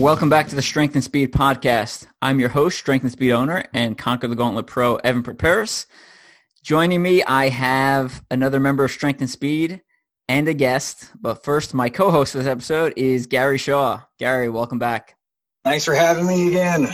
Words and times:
Welcome 0.00 0.30
back 0.30 0.48
to 0.48 0.54
the 0.54 0.62
Strength 0.62 0.94
and 0.94 1.04
Speed 1.04 1.30
podcast. 1.30 2.06
I'm 2.22 2.40
your 2.40 2.48
host, 2.48 2.78
Strength 2.78 3.02
and 3.02 3.12
Speed 3.12 3.32
owner 3.32 3.66
and 3.74 3.98
Conquer 3.98 4.28
the 4.28 4.34
Gauntlet 4.34 4.66
Pro, 4.66 4.96
Evan 4.96 5.22
Perperis. 5.22 5.84
Joining 6.62 7.02
me, 7.02 7.22
I 7.22 7.50
have 7.50 8.24
another 8.30 8.60
member 8.60 8.82
of 8.82 8.90
Strength 8.90 9.20
and 9.20 9.28
Speed 9.28 9.82
and 10.26 10.48
a 10.48 10.54
guest. 10.54 11.10
But 11.20 11.44
first, 11.44 11.74
my 11.74 11.90
co-host 11.90 12.32
for 12.32 12.38
this 12.38 12.46
episode 12.46 12.94
is 12.96 13.26
Gary 13.26 13.58
Shaw. 13.58 14.00
Gary, 14.18 14.48
welcome 14.48 14.78
back. 14.78 15.18
Thanks 15.64 15.84
for 15.84 15.94
having 15.94 16.26
me 16.26 16.48
again. 16.48 16.88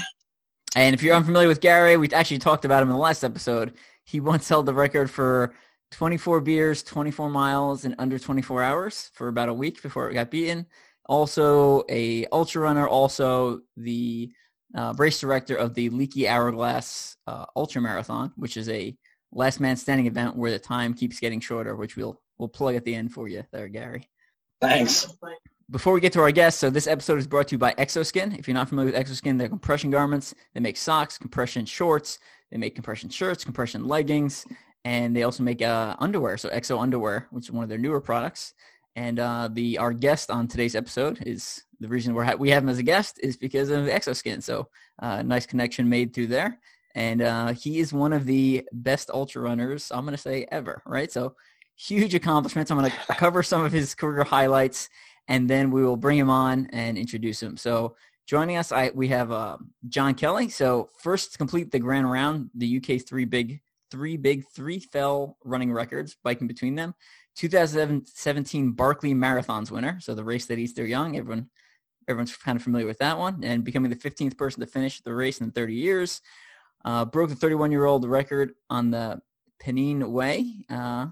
And 0.74 0.92
if 0.92 1.00
you're 1.00 1.14
unfamiliar 1.14 1.46
with 1.46 1.60
Gary, 1.60 1.96
we 1.96 2.10
actually 2.10 2.38
talked 2.38 2.64
about 2.64 2.82
him 2.82 2.88
in 2.88 2.94
the 2.94 3.00
last 3.00 3.22
episode. 3.22 3.74
He 4.02 4.18
once 4.18 4.48
held 4.48 4.66
the 4.66 4.74
record 4.74 5.12
for 5.12 5.54
24 5.92 6.40
beers, 6.40 6.82
24 6.82 7.30
miles 7.30 7.84
in 7.84 7.94
under 8.00 8.18
24 8.18 8.64
hours 8.64 9.12
for 9.14 9.28
about 9.28 9.48
a 9.48 9.54
week 9.54 9.80
before 9.80 10.10
it 10.10 10.14
got 10.14 10.32
beaten 10.32 10.66
also 11.06 11.84
a 11.88 12.26
ultra 12.26 12.62
runner, 12.62 12.86
also 12.86 13.60
the 13.76 14.30
uh, 14.74 14.94
race 14.98 15.20
director 15.20 15.56
of 15.56 15.74
the 15.74 15.88
Leaky 15.90 16.28
Hourglass 16.28 17.16
uh, 17.26 17.46
Ultra 17.54 17.80
Marathon, 17.80 18.32
which 18.36 18.56
is 18.56 18.68
a 18.68 18.96
last 19.32 19.60
man 19.60 19.76
standing 19.76 20.06
event 20.06 20.36
where 20.36 20.50
the 20.50 20.58
time 20.58 20.94
keeps 20.94 21.20
getting 21.20 21.40
shorter, 21.40 21.76
which 21.76 21.96
we'll 21.96 22.20
we'll 22.38 22.48
plug 22.48 22.74
at 22.74 22.84
the 22.84 22.94
end 22.94 23.12
for 23.12 23.28
you 23.28 23.44
there, 23.52 23.68
Gary. 23.68 24.08
Thanks. 24.60 25.06
Before 25.68 25.92
we 25.92 26.00
get 26.00 26.12
to 26.12 26.20
our 26.20 26.30
guests, 26.30 26.60
so 26.60 26.70
this 26.70 26.86
episode 26.86 27.18
is 27.18 27.26
brought 27.26 27.48
to 27.48 27.56
you 27.56 27.58
by 27.58 27.72
Exoskin. 27.74 28.38
If 28.38 28.46
you're 28.46 28.54
not 28.54 28.68
familiar 28.68 28.92
with 28.92 29.00
Exoskin, 29.00 29.36
they're 29.36 29.48
compression 29.48 29.90
garments. 29.90 30.34
They 30.54 30.60
make 30.60 30.76
socks, 30.76 31.18
compression 31.18 31.66
shorts. 31.66 32.20
They 32.52 32.56
make 32.56 32.76
compression 32.76 33.10
shirts, 33.10 33.44
compression 33.44 33.86
leggings, 33.86 34.46
and 34.84 35.16
they 35.16 35.24
also 35.24 35.42
make 35.42 35.62
uh, 35.62 35.96
underwear. 35.98 36.36
So 36.36 36.48
Exo 36.50 36.80
underwear, 36.80 37.26
which 37.30 37.46
is 37.46 37.50
one 37.50 37.64
of 37.64 37.68
their 37.68 37.78
newer 37.78 38.00
products. 38.00 38.54
And 38.96 39.20
uh, 39.20 39.50
the 39.52 39.76
our 39.76 39.92
guest 39.92 40.30
on 40.30 40.48
today's 40.48 40.74
episode 40.74 41.22
is 41.26 41.62
the 41.80 41.88
reason 41.88 42.14
we 42.14 42.24
ha- 42.24 42.34
we 42.34 42.50
have 42.50 42.62
him 42.62 42.70
as 42.70 42.78
a 42.78 42.82
guest 42.82 43.20
is 43.22 43.36
because 43.36 43.68
of 43.68 43.84
Exoskin. 43.84 44.42
So 44.42 44.68
uh, 45.00 45.22
nice 45.22 45.44
connection 45.44 45.88
made 45.88 46.14
through 46.14 46.28
there. 46.28 46.58
And 46.94 47.20
uh, 47.20 47.52
he 47.52 47.78
is 47.78 47.92
one 47.92 48.14
of 48.14 48.24
the 48.24 48.66
best 48.72 49.10
ultra 49.10 49.42
runners 49.42 49.92
I'm 49.92 50.04
going 50.04 50.16
to 50.16 50.20
say 50.20 50.46
ever. 50.50 50.82
Right. 50.86 51.12
So 51.12 51.36
huge 51.76 52.14
accomplishments. 52.14 52.70
I'm 52.70 52.78
going 52.78 52.90
to 53.06 53.14
cover 53.14 53.42
some 53.42 53.62
of 53.62 53.70
his 53.70 53.94
career 53.94 54.24
highlights, 54.24 54.88
and 55.28 55.48
then 55.48 55.70
we 55.70 55.84
will 55.84 55.98
bring 55.98 56.18
him 56.18 56.30
on 56.30 56.66
and 56.72 56.96
introduce 56.96 57.42
him. 57.42 57.58
So 57.58 57.96
joining 58.26 58.56
us, 58.56 58.72
I 58.72 58.92
we 58.94 59.08
have 59.08 59.30
uh, 59.30 59.58
John 59.90 60.14
Kelly. 60.14 60.48
So 60.48 60.88
first 60.98 61.32
to 61.32 61.38
complete 61.38 61.70
the 61.70 61.78
grand 61.78 62.10
round, 62.10 62.48
the 62.54 62.78
UK 62.78 63.02
three 63.06 63.26
big 63.26 63.60
three 63.90 64.16
big 64.16 64.44
three 64.54 64.80
fell 64.80 65.36
running 65.44 65.70
records, 65.70 66.16
biking 66.24 66.46
between 66.46 66.76
them. 66.76 66.94
2017 67.36 68.72
Barkley 68.72 69.14
Marathons 69.14 69.70
winner, 69.70 70.00
so 70.00 70.14
the 70.14 70.24
race 70.24 70.46
that 70.46 70.58
eats 70.58 70.72
its 70.72 70.88
young. 70.88 71.16
Everyone, 71.16 71.48
everyone's 72.08 72.34
kind 72.36 72.56
of 72.56 72.62
familiar 72.62 72.86
with 72.86 72.98
that 72.98 73.18
one, 73.18 73.44
and 73.44 73.62
becoming 73.62 73.90
the 73.90 73.96
15th 73.96 74.36
person 74.36 74.60
to 74.60 74.66
finish 74.66 75.00
the 75.02 75.14
race 75.14 75.40
in 75.40 75.50
30 75.50 75.74
years. 75.74 76.22
Uh, 76.84 77.04
broke 77.04 77.28
the 77.28 77.34
31-year-old 77.36 78.04
record 78.06 78.54
on 78.70 78.90
the 78.90 79.20
Pennine 79.60 80.10
Way. 80.10 80.64
Uh, 80.70 81.06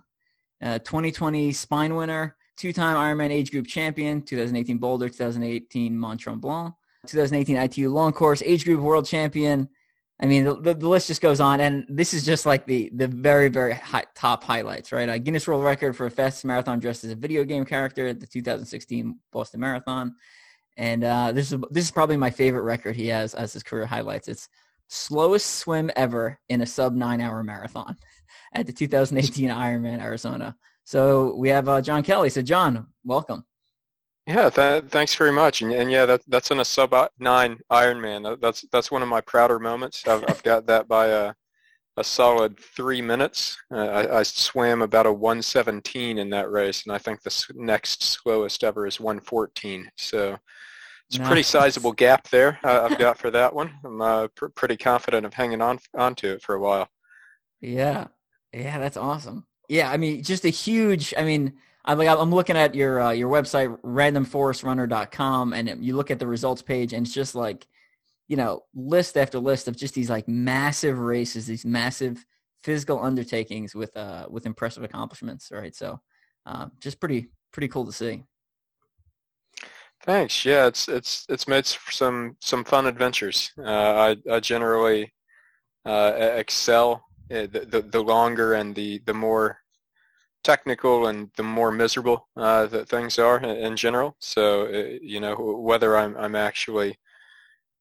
uh, 0.62 0.78
2020 0.78 1.52
Spine 1.52 1.94
winner, 1.94 2.36
two-time 2.56 2.96
Ironman 2.96 3.30
age 3.30 3.50
group 3.50 3.66
champion, 3.66 4.22
2018 4.22 4.78
Boulder, 4.78 5.08
2018 5.08 5.98
Mont 5.98 6.20
Tremblant, 6.20 6.74
2018 7.06 7.56
ITU 7.56 7.90
long 7.90 8.12
course 8.12 8.42
age 8.42 8.64
group 8.64 8.80
world 8.80 9.04
champion, 9.04 9.68
I 10.20 10.26
mean, 10.26 10.44
the, 10.44 10.74
the, 10.74 10.88
list 10.88 11.08
just 11.08 11.20
goes 11.20 11.40
on, 11.40 11.60
and 11.60 11.84
this 11.88 12.14
is 12.14 12.24
just 12.24 12.46
like 12.46 12.66
the 12.66 12.88
the 12.94 13.08
very 13.08 13.48
very 13.48 13.74
high, 13.74 14.04
top 14.14 14.44
highlights, 14.44 14.92
right? 14.92 15.08
A 15.08 15.18
Guinness 15.18 15.48
World 15.48 15.64
Record 15.64 15.96
for 15.96 16.06
a 16.06 16.10
fastest 16.10 16.44
marathon 16.44 16.78
dressed 16.78 17.02
as 17.02 17.10
a 17.10 17.16
video 17.16 17.42
game 17.42 17.64
character 17.64 18.06
at 18.06 18.20
the 18.20 18.26
2016 18.26 19.18
Boston 19.32 19.60
Marathon, 19.60 20.14
and 20.76 21.02
uh, 21.02 21.32
this 21.32 21.50
is 21.50 21.60
this 21.70 21.84
is 21.84 21.90
probably 21.90 22.16
my 22.16 22.30
favorite 22.30 22.62
record 22.62 22.94
he 22.94 23.08
has 23.08 23.34
as 23.34 23.52
his 23.52 23.64
career 23.64 23.86
highlights. 23.86 24.28
It's 24.28 24.48
slowest 24.88 25.56
swim 25.56 25.90
ever 25.96 26.38
in 26.48 26.60
a 26.60 26.66
sub 26.66 26.94
nine 26.94 27.20
hour 27.20 27.42
marathon 27.42 27.96
at 28.54 28.66
the 28.66 28.72
2018 28.72 29.50
Ironman 29.50 30.00
Arizona. 30.00 30.56
So 30.84 31.34
we 31.34 31.48
have 31.48 31.68
uh, 31.68 31.80
John 31.80 32.04
Kelly. 32.04 32.30
So 32.30 32.40
John, 32.40 32.86
welcome. 33.04 33.44
Yeah, 34.26 34.48
th- 34.48 34.84
thanks 34.84 35.14
very 35.14 35.32
much. 35.32 35.60
And, 35.60 35.72
and 35.72 35.90
yeah, 35.90 36.06
that, 36.06 36.22
that's 36.28 36.50
in 36.50 36.60
a 36.60 36.64
sub 36.64 36.94
nine 37.18 37.58
Ironman. 37.70 38.40
That's 38.40 38.64
that's 38.72 38.90
one 38.90 39.02
of 39.02 39.08
my 39.08 39.20
prouder 39.20 39.58
moments. 39.58 40.06
I've, 40.08 40.24
I've 40.28 40.42
got 40.42 40.66
that 40.66 40.88
by 40.88 41.08
a, 41.08 41.34
a 41.98 42.04
solid 42.04 42.58
three 42.58 43.02
minutes. 43.02 43.56
Uh, 43.70 43.86
I, 43.86 44.20
I, 44.20 44.22
swam 44.22 44.80
about 44.80 45.06
a 45.06 45.12
117 45.12 46.16
in 46.16 46.30
that 46.30 46.50
race, 46.50 46.84
and 46.86 46.94
I 46.94 46.98
think 46.98 47.22
the 47.22 47.44
next 47.54 48.02
slowest 48.02 48.64
ever 48.64 48.86
is 48.86 48.98
114. 48.98 49.90
So 49.96 50.38
it's 51.08 51.18
nice. 51.18 51.26
a 51.26 51.28
pretty 51.28 51.42
sizable 51.42 51.92
gap 51.92 52.28
there 52.28 52.58
uh, 52.64 52.88
I've 52.90 52.98
got 52.98 53.18
for 53.18 53.30
that 53.30 53.54
one. 53.54 53.74
I'm 53.84 54.00
uh, 54.00 54.28
pr- 54.34 54.46
pretty 54.46 54.78
confident 54.78 55.26
of 55.26 55.34
hanging 55.34 55.60
on 55.60 55.78
onto 55.94 56.28
it 56.28 56.42
for 56.42 56.54
a 56.54 56.60
while. 56.60 56.88
Yeah, 57.60 58.06
yeah, 58.54 58.78
that's 58.78 58.96
awesome. 58.96 59.46
Yeah, 59.68 59.90
I 59.90 59.98
mean, 59.98 60.22
just 60.22 60.46
a 60.46 60.50
huge. 60.50 61.12
I 61.18 61.24
mean 61.24 61.52
I'm 61.84 61.98
like 61.98 62.08
I'm 62.08 62.30
looking 62.30 62.56
at 62.56 62.74
your 62.74 63.00
uh, 63.00 63.10
your 63.10 63.30
website 63.30 63.78
randomforestrunner.com 63.82 65.52
and 65.52 65.84
you 65.84 65.96
look 65.96 66.10
at 66.10 66.18
the 66.18 66.26
results 66.26 66.62
page 66.62 66.92
and 66.92 67.06
it's 67.06 67.14
just 67.14 67.34
like 67.34 67.66
you 68.26 68.36
know 68.36 68.64
list 68.74 69.16
after 69.16 69.38
list 69.38 69.68
of 69.68 69.76
just 69.76 69.94
these 69.94 70.10
like 70.10 70.26
massive 70.26 70.98
races, 70.98 71.46
these 71.46 71.64
massive 71.64 72.24
physical 72.62 73.02
undertakings 73.02 73.74
with 73.74 73.94
uh 73.96 74.26
with 74.30 74.46
impressive 74.46 74.82
accomplishments, 74.82 75.50
right? 75.52 75.74
So 75.74 76.00
uh, 76.46 76.68
just 76.80 77.00
pretty 77.00 77.28
pretty 77.52 77.68
cool 77.68 77.84
to 77.86 77.92
see. 77.92 78.24
Thanks. 80.04 80.44
Yeah, 80.44 80.66
it's 80.66 80.88
it's 80.88 81.26
it's 81.28 81.48
made 81.48 81.66
some 81.66 82.36
some 82.40 82.64
fun 82.64 82.86
adventures. 82.86 83.52
Uh, 83.58 84.14
I 84.14 84.16
I 84.30 84.40
generally 84.40 85.12
uh, 85.84 86.12
excel 86.16 87.04
uh, 87.30 87.46
the, 87.46 87.66
the 87.70 87.82
the 87.82 88.02
longer 88.02 88.54
and 88.54 88.74
the 88.74 89.00
the 89.06 89.14
more 89.14 89.58
technical 90.44 91.08
and 91.08 91.30
the 91.36 91.42
more 91.42 91.72
miserable 91.72 92.28
uh, 92.36 92.66
that 92.66 92.88
things 92.88 93.18
are 93.18 93.38
in 93.38 93.76
general. 93.76 94.14
So 94.20 94.66
uh, 94.66 94.98
you 95.02 95.20
know 95.20 95.34
whether 95.36 95.96
I'm 95.96 96.16
I'm 96.16 96.36
actually 96.36 96.98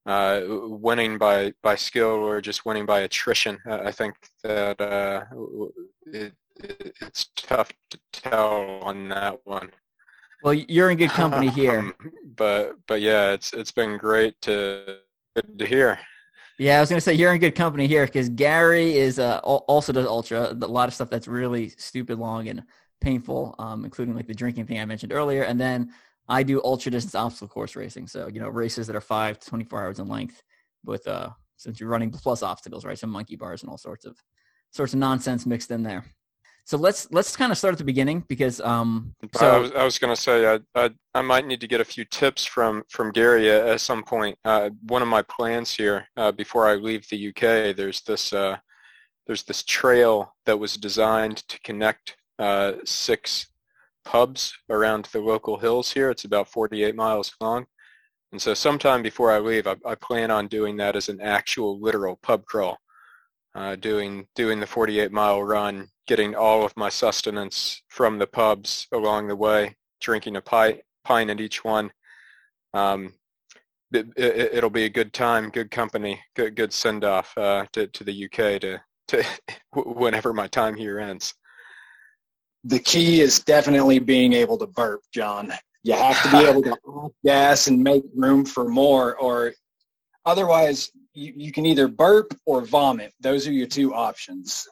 uh, 0.06 0.41
winning 0.47 1.18
by 1.18 1.53
by 1.62 1.75
skill 1.75 2.16
or 2.28 2.41
just 2.41 2.66
winning 2.66 2.85
by 2.85 3.02
attrition, 3.02 3.59
I 3.66 3.91
think 3.91 4.16
that 4.44 4.79
uh, 4.81 5.25
it, 6.06 6.34
it's 6.63 7.29
tough 7.35 7.72
to 7.91 8.00
tell 8.12 8.79
on 8.81 9.09
that 9.09 9.40
one. 9.46 9.69
Well, 10.44 10.53
you're 10.53 10.91
in 10.91 10.97
good 10.97 11.09
company 11.09 11.50
here. 11.62 11.79
Um, 11.79 11.96
but 12.35 12.75
but 12.88 13.02
yeah, 13.02 13.31
it's 13.31 13.53
it's 13.53 13.72
been 13.72 13.97
great 13.97 14.40
to 14.41 14.97
good 15.35 15.59
to 15.59 15.66
hear. 15.66 16.00
Yeah, 16.63 16.78
I 16.78 16.79
was 16.79 16.88
gonna 16.88 17.01
say 17.01 17.13
you're 17.13 17.34
in 17.34 17.41
good 17.41 17.56
company 17.56 17.88
here 17.88 18.06
because 18.06 18.29
Gary 18.29 18.96
is 18.96 19.19
uh, 19.19 19.40
also 19.40 19.91
does 19.91 20.06
ultra, 20.06 20.51
a 20.51 20.53
lot 20.53 20.88
of 20.88 20.94
stuff 20.94 21.09
that's 21.09 21.28
really 21.28 21.68
stupid 21.78 22.18
long 22.18 22.47
and 22.47 22.63
painful, 23.01 23.53
um, 23.59 23.84
including 23.84 24.16
like 24.16 24.28
the 24.28 24.34
drinking 24.34 24.68
thing 24.68 24.79
I 24.79 24.85
mentioned 24.85 25.12
earlier. 25.12 25.44
And 25.44 25.59
then 25.59 25.91
I 26.29 26.41
do 26.41 26.62
ultra 26.63 26.90
distance 26.90 27.16
obstacle 27.16 27.50
course 27.50 27.75
racing, 27.75 28.07
so 28.07 28.29
you 28.29 28.40
know 28.40 28.47
races 28.47 28.88
that 28.88 28.96
are 28.96 29.02
five 29.02 29.40
to 29.40 29.50
24 29.50 29.84
hours 29.84 30.00
in 30.00 30.07
length 30.07 30.41
with 30.85 31.06
uh, 31.06 31.31
since 31.57 31.81
you're 31.81 31.90
running 31.90 32.12
plus 32.12 32.41
obstacles, 32.41 32.85
right? 32.85 32.97
Some 32.97 33.09
monkey 33.09 33.35
bars 33.35 33.62
and 33.63 33.69
all 33.69 33.78
sorts 33.78 34.06
of 34.06 34.16
sorts 34.72 34.94
of 34.94 35.00
nonsense 35.00 35.46
mixed 35.46 35.69
in 35.69 35.84
there. 35.84 36.06
So 36.66 36.78
let's 36.78 37.12
let's 37.12 37.35
kind 37.35 37.51
of 37.51 37.57
start 37.57 37.74
at 37.74 37.78
the 37.78 37.84
beginning 37.84 38.24
because 38.29 38.62
um. 38.62 39.13
So 39.35 39.50
I 39.50 39.57
was, 39.57 39.72
I 39.74 39.84
was 39.84 40.00
going 40.00 40.16
to 40.16 40.22
say 40.22 40.47
I, 40.47 40.59
I, 40.75 40.91
I 41.14 41.22
might 41.22 41.46
need 41.46 41.59
to 41.59 41.67
get 41.67 41.82
a 41.82 41.85
few 41.85 42.05
tips 42.05 42.46
from 42.46 42.84
from 42.90 43.11
Gary 43.11 43.52
at, 43.52 43.82
some 43.82 44.03
point. 44.03 44.38
Uh, 44.46 44.70
one 44.88 45.02
of 45.02 45.09
my 45.09 45.23
plans 45.23 45.73
here 45.73 46.08
uh, 46.16 46.32
before 46.32 46.67
I 46.67 46.76
leave 46.76 47.05
the 47.09 47.29
UK, 47.29 47.76
there's 47.76 48.02
this 48.02 48.32
uh, 48.32 48.58
there's 49.28 49.43
this 49.43 49.64
trail 49.64 50.35
that 50.46 50.58
was 50.58 50.76
designed 50.76 51.38
to 51.49 51.59
connect 51.61 52.16
uh, 52.40 52.73
six 52.85 53.47
pubs 54.05 54.53
around 54.70 55.09
the 55.11 55.20
local 55.20 55.58
hills 55.58 55.91
here. 55.91 56.09
It's 56.09 56.26
about 56.26 56.49
48 56.49 56.96
miles 56.96 57.34
long. 57.41 57.66
And 58.32 58.41
so 58.41 58.53
sometime 58.53 59.02
before 59.02 59.32
I 59.32 59.40
leave, 59.40 59.67
I, 59.67 59.76
I 59.85 59.96
plan 59.96 60.32
on 60.32 60.47
doing 60.47 60.78
that 60.78 60.96
as 60.96 61.08
an 61.08 61.22
actual 61.22 61.79
literal 61.79 62.20
pub 62.23 62.46
crawl, 62.46 62.78
uh, 63.53 63.76
doing 63.76 64.28
doing 64.34 64.59
the 64.59 64.67
48 64.67 65.11
mile 65.11 65.43
run 65.43 65.90
getting 66.08 66.35
all 66.35 66.64
of 66.64 66.76
my 66.76 66.90
sustenance 66.90 67.82
from 67.88 68.17
the 68.20 68.28
pubs 68.28 68.88
along 68.91 69.28
the 69.28 69.35
way, 69.35 69.76
drinking 70.02 70.35
a 70.35 70.41
pint, 70.41 70.82
pint 71.03 71.29
at 71.29 71.41
each 71.41 71.64
one. 71.64 71.91
Um, 72.73 73.14
it, 73.91 74.64
will 74.64 74.70
be 74.70 74.85
a 74.85 74.90
good 74.90 75.14
time, 75.14 75.50
good 75.50 75.70
company, 75.70 76.20
good 76.35 76.55
good 76.55 76.73
send 76.73 77.03
off 77.03 77.38
uh, 77.38 77.66
to 77.73 77.88
to 77.88 78.03
the 78.03 78.26
UK 78.26 78.59
to 78.61 78.82
to 79.09 79.23
whenever 79.73 80.34
my 80.34 80.47
time 80.47 80.76
here 80.76 81.00
ends. 81.00 81.34
The 82.64 82.79
key 82.79 83.22
is 83.22 83.40
definitely 83.40 84.00
being 84.00 84.34
able 84.34 84.58
to 84.58 84.67
burp, 84.67 85.02
John. 85.14 85.53
You 85.84 85.94
have 85.94 86.22
to 86.23 86.32
be 86.32 86.38
able 86.50 86.64
to 86.64 87.14
gas 87.26 87.67
and 87.67 87.84
make 87.84 88.03
room 88.16 88.46
for 88.46 88.67
more, 88.67 89.16
or 89.17 89.53
otherwise 90.26 90.90
you, 91.14 91.34
you 91.35 91.52
can 91.52 91.66
either 91.66 91.88
burp 91.88 92.34
or 92.46 92.61
vomit. 92.61 93.14
Those 93.20 93.47
are 93.47 93.52
your 93.52 93.67
two 93.67 93.94
options. 93.94 94.67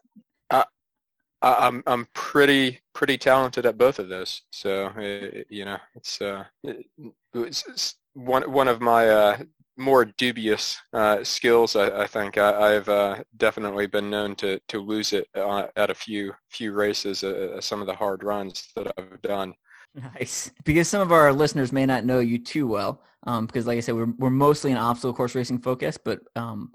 I'm 1.41 1.83
I'm 1.87 2.07
pretty 2.13 2.79
pretty 2.93 3.17
talented 3.17 3.65
at 3.65 3.77
both 3.77 3.99
of 3.99 4.09
those. 4.09 4.43
So 4.51 4.91
it, 4.97 5.47
you 5.49 5.65
know, 5.65 5.77
it's 5.95 6.21
uh, 6.21 6.45
it, 6.63 6.85
it's, 7.33 7.95
one 8.13 8.43
one 8.51 8.67
of 8.67 8.81
my 8.81 9.09
uh, 9.09 9.37
more 9.77 10.05
dubious 10.05 10.77
uh, 10.93 11.23
skills. 11.23 11.75
I, 11.75 12.03
I 12.03 12.07
think 12.07 12.37
I, 12.37 12.71
have 12.71 12.89
uh, 12.89 13.23
definitely 13.37 13.87
been 13.87 14.09
known 14.09 14.35
to 14.35 14.59
to 14.67 14.79
lose 14.79 15.13
it 15.13 15.27
uh, 15.35 15.67
at 15.75 15.89
a 15.89 15.95
few 15.95 16.33
few 16.49 16.73
races, 16.73 17.23
uh, 17.23 17.55
uh, 17.57 17.61
some 17.61 17.81
of 17.81 17.87
the 17.87 17.95
hard 17.95 18.23
runs 18.23 18.69
that 18.75 18.91
I've 18.97 19.21
done. 19.21 19.53
Nice, 19.93 20.51
because 20.63 20.87
some 20.87 21.01
of 21.01 21.11
our 21.11 21.33
listeners 21.33 21.73
may 21.73 21.85
not 21.85 22.05
know 22.05 22.19
you 22.19 22.37
too 22.37 22.67
well. 22.67 23.01
Um, 23.23 23.45
because, 23.45 23.67
like 23.67 23.77
I 23.77 23.81
said, 23.81 23.95
we're 23.95 24.13
we're 24.17 24.29
mostly 24.29 24.71
an 24.71 24.77
obstacle 24.77 25.13
course 25.13 25.35
racing 25.35 25.59
focus, 25.59 25.97
but 25.97 26.21
um, 26.35 26.71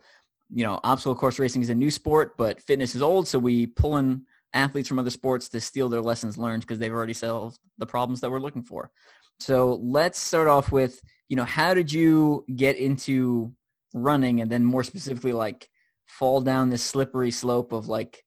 you 0.52 0.64
know, 0.64 0.78
obstacle 0.84 1.16
course 1.16 1.38
racing 1.38 1.62
is 1.62 1.70
a 1.70 1.74
new 1.74 1.90
sport, 1.90 2.36
but 2.36 2.62
fitness 2.62 2.94
is 2.94 3.02
old, 3.02 3.26
so 3.26 3.38
we 3.38 3.66
pull 3.66 3.96
in 3.96 4.24
athletes 4.56 4.88
from 4.88 4.98
other 4.98 5.10
sports 5.10 5.48
to 5.50 5.60
steal 5.60 5.88
their 5.88 6.00
lessons 6.00 6.38
learned 6.38 6.62
because 6.62 6.78
they've 6.78 6.92
already 6.92 7.12
solved 7.12 7.58
the 7.78 7.86
problems 7.86 8.20
that 8.20 8.30
we're 8.30 8.40
looking 8.40 8.62
for. 8.62 8.90
So 9.38 9.78
let's 9.82 10.18
start 10.18 10.48
off 10.48 10.72
with, 10.72 11.00
you 11.28 11.36
know, 11.36 11.44
how 11.44 11.74
did 11.74 11.92
you 11.92 12.44
get 12.54 12.76
into 12.76 13.52
running 13.94 14.40
and 14.40 14.50
then 14.50 14.64
more 14.64 14.82
specifically 14.82 15.32
like 15.32 15.68
fall 16.06 16.40
down 16.40 16.70
this 16.70 16.82
slippery 16.82 17.30
slope 17.30 17.72
of 17.72 17.88
like 17.88 18.24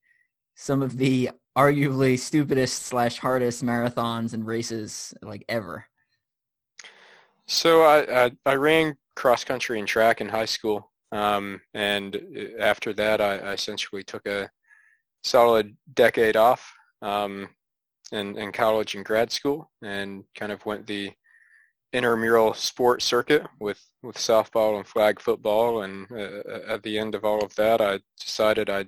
some 0.56 0.82
of 0.82 0.98
the 0.98 1.32
arguably 1.58 2.18
stupidest 2.18 2.86
slash 2.86 3.18
hardest 3.18 3.64
marathons 3.64 4.34
and 4.34 4.46
races 4.46 5.14
like 5.22 5.44
ever? 5.50 5.86
So 7.48 7.82
I, 7.82 8.26
I, 8.26 8.32
I 8.46 8.56
ran 8.56 8.96
cross 9.16 9.44
country 9.44 9.80
and 9.80 9.88
track 9.88 10.22
in 10.22 10.30
high 10.30 10.46
school. 10.46 10.92
Um, 11.12 11.62
and 11.74 12.16
uh, 12.16 12.62
after 12.62 12.94
that, 12.94 13.20
I, 13.20 13.38
I 13.38 13.54
essentially 13.54 14.04
took 14.04 14.28
a 14.28 14.50
solid 15.24 15.76
decade 15.94 16.36
off 16.36 16.74
um, 17.02 17.50
in, 18.12 18.38
in 18.38 18.52
college 18.52 18.96
and 18.96 19.06
grad 19.06 19.32
school 19.32 19.70
and 19.84 20.24
kind 20.36 20.52
of 20.52 20.66
went 20.66 20.88
the 20.88 21.12
intramural 21.94 22.54
sport 22.54 23.02
circuit 23.02 23.46
with, 23.60 23.84
with 24.04 24.16
softball 24.16 24.78
and 24.78 24.88
flag 24.88 25.20
football. 25.20 25.84
And 25.84 26.08
uh, 26.12 26.60
at 26.68 26.84
the 26.84 26.98
end 26.98 27.16
of 27.16 27.26
all 27.26 27.44
of 27.44 27.56
that, 27.56 27.82
I 27.82 28.00
decided 28.20 28.70
I 28.70 28.86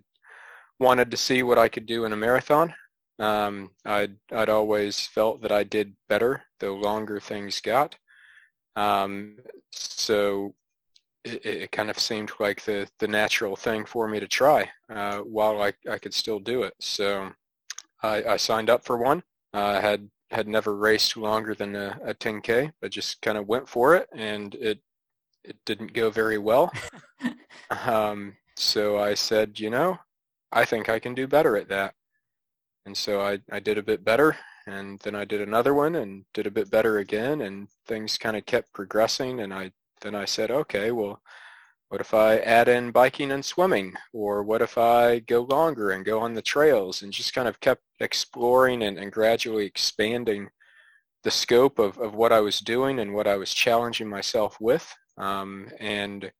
wanted 0.79 1.11
to 1.11 1.17
see 1.17 1.43
what 1.43 1.57
I 1.57 1.67
could 1.67 1.85
do 1.85 2.05
in 2.05 2.13
a 2.13 2.17
marathon. 2.17 2.73
Um, 3.19 3.71
I'd, 3.85 4.15
I'd 4.31 4.49
always 4.49 4.99
felt 5.07 5.41
that 5.41 5.51
I 5.51 5.63
did 5.63 5.95
better 6.09 6.43
the 6.59 6.71
longer 6.71 7.19
things 7.19 7.61
got. 7.61 7.95
Um, 8.75 9.37
so 9.71 10.55
it, 11.23 11.45
it, 11.45 11.71
kind 11.71 11.89
of 11.89 12.00
seemed 12.00 12.31
like 12.39 12.63
the, 12.63 12.88
the 13.00 13.07
natural 13.07 13.56
thing 13.56 13.85
for 13.85 14.07
me 14.07 14.19
to 14.19 14.27
try 14.27 14.69
uh, 14.89 15.19
while 15.19 15.62
I, 15.62 15.73
I 15.89 15.97
could 15.97 16.13
still 16.13 16.39
do 16.39 16.63
it. 16.63 16.73
So 16.79 17.31
I, 18.01 18.23
I 18.23 18.38
signed 18.38 18.69
up 18.69 18.83
for 18.83 18.97
one. 18.97 19.23
I 19.53 19.59
uh, 19.59 19.81
had 19.81 20.09
had 20.31 20.47
never 20.47 20.75
raced 20.75 21.18
longer 21.18 21.53
than 21.53 21.75
a, 21.75 22.00
a 22.06 22.13
10K, 22.13 22.71
but 22.79 22.89
just 22.89 23.21
kind 23.21 23.38
of 23.38 23.47
went 23.47 23.68
for 23.68 23.95
it, 23.95 24.07
and 24.15 24.56
it 24.56 24.79
it 25.44 25.57
didn't 25.65 25.94
go 25.94 26.09
very 26.09 26.38
well. 26.38 26.71
um, 27.85 28.38
so 28.56 28.97
I 29.00 29.13
said, 29.13 29.59
you 29.59 29.69
know, 29.69 30.00
I 30.51 30.65
think 30.65 30.88
I 30.88 31.00
can 31.00 31.15
do 31.15 31.27
better 31.27 31.57
at 31.57 31.69
that. 31.69 31.95
And 32.85 32.95
so 32.95 33.21
I, 33.21 33.39
I 33.51 33.59
did 33.59 33.77
a 33.77 33.83
bit 33.83 34.03
better, 34.03 34.38
and 34.67 35.00
then 35.00 35.15
I 35.15 35.25
did 35.25 35.41
another 35.41 35.74
one 35.74 35.95
and 35.95 36.25
did 36.33 36.47
a 36.47 36.51
bit 36.51 36.69
better 36.69 37.00
again, 37.00 37.41
and 37.41 37.67
things 37.85 38.17
kind 38.17 38.38
of 38.38 38.45
kept 38.45 38.74
progressing, 38.74 39.41
and 39.41 39.53
I 39.53 39.71
then 40.01 40.15
I 40.15 40.25
said, 40.25 40.51
okay, 40.51 40.92
well, 40.92 41.21
what 41.89 42.01
if 42.01 42.13
I 42.13 42.38
add 42.38 42.69
in 42.69 42.92
biking 42.92 43.31
and 43.31 43.44
swimming? 43.44 43.94
Or 44.13 44.44
what 44.44 44.62
if 44.62 44.77
I 44.77 45.19
go 45.19 45.42
longer 45.42 45.92
and 45.92 46.06
go 46.06 46.19
on 46.19 46.33
the 46.33 46.42
trails 46.42 47.01
and 47.01 47.12
just 47.12 47.33
kind 47.33 47.48
of 47.48 47.59
kept 47.59 47.83
exploring 48.00 48.83
and, 48.83 48.98
and 48.98 49.12
gradually 49.12 49.65
expanding 49.65 50.50
the 51.24 51.31
scope 51.31 51.80
of, 51.80 51.98
of 51.98 52.15
what 52.15 52.31
I 52.31 52.39
was 52.39 52.59
doing 52.59 53.00
and 53.00 53.13
what 53.13 53.27
I 53.27 53.36
was 53.36 53.53
challenging 53.53 54.09
myself 54.09 54.57
with. 54.59 54.92
Um, 55.18 55.68
and 55.80 56.31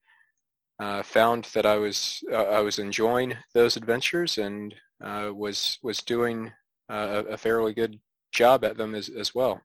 uh, 0.80 1.04
found 1.04 1.46
that 1.54 1.66
I 1.66 1.76
was 1.76 2.24
uh, 2.32 2.44
I 2.44 2.62
was 2.62 2.80
enjoying 2.80 3.36
those 3.54 3.78
adventures 3.78 4.40
and 4.40 4.74
uh, 5.04 5.32
was 5.34 5.78
was 5.84 6.00
doing 6.00 6.52
uh, 6.90 7.24
a 7.30 7.38
fairly 7.38 7.74
good 7.74 8.00
job 8.32 8.64
at 8.64 8.78
them 8.78 8.96
as, 8.96 9.10
as 9.10 9.36
well. 9.36 9.62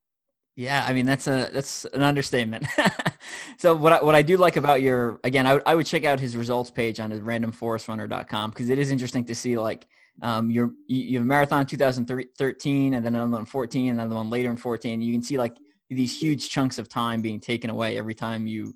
Yeah, 0.56 0.86
I 0.88 0.94
mean 0.94 1.04
that's 1.04 1.26
a 1.26 1.50
that's 1.52 1.84
an 1.92 2.02
understatement. 2.02 2.66
so 3.58 3.74
what 3.76 3.92
I, 3.92 4.02
what 4.02 4.14
I 4.14 4.22
do 4.22 4.38
like 4.38 4.56
about 4.56 4.80
your 4.80 5.20
again, 5.22 5.46
I, 5.46 5.60
I 5.66 5.74
would 5.74 5.84
check 5.84 6.04
out 6.04 6.18
his 6.18 6.34
results 6.34 6.70
page 6.70 6.98
on 6.98 7.10
his 7.10 7.20
randomforestrunner.com 7.20 8.50
because 8.50 8.70
it 8.70 8.78
is 8.78 8.90
interesting 8.90 9.24
to 9.26 9.34
see 9.34 9.58
like 9.58 9.86
um 10.22 10.50
your 10.50 10.72
you 10.88 11.18
have 11.18 11.26
marathon 11.26 11.66
2013 11.66 12.94
and 12.94 13.04
then 13.04 13.14
another 13.14 13.30
one 13.32 13.44
14 13.44 13.90
and 13.90 14.00
another 14.00 14.16
one 14.16 14.30
later 14.30 14.50
in 14.50 14.56
14. 14.56 15.02
You 15.02 15.12
can 15.12 15.22
see 15.22 15.36
like 15.36 15.58
these 15.90 16.18
huge 16.18 16.48
chunks 16.48 16.78
of 16.78 16.88
time 16.88 17.20
being 17.20 17.38
taken 17.38 17.68
away 17.68 17.98
every 17.98 18.14
time 18.14 18.46
you 18.46 18.74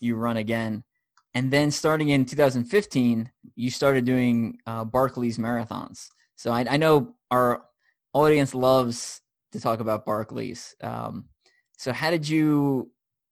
you 0.00 0.16
run 0.16 0.38
again. 0.38 0.82
And 1.34 1.50
then 1.50 1.70
starting 1.70 2.08
in 2.08 2.24
2015, 2.24 3.30
you 3.54 3.70
started 3.70 4.06
doing 4.06 4.58
uh, 4.66 4.84
Barkley's 4.84 5.36
marathons. 5.36 6.08
So 6.36 6.52
I, 6.52 6.64
I 6.70 6.76
know 6.78 7.16
our 7.30 7.64
audience 8.14 8.54
loves 8.54 9.20
to 9.52 9.60
talk 9.60 9.80
about 9.80 10.06
Barkley's. 10.06 10.74
Um, 10.82 11.26
so 11.76 11.92
how 11.92 12.10
did 12.10 12.28
you 12.28 12.90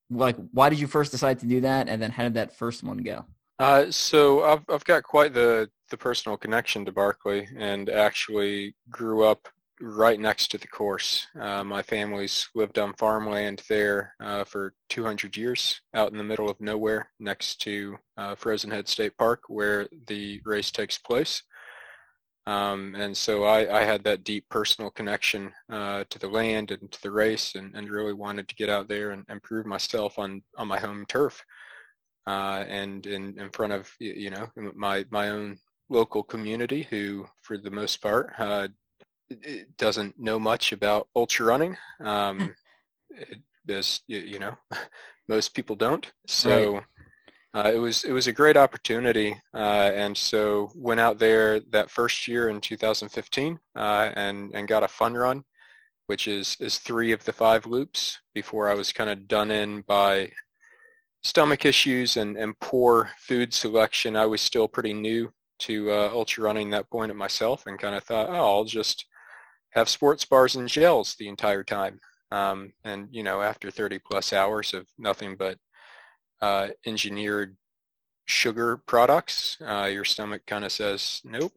like? 0.09 0.35
Why 0.51 0.69
did 0.69 0.79
you 0.79 0.87
first 0.87 1.11
decide 1.11 1.39
to 1.39 1.45
do 1.45 1.61
that, 1.61 1.89
and 1.89 2.01
then 2.01 2.11
how 2.11 2.23
did 2.23 2.35
that 2.35 2.55
first 2.55 2.83
one 2.83 2.97
go? 2.99 3.25
Uh, 3.59 3.89
so 3.89 4.43
I've 4.43 4.63
I've 4.69 4.85
got 4.85 5.03
quite 5.03 5.33
the 5.33 5.69
the 5.89 5.97
personal 5.97 6.37
connection 6.37 6.85
to 6.85 6.91
Barkley, 6.91 7.47
and 7.57 7.89
actually 7.89 8.75
grew 8.89 9.23
up 9.25 9.47
right 9.79 10.19
next 10.19 10.49
to 10.49 10.57
the 10.57 10.67
course. 10.67 11.27
Uh, 11.39 11.63
my 11.63 11.81
family's 11.81 12.49
lived 12.55 12.79
on 12.79 12.93
farmland 12.93 13.61
there 13.69 14.13
uh, 14.19 14.43
for 14.43 14.73
200 14.89 15.37
years, 15.37 15.81
out 15.93 16.11
in 16.11 16.17
the 16.17 16.23
middle 16.23 16.49
of 16.49 16.59
nowhere, 16.59 17.09
next 17.19 17.61
to 17.61 17.95
uh, 18.17 18.35
Frozen 18.35 18.71
Head 18.71 18.87
State 18.87 19.15
Park, 19.17 19.43
where 19.47 19.87
the 20.07 20.41
race 20.45 20.71
takes 20.71 20.97
place. 20.97 21.43
Um, 22.47 22.95
and 22.95 23.15
so 23.15 23.43
I, 23.43 23.81
I, 23.81 23.83
had 23.83 24.05
that 24.05 24.23
deep 24.23 24.45
personal 24.47 24.89
connection 24.89 25.51
uh, 25.69 26.05
to 26.09 26.17
the 26.17 26.29
land 26.29 26.71
and 26.71 26.89
to 26.89 27.01
the 27.01 27.11
race 27.11 27.55
and, 27.55 27.75
and 27.75 27.89
really 27.89 28.13
wanted 28.13 28.47
to 28.47 28.55
get 28.55 28.69
out 28.69 28.87
there 28.87 29.11
and, 29.11 29.25
and 29.27 29.43
prove 29.43 29.65
myself 29.65 30.17
on, 30.17 30.41
on 30.57 30.69
my 30.69 30.79
home 30.79 31.05
turf 31.09 31.43
uh, 32.25 32.63
and 32.69 33.05
in, 33.05 33.37
in 33.37 33.49
front 33.49 33.73
of, 33.73 33.91
you 33.99 34.29
know, 34.29 34.47
my, 34.75 35.03
my 35.09 35.27
own 35.27 35.57
local 35.89 36.23
community 36.23 36.87
who, 36.89 37.27
for 37.41 37.57
the 37.57 37.69
most 37.69 38.01
part, 38.01 38.31
uh, 38.39 38.69
doesn't 39.77 40.17
know 40.17 40.39
much 40.39 40.71
about 40.71 41.09
ultra 41.15 41.45
running. 41.45 41.75
Um, 41.99 42.55
it, 43.09 44.01
you, 44.07 44.19
you 44.19 44.39
know, 44.39 44.55
most 45.27 45.53
people 45.53 45.75
don't. 45.75 46.09
So 46.27 46.81
uh, 47.57 47.71
it 47.73 47.79
was 47.79 48.03
it 48.03 48.11
was 48.11 48.27
a 48.27 48.31
great 48.31 48.55
opportunity, 48.55 49.35
uh, 49.55 49.89
and 49.95 50.15
so 50.15 50.71
went 50.75 50.99
out 50.99 51.17
there 51.17 51.59
that 51.71 51.89
first 51.89 52.27
year 52.27 52.49
in 52.49 52.61
2015 52.61 53.59
uh, 53.75 54.11
and 54.15 54.51
and 54.53 54.67
got 54.67 54.83
a 54.83 54.87
fun 54.87 55.15
run, 55.15 55.43
which 56.05 56.27
is 56.27 56.55
is 56.59 56.77
three 56.77 57.11
of 57.11 57.25
the 57.25 57.33
five 57.33 57.65
loops 57.65 58.19
before 58.35 58.69
I 58.69 58.75
was 58.75 58.93
kind 58.93 59.09
of 59.09 59.27
done 59.27 59.49
in 59.49 59.81
by 59.81 60.31
stomach 61.23 61.65
issues 61.65 62.15
and, 62.17 62.37
and 62.37 62.59
poor 62.59 63.09
food 63.17 63.51
selection. 63.51 64.15
I 64.15 64.27
was 64.27 64.41
still 64.41 64.67
pretty 64.67 64.93
new 64.93 65.33
to 65.61 65.91
uh, 65.91 66.11
ultra 66.13 66.43
running 66.43 66.69
that 66.69 66.91
point 66.91 67.09
of 67.09 67.17
myself, 67.17 67.65
and 67.65 67.79
kind 67.79 67.95
of 67.95 68.03
thought, 68.03 68.29
oh, 68.29 68.35
I'll 68.35 68.65
just 68.65 69.07
have 69.71 69.89
sports 69.89 70.25
bars 70.25 70.55
and 70.55 70.69
gels 70.69 71.15
the 71.17 71.27
entire 71.27 71.63
time. 71.63 71.99
Um, 72.31 72.73
and 72.83 73.07
you 73.09 73.23
know, 73.23 73.41
after 73.41 73.71
30 73.71 73.99
plus 73.99 74.31
hours 74.31 74.75
of 74.75 74.85
nothing 74.99 75.35
but 75.37 75.57
uh, 76.41 76.69
engineered 76.85 77.55
sugar 78.25 78.77
products, 78.77 79.57
uh, 79.65 79.89
your 79.91 80.05
stomach 80.05 80.41
kind 80.45 80.65
of 80.65 80.71
says, 80.71 81.21
nope, 81.23 81.53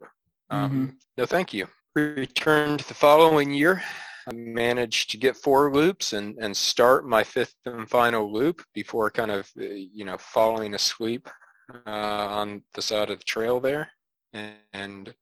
um, 0.49 0.71
mm-hmm. 0.71 0.85
no 1.17 1.25
thank 1.25 1.53
you. 1.53 1.67
Returned 1.95 2.81
the 2.81 2.93
following 2.93 3.51
year. 3.51 3.83
I 4.27 4.33
managed 4.33 5.11
to 5.11 5.17
get 5.17 5.35
four 5.35 5.73
loops 5.73 6.13
and, 6.13 6.37
and 6.39 6.55
start 6.55 7.07
my 7.07 7.23
fifth 7.23 7.55
and 7.65 7.89
final 7.89 8.31
loop 8.31 8.61
before 8.73 9.09
kind 9.09 9.31
of, 9.31 9.49
uh, 9.59 9.63
you 9.63 10.05
know, 10.05 10.17
falling 10.17 10.75
asleep 10.75 11.27
uh, 11.87 11.89
on 11.89 12.61
the 12.73 12.81
side 12.81 13.09
of 13.09 13.19
the 13.19 13.25
trail 13.25 13.59
there 13.59 13.89
and, 14.33 14.53
and 14.73 15.13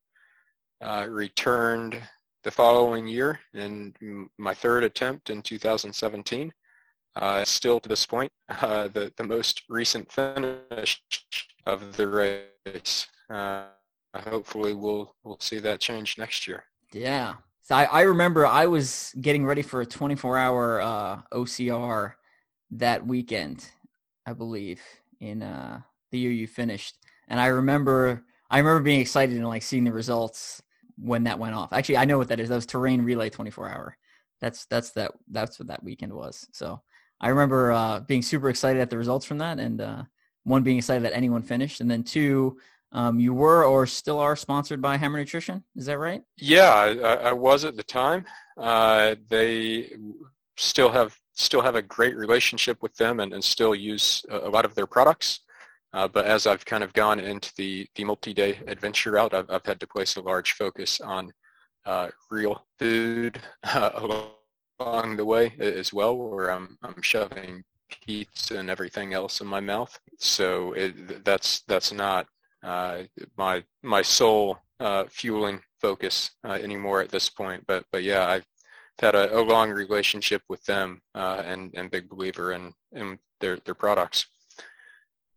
uh, 0.82 1.06
returned 1.10 2.00
the 2.44 2.52
following 2.52 3.08
year 3.08 3.40
in 3.54 3.94
my 4.38 4.54
third 4.54 4.84
attempt 4.84 5.30
in 5.30 5.42
2017 5.42 6.52
uh, 7.16 7.44
still 7.46 7.80
to 7.80 7.90
this 7.90 8.06
point, 8.06 8.32
uh, 8.62 8.88
the, 8.90 9.12
the 9.18 9.24
most 9.24 9.64
recent 9.70 10.12
finish 10.12 11.02
of 11.66 11.96
the 11.98 12.08
race. 12.08 13.08
Uh, 13.30 13.66
hopefully 14.16 14.74
we'll, 14.74 15.16
we'll 15.24 15.40
see 15.40 15.60
that 15.60 15.80
change 15.80 16.18
next 16.18 16.48
year. 16.48 16.64
Yeah. 16.92 17.36
So 17.62 17.76
I, 17.76 17.84
I 17.84 18.02
remember 18.02 18.48
I 18.48 18.66
was 18.66 19.14
getting 19.22 19.46
ready 19.46 19.62
for 19.62 19.82
a 19.82 19.86
24 19.86 20.38
hour 20.38 20.82
uh, 20.82 21.22
OCR 21.32 22.14
that 22.72 23.06
weekend, 23.06 23.70
I 24.26 24.34
believe, 24.34 24.82
in 25.20 25.44
uh, 25.44 25.82
the 26.12 26.18
year 26.18 26.32
you 26.32 26.48
finished. 26.48 26.96
And 27.28 27.40
I 27.40 27.48
remember 27.48 28.24
I 28.50 28.58
remember 28.58 28.82
being 28.82 29.02
excited 29.02 29.36
and 29.36 29.48
like 29.48 29.62
seeing 29.62 29.84
the 29.84 29.94
results 29.94 30.64
when 30.98 31.26
that 31.26 31.40
went 31.40 31.54
off. 31.54 31.72
Actually, 31.72 31.98
I 31.98 32.06
know 32.06 32.18
what 32.18 32.30
that 32.30 32.40
is. 32.40 32.50
That 32.50 32.56
was 32.56 32.66
terrain 32.66 33.04
relay 33.04 33.30
24 33.30 33.70
hour. 33.70 33.98
That's 34.42 34.66
that's 34.66 34.92
that 34.92 35.12
that's 35.30 35.60
what 35.60 35.68
that 35.68 35.84
weekend 35.84 36.14
was. 36.14 36.48
So 36.52 36.82
I 37.22 37.30
remember 37.30 37.72
uh, 37.72 38.00
being 38.02 38.22
super 38.22 38.50
excited 38.50 38.82
at 38.82 38.90
the 38.90 38.98
results 38.98 39.26
from 39.26 39.40
that, 39.40 39.60
and 39.60 39.82
uh, 39.82 40.04
one 40.44 40.64
being 40.64 40.78
excited 40.78 41.04
that 41.04 41.16
anyone 41.16 41.42
finished, 41.42 41.82
and 41.82 41.90
then 41.90 42.04
two, 42.04 42.58
um, 42.92 43.20
you 43.20 43.34
were 43.34 43.66
or 43.66 43.86
still 43.86 44.20
are 44.20 44.36
sponsored 44.36 44.82
by 44.82 44.98
Hammer 44.98 45.20
Nutrition. 45.20 45.64
Is 45.76 45.86
that 45.86 46.00
right? 46.00 46.22
Yeah, 46.38 46.74
I, 46.74 47.30
I 47.30 47.32
was 47.34 47.66
at 47.66 47.76
the 47.76 47.84
time. 47.84 48.26
Uh, 48.58 49.16
they 49.30 49.92
still 50.58 50.90
have 50.90 51.16
still 51.34 51.62
have 51.62 51.76
a 51.76 51.82
great 51.82 52.18
relationship 52.18 52.82
with 52.82 52.94
them 52.98 53.22
and, 53.22 53.34
and 53.34 53.44
still 53.44 53.74
use 53.74 54.26
a, 54.30 54.50
lot 54.50 54.66
of 54.66 54.76
their 54.76 54.86
products. 54.86 55.40
Uh, 55.94 56.08
but 56.08 56.26
as 56.26 56.46
I've 56.46 56.66
kind 56.66 56.84
of 56.84 56.92
gone 56.92 57.20
into 57.20 57.52
the, 57.56 57.88
the 57.96 58.04
multi-day 58.04 58.60
adventure 58.68 59.12
route, 59.12 59.34
I've, 59.34 59.50
I've 59.50 59.66
had 59.66 59.80
to 59.80 59.88
place 59.88 60.18
a 60.18 60.22
large 60.22 60.52
focus 60.52 61.00
on 61.00 61.32
uh, 61.86 62.10
real 62.30 62.66
food 62.78 63.40
along 64.80 65.18
the 65.18 65.26
way 65.26 65.54
as 65.60 65.94
well, 65.94 66.16
where 66.16 66.52
I'm, 66.52 66.78
I'm 66.84 67.02
shoving 67.02 67.64
pizza 67.90 68.58
and 68.58 68.70
everything 68.70 69.14
else 69.14 69.42
in 69.42 69.48
my 69.48 69.60
mouth. 69.60 70.00
So 70.18 70.74
it, 70.74 71.24
that's 71.26 71.62
that's 71.62 71.92
not 71.92 72.28
uh, 72.64 73.04
my 73.38 73.64
my 73.84 74.02
sole 74.02 74.60
uh, 74.80 75.06
fueling 75.10 75.62
focus 75.82 76.32
uh, 76.44 76.54
anymore 76.54 77.02
at 77.02 77.10
this 77.10 77.30
point. 77.30 77.64
But 77.68 77.86
but 77.92 78.04
yeah, 78.04 78.28
I've 78.28 78.46
had 79.00 79.16
a, 79.16 79.38
a 79.38 79.42
long 79.42 79.72
relationship 79.72 80.42
with 80.50 80.64
them 80.66 81.02
and 81.16 81.74
and 81.76 81.92
big 81.92 82.10
believer 82.10 82.54
in 82.54 82.74
in 82.92 83.20
their 83.40 83.58
their 83.58 83.76
products. 83.76 84.26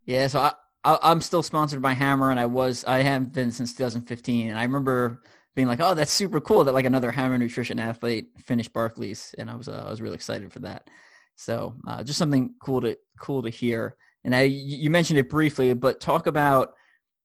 Yeah, 0.04 0.26
so 0.26 0.40
I, 0.40 0.52
I 0.84 1.12
am 1.12 1.20
still 1.20 1.42
sponsored 1.42 1.80
by 1.80 1.92
Hammer, 1.92 2.30
and 2.30 2.40
I 2.40 2.46
was 2.46 2.84
I 2.84 3.02
have 3.02 3.32
been 3.32 3.52
since 3.52 3.72
2015, 3.72 4.50
and 4.50 4.58
I 4.58 4.62
remember 4.64 5.22
being 5.54 5.68
like, 5.68 5.80
oh, 5.80 5.94
that's 5.94 6.12
super 6.12 6.40
cool 6.40 6.64
that 6.64 6.72
like 6.72 6.84
another 6.84 7.10
Hammer 7.10 7.38
Nutrition 7.38 7.78
athlete 7.78 8.28
finished 8.38 8.72
Barkley's," 8.72 9.34
and 9.38 9.50
I 9.50 9.54
was 9.54 9.68
uh, 9.68 9.84
I 9.86 9.90
was 9.90 10.00
really 10.00 10.14
excited 10.14 10.52
for 10.52 10.60
that. 10.60 10.88
So 11.36 11.74
uh, 11.86 12.02
just 12.02 12.18
something 12.18 12.54
cool 12.62 12.80
to 12.82 12.96
cool 13.20 13.42
to 13.42 13.50
hear. 13.50 13.96
And 14.24 14.34
I 14.34 14.42
you 14.42 14.90
mentioned 14.90 15.18
it 15.18 15.28
briefly, 15.28 15.74
but 15.74 16.00
talk 16.00 16.26
about 16.26 16.74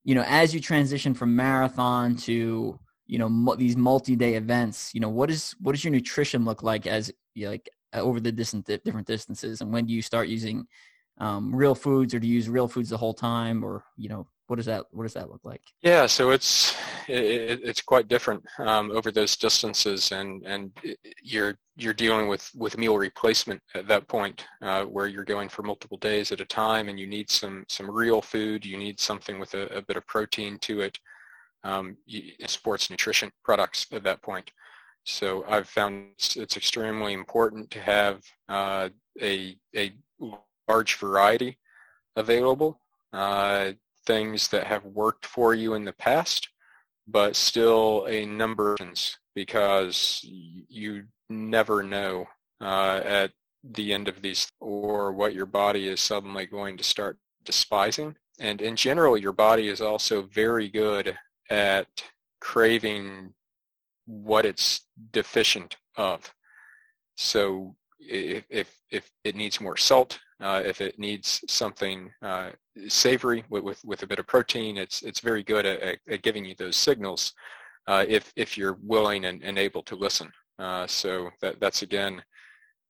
you 0.03 0.15
know 0.15 0.24
as 0.27 0.53
you 0.53 0.60
transition 0.60 1.13
from 1.13 1.36
marathon 1.36 2.15
to 2.17 2.79
you 3.05 3.19
know 3.19 3.29
mo- 3.29 3.55
these 3.55 3.77
multi-day 3.77 4.36
events. 4.36 4.91
You 4.93 5.01
know 5.01 5.10
what 5.10 5.29
is 5.29 5.55
what 5.62 5.74
does 5.74 5.84
your 5.84 5.91
nutrition 5.91 6.46
look 6.46 6.63
like 6.63 6.88
as 6.88 7.12
you 7.34 7.46
know, 7.46 7.51
like 7.51 7.69
over 7.93 8.19
the 8.19 8.31
distant 8.31 8.65
different 8.65 9.07
distances, 9.07 9.62
and 9.62 9.72
when 9.72 9.86
do 9.86 9.93
you 9.93 10.01
start 10.01 10.27
using 10.27 10.67
um, 11.19 11.55
real 11.55 11.75
foods 11.75 12.13
or 12.13 12.19
do 12.19 12.27
you 12.27 12.36
use 12.36 12.50
real 12.50 12.67
foods 12.67 12.89
the 12.89 12.98
whole 12.98 13.13
time 13.13 13.63
or 13.63 13.84
you 13.96 14.10
know 14.10 14.27
what 14.48 14.56
does 14.56 14.66
that 14.66 14.86
what 14.92 15.04
does 15.04 15.13
that 15.13 15.30
look 15.30 15.44
like? 15.44 15.62
Yeah 15.82 16.06
so 16.06 16.32
it's 16.32 16.75
it, 17.08 17.62
it's 17.63 17.82
quite 17.82 18.08
different 18.08 18.44
um, 18.60 18.92
over 18.92 19.12
those 19.12 19.36
distances 19.36 20.12
and 20.12 20.46
and 20.46 20.72
you're 21.22 21.58
you're 21.77 21.94
dealing 21.94 22.27
with 22.27 22.50
with 22.56 22.77
meal 22.77 22.98
replacement 22.98 23.62
at 23.75 23.88
that 23.88 24.08
point 24.08 24.46
uh, 24.62 24.84
where 24.84 25.08
you're 25.08 25.24
going 25.24 25.48
for 25.48 25.62
multiple 25.63 25.98
days 25.98 26.32
at 26.32 26.42
a 26.42 26.46
time 26.46 26.89
and 26.89 27.00
you 27.00 27.08
need 27.08 27.30
some 27.30 27.66
some 27.70 27.89
real 27.89 28.22
food. 28.22 28.66
You 28.66 28.77
need 28.77 29.00
something 29.00 29.39
with 29.39 29.54
a, 29.54 29.68
a 29.68 29.82
bit 29.82 29.98
of 29.98 30.06
protein 30.08 30.58
to 30.60 30.82
it 30.82 30.98
um, 31.63 31.98
sports 32.48 32.89
nutrition 32.89 33.32
products 33.44 33.88
at 33.92 34.04
that 34.04 34.22
point. 34.22 34.51
So 35.04 35.46
I've 35.48 35.70
found 35.70 36.08
it's, 36.13 36.36
it's 36.36 36.58
extremely 36.58 37.13
important 37.13 37.70
to 37.72 37.80
have 37.80 38.22
uh, 38.50 38.89
a 39.22 39.58
a 39.75 39.94
large 40.68 40.96
variety 40.96 41.58
available, 42.16 42.82
uh, 43.13 43.72
things 44.08 44.48
that 44.48 44.66
have 44.66 44.86
worked 44.86 45.26
for 45.26 45.54
you 45.54 45.76
in 45.76 45.86
the 45.86 45.94
past, 45.94 46.50
but 47.08 47.36
still 47.36 48.06
a 48.10 48.26
number 48.26 48.74
of 48.74 48.80
things, 48.80 49.20
because 49.36 50.22
you 50.24 51.04
never 51.30 51.84
know 51.84 52.26
uh, 52.62 53.02
at 53.04 53.32
the 53.64 53.94
end 53.94 54.08
of 54.08 54.22
these 54.22 54.48
or 54.60 55.12
what 55.12 55.36
your 55.36 55.46
body 55.46 55.88
is 55.88 56.02
suddenly 56.02 56.46
going 56.46 56.78
to 56.78 56.84
start 56.84 57.18
despising. 57.44 58.16
And 58.40 58.62
in 58.62 58.76
general, 58.76 59.18
your 59.18 59.34
body 59.34 59.68
is 59.68 59.82
also 59.82 60.22
very 60.22 60.70
good 60.70 61.18
at 61.50 61.88
craving 62.40 63.34
what 64.06 64.46
it's 64.46 64.82
deficient 65.12 65.76
of. 65.98 66.34
So 67.18 67.76
if, 68.08 68.46
if, 68.50 68.76
if 68.92 69.12
it 69.24 69.36
needs 69.36 69.62
more 69.62 69.78
salt, 69.78 70.20
uh, 70.42 70.62
if 70.66 70.82
it 70.82 70.98
needs 71.00 71.42
something 71.48 72.12
uh, 72.22 72.52
savory 72.88 73.44
with, 73.50 73.64
with, 73.64 73.84
with, 73.86 74.04
a 74.04 74.08
bit 74.08 74.20
of 74.20 74.28
protein, 74.28 74.78
it's, 74.78 75.02
it's 75.02 75.20
very 75.20 75.44
good 75.44 75.66
at, 75.66 76.00
at 76.10 76.22
giving 76.22 76.46
you 76.46 76.56
those 76.58 76.76
signals 76.76 77.34
uh, 77.88 78.06
if, 78.08 78.32
if 78.36 78.58
you're 78.58 78.78
willing 78.84 79.26
and, 79.26 79.44
and 79.44 79.58
able 79.58 79.82
to 79.84 79.96
listen. 79.96 80.32
Uh, 80.60 80.86
so 80.88 81.30
that, 81.42 81.60
that's 81.60 81.82
again, 81.82 82.22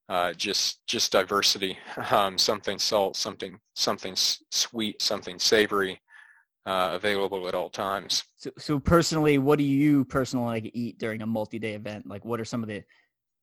uh, 0.08 0.32
just 0.32 0.86
just 0.86 1.12
diversity, 1.12 1.78
um, 2.10 2.38
something 2.38 2.78
salt, 2.78 3.16
something 3.16 3.58
something 3.74 4.14
sweet, 4.16 5.02
something 5.02 5.38
savory, 5.38 6.00
uh, 6.66 6.90
available 6.92 7.48
at 7.48 7.54
all 7.54 7.70
times. 7.70 8.24
So, 8.36 8.50
so 8.58 8.78
personally, 8.78 9.38
what 9.38 9.58
do 9.58 9.64
you 9.64 10.04
personally 10.04 10.46
like 10.46 10.70
eat 10.74 10.98
during 10.98 11.22
a 11.22 11.26
multi-day 11.26 11.74
event? 11.74 12.06
Like, 12.06 12.24
what 12.24 12.40
are 12.40 12.44
some 12.44 12.62
of 12.62 12.68
the 12.68 12.82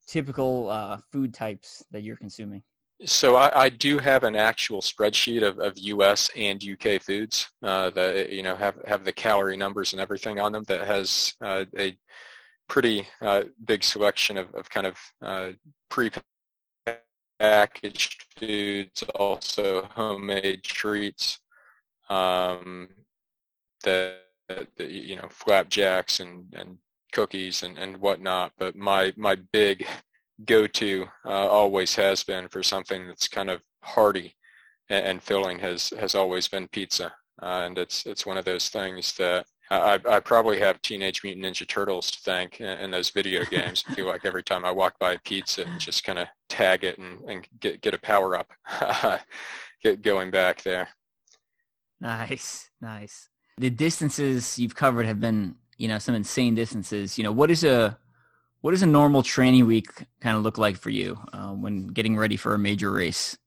typical 0.08 0.70
uh, 0.70 0.98
food 1.12 1.34
types 1.34 1.84
that 1.92 2.04
you're 2.04 2.18
consuming? 2.18 2.64
So 3.04 3.36
I, 3.36 3.66
I, 3.66 3.70
do 3.70 4.00
have 4.00 4.24
an 4.24 4.38
actual 4.38 4.80
spreadsheet 4.80 5.44
of, 5.44 5.60
of 5.60 5.78
U.S. 5.78 6.30
and 6.36 6.64
U.K. 6.64 7.00
foods 7.00 7.50
uh, 7.62 7.90
that 7.90 8.30
you 8.30 8.42
know 8.42 8.56
have 8.56 8.78
have 8.88 9.04
the 9.04 9.12
calorie 9.12 9.58
numbers 9.58 9.92
and 9.92 10.02
everything 10.02 10.40
on 10.40 10.54
them. 10.54 10.64
That 10.70 10.88
has 10.88 11.34
uh, 11.42 11.66
a 11.78 11.98
pretty 12.70 13.06
uh, 13.22 13.44
big 13.66 13.84
selection 13.84 14.38
of, 14.38 14.56
of 14.56 14.70
kind 14.70 14.88
of 14.88 14.98
uh, 15.22 15.50
pre-packaged 15.90 18.26
foods, 18.40 19.04
also 19.14 19.90
homemade 19.94 20.64
treats, 20.64 21.40
um, 22.10 22.88
that, 23.84 24.22
that 24.48 24.90
you 24.90 25.18
know 25.18 25.28
flapjacks 25.30 26.22
and 26.22 26.46
and 26.56 26.78
cookies 27.16 27.64
and, 27.64 27.78
and 27.78 27.98
whatnot. 27.98 28.52
But 28.60 28.76
my, 28.76 29.14
my 29.16 29.38
big 29.54 29.88
go-to 30.46 31.08
uh, 31.26 31.30
always 31.30 31.96
has 31.96 32.24
been 32.24 32.50
for 32.50 32.62
something 32.62 33.08
that's 33.08 33.30
kind 33.30 33.50
of 33.50 33.62
hearty 33.82 34.36
and, 34.90 35.06
and 35.06 35.24
filling 35.24 35.58
has, 35.60 35.92
has 36.00 36.14
always 36.14 36.48
been 36.48 36.68
pizza. 36.68 37.14
Uh, 37.42 37.64
and 37.66 37.78
it's, 37.78 38.06
it's 38.06 38.26
one 38.26 38.38
of 38.38 38.46
those 38.46 38.70
things 38.70 39.14
that 39.14 39.46
I, 39.72 40.00
I 40.08 40.20
probably 40.20 40.60
have 40.60 40.82
Teenage 40.82 41.24
Mutant 41.24 41.46
Ninja 41.46 41.68
Turtles 41.68 42.12
to 42.12 42.20
thank 42.20 42.60
in, 42.60 42.68
in 42.80 42.92
those 42.92 43.10
video 43.10 43.44
games. 43.50 43.84
I 43.88 43.96
feel 43.96 44.08
like 44.08 44.26
every 44.26 44.44
time 44.44 44.66
I 44.66 44.72
walk 44.72 45.00
by 45.00 45.14
a 45.14 45.20
pizza 45.20 45.66
and 45.66 45.80
just 45.80 46.04
kind 46.04 46.20
of 46.20 46.28
tag 46.50 46.84
it 46.84 47.00
and, 47.00 47.20
and 47.30 47.48
get, 47.60 47.82
get 47.82 47.94
a 47.94 48.00
power 48.00 48.38
up, 48.38 48.52
get 49.84 50.02
going 50.02 50.32
back 50.32 50.62
there. 50.64 50.90
Nice, 52.02 52.70
nice. 52.82 53.30
The 53.58 53.70
distances 53.70 54.60
you've 54.60 54.76
covered 54.76 55.06
have 55.06 55.22
been 55.22 55.56
you 55.78 55.88
know 55.88 56.00
some 56.00 56.16
insane 56.16 56.56
distances 56.56 57.18
you 57.18 57.24
know 57.24 57.32
what 57.32 57.52
is 57.52 57.64
a 57.64 57.98
what 58.62 58.72
does 58.72 58.82
a 58.82 58.88
normal 58.88 59.22
training 59.22 59.66
week 59.68 59.90
kind 60.22 60.36
of 60.36 60.44
look 60.44 60.58
like 60.58 60.78
for 60.78 60.90
you 60.90 61.20
uh, 61.34 61.52
when 61.52 61.88
getting 61.88 62.18
ready 62.18 62.36
for 62.36 62.54
a 62.54 62.60
major 62.60 62.92
race 62.92 63.38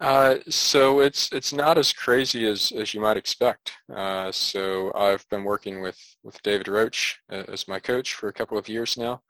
uh, 0.00 0.36
so 0.48 1.00
it's 1.00 1.32
it's 1.32 1.52
not 1.52 1.76
as 1.76 1.92
crazy 1.92 2.46
as, 2.46 2.70
as 2.72 2.94
you 2.94 3.00
might 3.00 3.16
expect. 3.16 3.72
Uh, 3.94 4.30
so 4.30 4.92
I've 4.94 5.28
been 5.28 5.42
working 5.42 5.80
with, 5.80 5.98
with 6.22 6.40
David 6.42 6.68
Roche 6.68 7.16
uh, 7.32 7.42
as 7.48 7.66
my 7.66 7.80
coach 7.80 8.14
for 8.14 8.28
a 8.28 8.32
couple 8.32 8.56
of 8.56 8.68
years 8.68 8.96
now, 8.96 9.22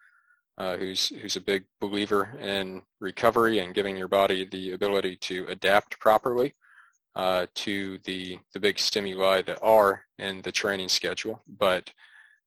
uh, 0.59 0.77
who's 0.77 1.09
who's 1.09 1.37
a 1.37 1.41
big 1.41 1.65
believer 1.81 2.37
in 2.41 2.83
recovery 3.00 3.61
and 3.61 3.75
giving 3.75 3.97
your 3.97 4.09
body 4.09 4.45
the 4.45 4.73
ability 4.73 5.17
to 5.17 5.47
adapt 5.49 5.99
properly 6.00 6.55
uh, 7.17 7.47
to 7.55 7.99
the 8.05 8.38
the 8.53 8.61
big 8.61 8.79
stimuli 8.79 9.41
that 9.43 9.59
are 9.62 10.03
in 10.19 10.43
the 10.43 10.53
training 10.53 10.91
schedule. 10.91 11.43
But 11.59 11.91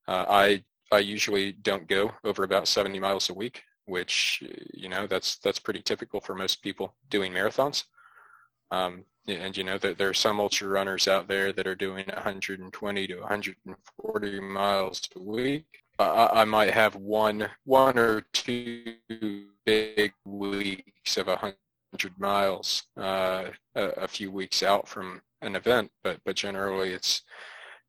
uh, 0.08 0.26
I 0.28 0.64
I 0.92 1.00
usually 1.00 1.54
don't 1.54 1.88
go 1.88 2.12
over 2.24 2.44
about 2.44 2.68
70 2.68 3.00
miles 3.00 3.30
a 3.30 3.34
week, 3.34 3.64
which 3.86 4.44
you 4.74 4.90
know 4.90 5.08
that's 5.08 5.38
that's 5.38 5.60
pretty 5.60 5.82
typical 5.82 6.20
for 6.20 6.36
most 6.36 6.62
people 6.62 6.96
doing 7.10 7.32
marathons. 7.34 7.86
Um, 8.72 9.06
and 9.28 9.56
you 9.56 9.64
know 9.64 9.78
that 9.78 9.98
there 9.98 10.10
are 10.10 10.14
some 10.14 10.40
ultra 10.40 10.68
runners 10.68 11.08
out 11.08 11.28
there 11.28 11.54
that 11.54 11.68
are 11.68 11.76
doing 11.76 12.06
120 12.08 13.08
to 13.08 13.20
140 13.20 14.40
miles 14.40 15.02
a 15.16 15.20
week. 15.20 15.66
I, 16.00 16.30
I 16.42 16.46
might 16.46 16.72
have 16.72 16.96
one 16.96 17.50
one 17.66 17.98
or 17.98 18.22
two 18.34 18.96
big 19.66 20.14
weeks 20.26 21.18
of 21.18 21.28
100 21.28 21.56
miles 22.18 22.84
uh, 22.98 23.46
a, 23.76 23.84
a 23.84 24.08
few 24.08 24.32
weeks 24.32 24.64
out 24.64 24.88
from 24.88 25.22
an 25.42 25.56
event, 25.56 25.92
but 26.04 26.20
but 26.26 26.36
generally 26.36 26.90
it's 26.90 27.22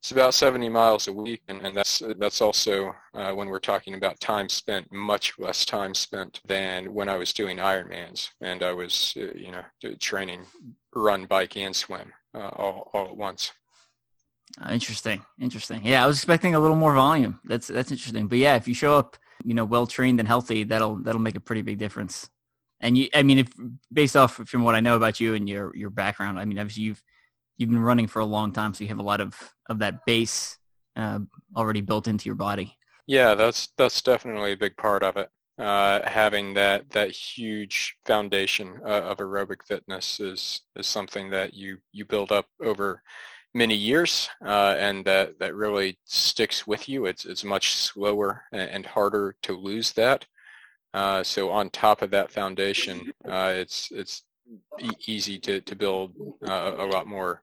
it's 0.03 0.11
about 0.11 0.35
70 0.35 0.69
miles 0.69 1.07
a 1.07 1.13
week, 1.13 1.43
and, 1.47 1.65
and 1.65 1.77
that's 1.77 2.03
that's 2.19 2.41
also 2.41 2.93
uh, 3.15 3.31
when 3.31 3.47
we're 3.47 3.61
talking 3.61 3.95
about 3.95 4.19
time 4.19 4.49
spent, 4.49 4.93
much 4.93 5.39
less 5.39 5.65
time 5.65 5.95
spent 5.95 6.41
than 6.45 6.93
when 6.93 7.09
I 7.09 7.17
was 7.17 7.33
doing 7.33 7.59
Ironmans, 7.59 8.31
and 8.41 8.65
I 8.65 8.73
was 8.73 9.15
uh, 9.17 9.33
you 9.37 9.53
know 9.53 9.63
training, 10.01 10.41
run, 10.93 11.27
bike, 11.27 11.57
and 11.57 11.75
swim 11.75 12.13
uh, 12.35 12.49
all 12.49 12.91
all 12.93 13.07
at 13.11 13.17
once. 13.17 13.53
Uh, 14.61 14.73
interesting, 14.73 15.25
interesting. 15.41 15.83
Yeah, 15.85 16.03
I 16.03 16.09
was 16.09 16.17
expecting 16.17 16.57
a 16.57 16.61
little 16.61 16.75
more 16.75 16.95
volume. 16.95 17.39
That's 17.45 17.69
that's 17.69 17.93
interesting. 17.93 18.27
But 18.27 18.39
yeah, 18.39 18.57
if 18.57 18.67
you 18.67 18.75
show 18.75 18.99
up, 18.99 19.17
you 19.45 19.55
know, 19.55 19.65
well 19.65 19.87
trained 19.87 20.19
and 20.19 20.27
healthy, 20.27 20.65
that'll 20.65 20.97
that'll 20.97 21.21
make 21.21 21.37
a 21.37 21.41
pretty 21.41 21.63
big 21.63 21.79
difference. 21.79 22.29
And 22.81 22.99
you, 22.99 23.07
I 23.15 23.23
mean, 23.23 23.39
if 23.39 23.53
based 23.93 24.17
off 24.17 24.35
from 24.35 24.65
what 24.65 24.75
I 24.75 24.81
know 24.81 24.97
about 24.97 25.21
you 25.21 25.35
and 25.35 25.49
your 25.49 25.71
your 25.77 25.91
background, 25.91 26.41
I 26.41 26.45
mean, 26.45 26.59
obviously 26.59 26.83
you've 26.83 27.05
you've 27.57 27.71
been 27.71 27.79
running 27.79 28.07
for 28.07 28.21
a 28.21 28.27
long 28.27 28.53
time, 28.53 28.75
so 28.75 28.85
you 28.85 28.89
have 28.89 28.99
a 28.99 29.03
lot 29.03 29.21
of 29.21 29.35
of 29.69 29.79
that 29.81 30.05
base 30.07 30.59
uh, 30.97 31.21
already 31.57 31.81
built 31.81 32.09
into 32.09 32.27
your 32.27 32.35
body. 32.35 32.77
Yeah, 33.07 33.35
that's 33.35 33.69
that's 33.77 34.03
definitely 34.03 34.53
a 34.53 34.57
big 34.57 34.77
part 34.77 35.03
of 35.03 35.17
it. 35.17 35.29
Uh, 35.59 36.01
having 36.09 36.55
that 36.55 36.89
that 36.91 37.11
huge 37.11 37.97
foundation 38.07 38.81
uh, 38.85 39.03
of 39.03 39.19
aerobic 39.19 39.67
fitness 39.67 40.19
is 40.21 40.63
is 40.77 40.87
something 40.87 41.31
that 41.31 41.55
you 41.55 41.79
you 41.93 42.05
build 42.05 42.33
up 42.33 42.47
over 42.63 43.03
many 43.55 43.75
years 43.75 44.31
uh, 44.45 44.75
and 44.79 45.05
that 45.05 45.39
that 45.39 45.55
really 45.55 45.99
sticks 46.05 46.67
with 46.67 46.89
you. 46.89 47.07
It's 47.07 47.25
it's 47.25 47.45
much 47.45 47.75
slower 47.75 48.45
and 48.53 48.87
harder 48.87 49.37
to 49.43 49.57
lose 49.57 49.93
that. 49.93 50.27
Uh, 50.95 51.23
so 51.23 51.51
on 51.51 51.71
top 51.71 52.03
of 52.03 52.11
that 52.11 52.31
foundation, 52.31 53.13
uh, 53.29 53.53
it's 53.55 53.91
it's 53.91 54.25
e- 54.81 54.91
easy 55.07 55.39
to 55.41 55.61
to 55.61 55.77
build 55.77 56.15
uh, 56.47 56.75
a 56.79 56.87
lot 56.87 57.07
more 57.07 57.43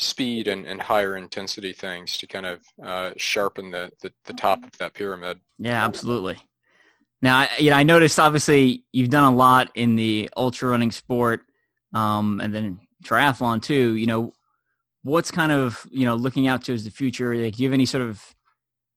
speed 0.00 0.48
and, 0.48 0.66
and 0.66 0.80
higher 0.80 1.16
intensity 1.16 1.72
things 1.72 2.16
to 2.16 2.26
kind 2.26 2.46
of 2.46 2.60
uh, 2.82 3.10
sharpen 3.16 3.70
the, 3.70 3.90
the, 4.00 4.10
the 4.24 4.32
top 4.32 4.64
of 4.64 4.70
that 4.78 4.94
pyramid. 4.94 5.38
Yeah, 5.58 5.84
absolutely. 5.84 6.38
Now, 7.22 7.46
you 7.58 7.70
know, 7.70 7.76
I 7.76 7.82
noticed 7.82 8.18
obviously 8.18 8.84
you've 8.92 9.10
done 9.10 9.30
a 9.30 9.36
lot 9.36 9.70
in 9.74 9.96
the 9.96 10.30
ultra 10.36 10.70
running 10.70 10.90
sport, 10.90 11.42
um, 11.92 12.40
and 12.40 12.54
then 12.54 12.80
triathlon 13.04 13.62
too. 13.62 13.94
You 13.96 14.06
know, 14.06 14.32
what's 15.02 15.30
kind 15.30 15.52
of 15.52 15.86
you 15.90 16.06
know 16.06 16.14
looking 16.14 16.48
out 16.48 16.64
to 16.64 16.74
as 16.74 16.84
the 16.84 16.90
future? 16.90 17.34
Like, 17.34 17.56
do 17.56 17.62
you 17.62 17.68
have 17.68 17.74
any 17.74 17.84
sort 17.84 18.04
of 18.04 18.24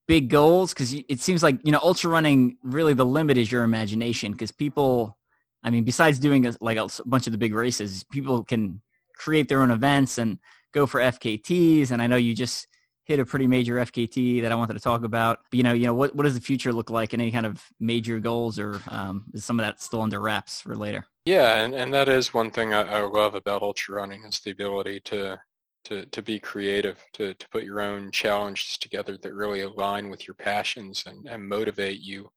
big 0.07 0.29
goals? 0.29 0.73
Because 0.73 0.93
it 0.93 1.19
seems 1.19 1.43
like 1.43 1.59
you 1.63 1.73
know, 1.73 1.79
ultra 1.83 2.09
running 2.09 2.57
really 2.63 2.93
the 2.93 3.05
limit 3.05 3.37
is 3.37 3.51
your 3.51 3.63
imagination. 3.63 4.31
Because 4.31 4.51
people, 4.51 5.17
I 5.63 5.69
mean, 5.69 5.83
besides 5.83 6.19
doing 6.19 6.45
a, 6.45 6.53
like 6.61 6.77
a 6.77 6.89
bunch 7.05 7.27
of 7.27 7.31
the 7.31 7.37
big 7.37 7.53
races, 7.53 8.03
people 8.11 8.43
can 8.43 8.81
create 9.15 9.47
their 9.47 9.61
own 9.61 9.71
events 9.71 10.17
and 10.17 10.39
go 10.73 10.85
for 10.85 10.99
FKTs. 10.99 11.91
And 11.91 12.01
I 12.01 12.07
know 12.07 12.15
you 12.15 12.35
just 12.35 12.67
hit 13.05 13.19
a 13.19 13.25
pretty 13.25 13.47
major 13.47 13.75
FKT 13.75 14.41
that 14.41 14.51
I 14.51 14.55
wanted 14.55 14.73
to 14.73 14.79
talk 14.79 15.03
about. 15.03 15.39
But, 15.49 15.57
you 15.57 15.63
know, 15.63 15.73
you 15.73 15.85
know, 15.85 15.93
what, 15.93 16.15
what 16.15 16.23
does 16.23 16.35
the 16.35 16.41
future 16.41 16.71
look 16.71 16.89
like 16.89 17.13
and 17.13 17.21
any 17.21 17.31
kind 17.31 17.45
of 17.45 17.61
major 17.79 18.19
goals 18.19 18.57
or 18.57 18.81
um, 18.87 19.25
is 19.33 19.43
some 19.43 19.59
of 19.59 19.65
that 19.65 19.81
still 19.81 20.01
under 20.01 20.19
wraps 20.19 20.61
for 20.61 20.75
later? 20.75 21.05
Yeah. 21.25 21.63
And, 21.63 21.73
and 21.73 21.93
that 21.93 22.07
is 22.07 22.33
one 22.33 22.51
thing 22.51 22.73
I, 22.73 22.81
I 22.81 23.01
love 23.01 23.35
about 23.35 23.61
ultra 23.61 23.95
running 23.95 24.23
is 24.23 24.39
the 24.39 24.51
ability 24.51 25.01
to, 25.05 25.39
to, 25.85 26.05
to 26.05 26.21
be 26.21 26.39
creative, 26.39 27.03
to, 27.13 27.33
to 27.33 27.49
put 27.49 27.63
your 27.63 27.81
own 27.81 28.09
challenges 28.11 28.77
together 28.77 29.17
that 29.21 29.33
really 29.33 29.61
align 29.61 30.09
with 30.09 30.25
your 30.25 30.35
passions 30.35 31.03
and, 31.05 31.27
and 31.27 31.47
motivate 31.47 31.99
you 31.99 32.29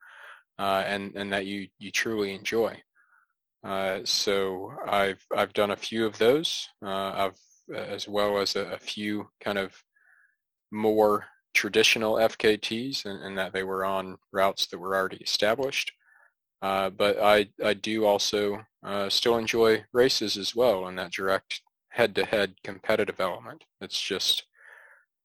uh, 0.58 0.82
and, 0.86 1.14
and 1.14 1.32
that 1.32 1.46
you, 1.46 1.68
you 1.78 1.92
truly 1.92 2.34
enjoy. 2.34 2.76
Uh, 3.66 4.00
so 4.04 4.72
I've 4.86 5.26
I've 5.36 5.52
done 5.52 5.72
a 5.72 5.76
few 5.76 6.06
of 6.06 6.16
those. 6.18 6.68
Uh, 6.84 7.30
I've 7.30 7.38
as 7.74 8.06
well 8.06 8.38
as 8.38 8.54
a, 8.54 8.60
a, 8.66 8.78
few 8.78 9.28
kind 9.40 9.58
of 9.58 9.74
more 10.70 11.26
traditional 11.52 12.14
FKTs 12.14 13.04
and, 13.06 13.36
that 13.36 13.52
they 13.52 13.64
were 13.64 13.84
on 13.84 14.18
routes 14.32 14.68
that 14.68 14.78
were 14.78 14.94
already 14.94 15.16
established. 15.16 15.90
Uh, 16.62 16.90
but 16.90 17.20
I, 17.20 17.48
I 17.64 17.74
do 17.74 18.04
also 18.04 18.64
uh, 18.84 19.08
still 19.08 19.36
enjoy 19.36 19.84
races 19.92 20.36
as 20.36 20.54
well 20.54 20.86
and 20.86 20.96
that 20.98 21.10
direct 21.10 21.60
head-to-head 21.88 22.54
competitive 22.62 23.18
element. 23.18 23.64
It's 23.80 24.00
just 24.00 24.44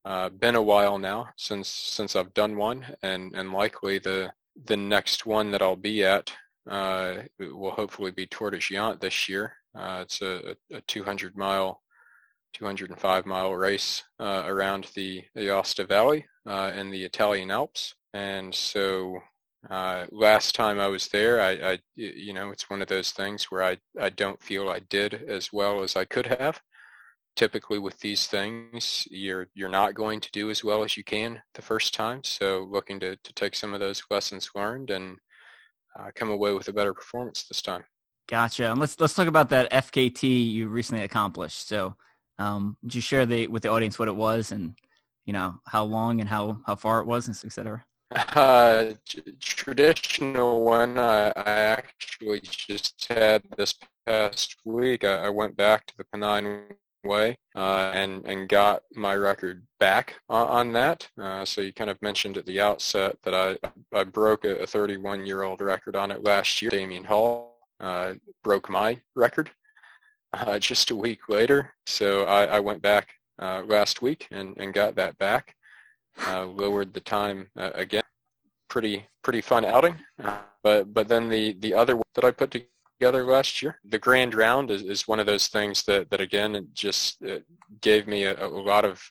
uh, 0.04 0.30
been 0.30 0.56
a 0.56 0.62
while 0.64 0.98
now 0.98 1.30
since 1.38 1.68
since 1.68 2.16
I've 2.16 2.34
done 2.34 2.58
one, 2.58 2.88
and 3.04 3.36
and 3.36 3.54
likely 3.54 4.00
the 4.00 4.34
the 4.66 4.78
next 4.78 5.28
one 5.28 5.52
that 5.52 5.62
I'll 5.62 5.76
be 5.76 6.04
at 6.04 6.34
uh, 6.70 7.16
will 7.40 7.72
hopefully 7.72 8.12
be 8.12 8.28
Géants 8.28 9.00
this 9.00 9.28
year. 9.28 9.54
Uh, 9.76 10.00
it's 10.04 10.22
a, 10.22 10.56
a 10.72 10.82
200 10.82 11.38
mile 11.38 11.82
205 12.54 13.26
mile 13.26 13.54
race 13.56 14.04
uh, 14.20 14.44
around 14.46 14.90
the 14.96 15.24
Aosta 15.38 15.88
Valley 15.88 16.26
uh, 16.48 16.72
in 16.76 16.92
the 16.92 17.04
Italian 17.04 17.52
Alps. 17.52 17.96
And 18.14 18.54
so 18.54 19.20
uh, 19.70 20.06
last 20.12 20.56
time 20.56 20.80
I 20.80 20.88
was 20.88 21.08
there, 21.08 21.42
I, 21.42 21.74
I, 21.74 21.80
you 21.96 22.34
know, 22.34 22.50
it's 22.52 22.70
one 22.70 22.82
of 22.82 22.88
those 22.88 23.12
things 23.12 23.46
where 23.46 23.64
I, 23.64 23.78
I 24.00 24.10
don't 24.10 24.42
feel 24.42 24.70
I 24.70 24.80
did 24.90 25.14
as 25.28 25.54
well 25.54 25.84
as 25.84 25.96
I 25.96 26.06
could 26.06 26.28
have. 26.28 26.62
Typically 27.38 27.80
with 27.80 27.98
these 28.00 28.28
things, 28.28 29.08
you're, 29.10 29.48
you're 29.54 29.70
not 29.70 29.96
going 29.96 30.20
to 30.20 30.32
do 30.34 30.50
as 30.50 30.66
well 30.66 30.84
as 30.84 30.98
you 30.98 31.04
can 31.04 31.42
the 31.54 31.62
first 31.62 31.94
time. 31.94 32.22
So 32.26 32.68
looking 32.70 33.00
to, 33.00 33.16
to 33.16 33.34
take 33.34 33.56
some 33.56 33.74
of 33.74 33.80
those 33.80 34.04
lessons 34.12 34.50
learned 34.54 34.90
and 34.90 35.18
uh, 36.00 36.12
come 36.16 36.30
away 36.30 36.54
with 36.54 36.68
a 36.68 36.74
better 36.74 36.94
performance 36.94 37.44
this 37.44 37.62
time. 37.62 37.84
Gotcha. 38.28 38.72
And 38.72 38.80
let's, 38.80 39.00
let's 39.00 39.14
talk 39.14 39.28
about 39.28 39.50
that 39.50 39.72
FKT 39.72 40.52
you 40.52 40.68
recently 40.70 41.04
accomplished. 41.04 41.68
So 41.68 41.96
um, 42.40 42.78
would 42.82 42.96
you 42.96 43.02
share 43.02 43.26
the 43.26 43.48
with 43.48 43.64
the 43.64 43.70
audience 43.70 44.00
what 44.00 44.08
it 44.08 44.16
was 44.16 44.52
and 44.52 44.76
you 45.26 45.34
know 45.34 45.56
how 45.66 45.84
long 45.84 46.20
and 46.20 46.30
how 46.30 46.60
how 46.66 46.76
far 46.76 47.00
it 47.00 47.08
was, 47.08 47.28
and 47.28 47.38
etc. 47.44 47.84
Uh, 48.12 48.94
traditional 49.40 50.64
one 50.64 50.98
I, 50.98 51.30
I 51.30 51.52
actually 51.78 52.42
just 52.42 53.06
had 53.10 53.44
this 53.58 53.76
past 54.06 54.58
week. 54.66 55.04
I, 55.04 55.26
I 55.26 55.30
went 55.30 55.56
back 55.56 55.86
to 55.88 55.98
the 55.98 56.04
Pennine 56.06 56.64
Way 57.04 57.36
uh, 57.56 57.92
and 57.96 58.24
and 58.28 58.48
got 58.48 58.84
my 58.94 59.16
record 59.16 59.66
back 59.80 60.16
on, 60.30 60.48
on 60.48 60.74
that. 60.74 61.10
Uh, 61.20 61.44
so 61.44 61.62
you 61.62 61.74
kind 61.74 61.90
of 61.90 62.00
mentioned 62.02 62.38
at 62.38 62.46
the 62.46 62.62
outset 62.62 63.18
that 63.24 63.34
I 63.34 63.58
I 63.92 64.04
broke 64.04 64.46
a 64.46 64.68
31 64.68 65.26
year 65.26 65.42
old 65.42 65.62
record 65.62 65.96
on 65.96 66.12
it 66.12 66.24
last 66.24 66.62
year. 66.62 66.70
Damian 66.70 67.04
Hall 67.04 67.58
uh, 67.80 68.14
broke 68.44 68.70
my 68.70 69.00
record 69.16 69.50
uh, 70.34 70.60
just 70.60 70.92
a 70.92 70.96
week 70.96 71.28
later. 71.28 71.74
So 71.88 72.26
I, 72.26 72.46
I 72.46 72.60
went 72.60 72.84
back 72.84 73.10
uh, 73.40 73.64
last 73.66 74.04
week 74.04 74.28
and, 74.30 74.56
and 74.58 74.74
got 74.74 74.96
that 74.96 75.18
back. 75.18 75.56
Uh, 76.28 76.46
lowered 76.46 76.94
the 76.94 77.00
time 77.00 77.48
again. 77.56 78.04
Pretty 78.70 79.08
pretty 79.24 79.42
fun 79.42 79.66
outing. 79.66 79.96
But 80.64 80.94
but 80.94 81.08
then 81.08 81.30
the 81.30 81.54
the 81.54 81.74
other 81.74 81.96
one 81.96 82.06
that 82.14 82.26
I 82.26 82.32
put 82.32 82.52
together 82.52 82.68
last 83.02 83.62
year, 83.62 83.80
the 83.86 84.00
Grand 84.00 84.34
Round 84.36 84.72
is, 84.72 84.84
is 84.84 85.08
one 85.08 85.20
of 85.20 85.26
those 85.26 85.48
things 85.48 85.84
that 85.84 86.10
that 86.10 86.22
again 86.22 86.68
just 86.74 87.22
gave 87.82 88.08
me 88.08 88.24
a, 88.24 88.46
a, 88.46 88.48
lot 88.48 88.86
of 88.86 89.02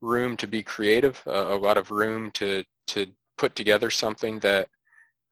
room 0.00 0.36
to 0.36 0.46
be 0.46 0.62
creative, 0.62 1.22
a 1.26 1.56
lot 1.56 1.76
of 1.76 1.90
room 1.90 2.30
to 2.32 2.64
to 2.88 3.06
put 3.36 3.54
together 3.54 3.90
something 3.90 4.38
that 4.40 4.68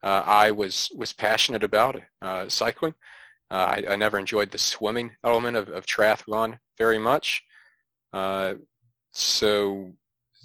uh, 0.03 0.23
I 0.25 0.51
was 0.51 0.91
was 0.95 1.13
passionate 1.13 1.63
about, 1.63 1.99
cycling. 2.47 2.93
Uh, 3.49 3.53
I, 3.77 3.93
I, 3.93 3.95
never 3.95 4.19
enjoyed 4.19 4.51
the 4.51 4.57
swimming 4.57 5.15
element 5.23 5.55
of, 5.55 5.69
of 5.69 5.85
triathlon 5.85 6.59
very 6.77 6.99
much. 6.99 7.43
Uh, 8.11 8.55
so 9.13 9.91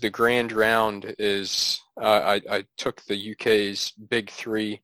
the 0.00 0.10
Grand 0.10 0.52
Round 0.52 1.14
is, 1.18 1.80
uh, 2.00 2.38
I, 2.38 2.40
I, 2.58 2.64
took 2.76 3.02
the 3.02 3.32
UK's 3.32 3.90
big 3.90 4.30
three 4.30 4.82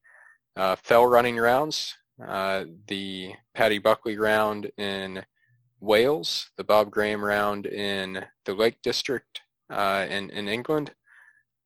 uh, 0.56 0.74
fell 0.76 1.06
running 1.06 1.36
rounds, 1.36 1.94
uh, 2.26 2.64
the 2.86 3.32
Paddy 3.54 3.78
Buckley 3.78 4.16
round 4.16 4.70
in 4.76 5.24
Wales, 5.80 6.50
the 6.56 6.64
Bob 6.64 6.90
Graham 6.90 7.24
round 7.24 7.66
in 7.66 8.24
the 8.44 8.54
Lake 8.54 8.82
District 8.82 9.40
uh, 9.70 10.06
in, 10.08 10.30
in 10.30 10.48
England, 10.48 10.92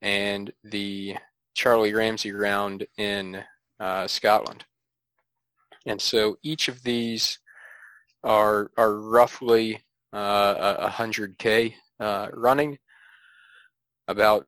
and 0.02 0.52
the 0.64 1.16
Charlie 1.54 1.94
Ramsay 1.94 2.32
round 2.32 2.86
in 2.98 3.42
Scotland. 4.06 4.64
And 5.86 6.00
so 6.00 6.36
each 6.42 6.68
of 6.68 6.82
these 6.82 7.38
are, 8.22 8.70
are 8.76 8.94
roughly 8.94 9.82
uh, 10.12 10.88
100K 10.88 11.74
uh, 12.00 12.28
running, 12.32 12.78
about 14.08 14.46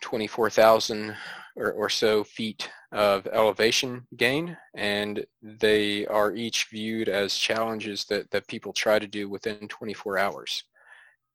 24,000 0.00 1.16
or, 1.56 1.72
or 1.72 1.88
so 1.88 2.24
feet 2.24 2.70
of 2.92 3.26
elevation 3.28 4.06
gain, 4.16 4.56
and 4.74 5.24
they 5.42 6.06
are 6.06 6.34
each 6.34 6.66
viewed 6.70 7.08
as 7.08 7.36
challenges 7.36 8.04
that, 8.06 8.30
that 8.30 8.48
people 8.48 8.72
try 8.72 8.98
to 8.98 9.06
do 9.06 9.28
within 9.28 9.68
24 9.68 10.18
hours. 10.18 10.64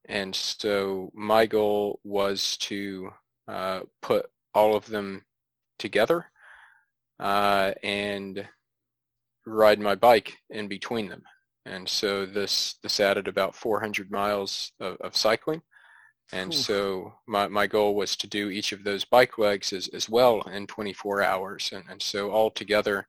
And 0.07 0.35
so 0.35 1.11
my 1.13 1.45
goal 1.45 1.99
was 2.03 2.57
to 2.57 3.09
uh, 3.47 3.81
put 4.01 4.25
all 4.53 4.75
of 4.75 4.85
them 4.85 5.23
together 5.79 6.25
uh, 7.19 7.71
and 7.83 8.47
ride 9.45 9.79
my 9.79 9.95
bike 9.95 10.37
in 10.49 10.67
between 10.67 11.09
them. 11.09 11.23
And 11.65 11.87
so 11.89 12.25
this 12.25 12.75
this 12.83 12.99
added 12.99 13.27
about 13.27 13.55
400 13.55 14.11
miles 14.11 14.71
of, 14.79 14.97
of 15.01 15.17
cycling. 15.17 15.61
And 16.31 16.53
Ooh. 16.53 16.57
so 16.57 17.13
my, 17.27 17.47
my 17.47 17.67
goal 17.67 17.95
was 17.95 18.15
to 18.17 18.27
do 18.27 18.49
each 18.49 18.71
of 18.71 18.83
those 18.83 19.05
bike 19.05 19.37
legs 19.37 19.71
as, 19.71 19.87
as 19.89 20.09
well 20.09 20.41
in 20.41 20.67
24 20.67 21.23
hours. 21.23 21.69
And, 21.73 21.83
and 21.89 22.01
so 22.01 22.31
altogether, 22.31 23.07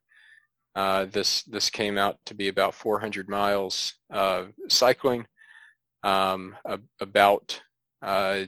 uh, 0.75 1.05
this 1.05 1.41
this 1.43 1.71
came 1.71 1.97
out 1.97 2.19
to 2.27 2.35
be 2.35 2.49
about 2.49 2.75
400 2.75 3.27
miles 3.27 3.95
of 4.11 4.53
cycling, 4.69 5.25
um, 6.03 6.55
a, 6.65 6.79
about 7.01 7.59
uh, 8.03 8.43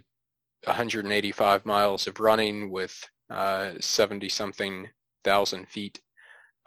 185 0.64 1.66
miles 1.66 2.06
of 2.06 2.20
running 2.20 2.70
with 2.70 3.04
uh, 3.32 3.72
70 3.80 4.30
something 4.30 4.88
thousand 5.24 5.68
feet 5.70 6.00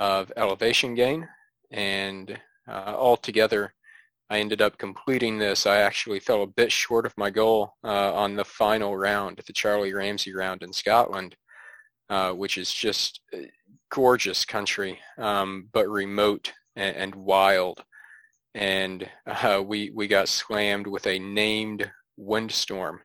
of 0.01 0.33
elevation 0.37 0.97
gain 0.97 1.29
and 1.71 2.39
uh, 2.69 2.95
altogether, 2.97 3.75
I 4.33 4.39
ended 4.39 4.63
up 4.63 4.79
completing 4.79 5.37
this. 5.37 5.67
I 5.67 5.83
actually 5.83 6.19
fell 6.19 6.43
a 6.43 6.47
bit 6.47 6.73
short 6.73 7.05
of 7.05 7.13
my 7.19 7.29
goal 7.29 7.75
uh, 7.85 8.15
on 8.15 8.35
the 8.35 8.47
final 8.47 8.97
round, 8.97 9.43
the 9.47 9.53
Charlie 9.53 9.93
Ramsay 9.93 10.33
round 10.33 10.63
in 10.63 10.73
Scotland, 10.73 11.37
uh, 12.09 12.33
which 12.33 12.57
is 12.57 12.73
just 12.73 13.21
gorgeous 13.91 14.47
country, 14.47 14.99
um, 15.19 15.69
but 15.75 15.87
remote 15.87 16.51
and, 16.77 16.97
and, 16.97 17.15
wild. 17.15 17.85
And 18.55 19.07
uh, 19.27 19.63
we 19.63 19.91
we 19.91 20.09
got 20.09 20.29
slammed 20.29 20.87
with 20.87 21.07
a 21.07 21.19
named 21.19 21.91
windstorm 22.17 23.01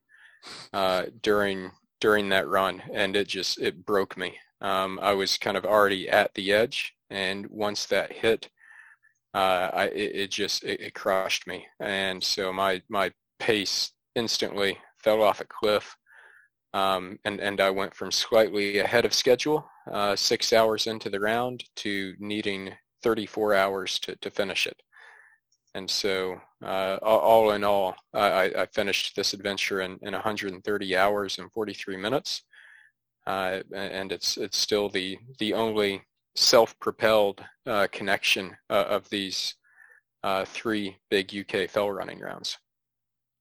uh, 0.71 1.07
during 1.21 1.71
during 1.99 2.29
that 2.29 2.47
run, 2.47 2.81
and 2.93 3.17
it 3.17 3.27
just 3.27 3.59
it 3.59 3.85
broke 3.85 4.15
me. 4.15 4.37
Um, 4.61 4.97
I 5.01 5.11
was 5.11 5.37
kind 5.37 5.57
of 5.57 5.65
already 5.65 6.07
at 6.07 6.33
the 6.35 6.53
edge, 6.53 6.93
and 7.09 7.47
once 7.47 7.85
that 7.87 8.13
hit, 8.13 8.47
uh, 9.37 9.69
I, 9.71 9.83
it, 9.89 10.15
it, 10.15 10.31
just 10.31 10.63
it, 10.63 10.81
it, 10.81 10.93
crushed 10.95 11.45
me, 11.45 11.67
and 11.79 12.23
so 12.23 12.51
my 12.51 12.81
my 12.89 13.11
pace 13.37 13.91
instantly 14.15 14.79
fell 15.03 15.21
off 15.21 15.41
a 15.41 15.45
cliff, 15.45 15.95
um, 16.73 17.19
and 17.23 17.39
and 17.39 17.61
I 17.61 17.69
went 17.69 17.93
from 17.93 18.11
slightly 18.11 18.79
ahead 18.79 19.05
of 19.05 19.13
schedule, 19.13 19.69
uh, 19.91 20.15
six 20.15 20.53
hours 20.53 20.87
into 20.87 21.11
the 21.11 21.19
round, 21.19 21.65
to 21.77 22.15
needing 22.17 22.71
34 23.03 23.53
hours 23.53 23.99
to 23.99 24.15
to 24.15 24.31
finish 24.31 24.65
it, 24.65 24.81
and 25.75 25.87
so 25.87 26.41
uh, 26.65 26.97
all 27.03 27.51
in 27.51 27.63
all, 27.63 27.95
I, 28.15 28.51
I, 28.57 28.65
finished 28.73 29.15
this 29.15 29.33
adventure 29.33 29.81
in, 29.81 29.99
in 30.01 30.13
130 30.13 30.97
hours 30.97 31.37
and 31.37 31.51
43 31.51 31.97
minutes, 31.97 32.41
uh, 33.27 33.59
and 33.75 34.11
it's 34.11 34.37
it's 34.37 34.57
still 34.57 34.89
the 34.89 35.19
the 35.37 35.53
only 35.53 36.01
self-propelled 36.37 37.43
uh, 37.65 37.87
connection 37.91 38.55
uh, 38.69 38.85
of 38.87 39.09
these 39.09 39.55
uh, 40.23 40.45
three 40.45 40.97
big 41.09 41.35
UK 41.35 41.69
fell 41.69 41.91
running 41.91 42.19
rounds. 42.19 42.57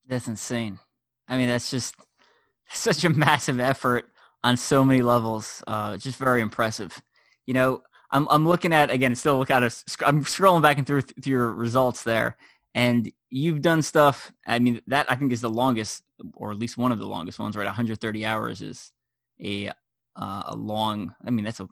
That's 0.09 0.29
insane. 0.29 0.79
I 1.29 1.37
mean, 1.37 1.49
that's 1.49 1.71
just 1.71 1.95
such 2.71 3.05
a 3.05 3.11
massive 3.11 3.61
effort 3.61 4.11
on 4.43 4.57
so 4.57 4.85
many 4.85 5.03
levels. 5.03 5.63
Uh, 5.67 5.97
just 5.97 6.19
very 6.19 6.41
impressive. 6.41 7.01
You 7.47 7.55
know, 7.55 7.83
I'm 8.11 8.27
I'm 8.31 8.47
looking 8.49 8.73
at 8.73 8.91
again, 8.91 9.15
still 9.15 9.39
look 9.39 9.51
at 9.51 9.63
a, 9.63 9.71
I'm 10.05 10.25
scrolling 10.25 10.63
back 10.63 10.79
and 10.79 10.87
through, 10.87 11.03
through 11.03 11.31
your 11.31 11.53
results 11.53 12.03
there, 12.03 12.37
and 12.75 13.11
you've 13.31 13.61
done 13.61 13.83
stuff. 13.83 14.33
I 14.47 14.59
mean, 14.59 14.81
that 14.87 15.11
I 15.11 15.17
think 15.17 15.33
is 15.33 15.41
the 15.41 15.51
longest, 15.51 16.03
or 16.35 16.53
at 16.53 16.59
least 16.59 16.79
one 16.79 16.93
of 16.93 16.99
the 16.99 17.07
longest 17.07 17.39
ones. 17.39 17.57
Right, 17.57 17.65
130 17.65 18.25
hours 18.25 18.63
is 18.63 18.93
a 19.43 19.69
uh, 20.17 20.43
a 20.47 20.57
long. 20.57 21.15
I 21.25 21.31
mean, 21.31 21.45
that's 21.45 21.61
a 21.61 21.69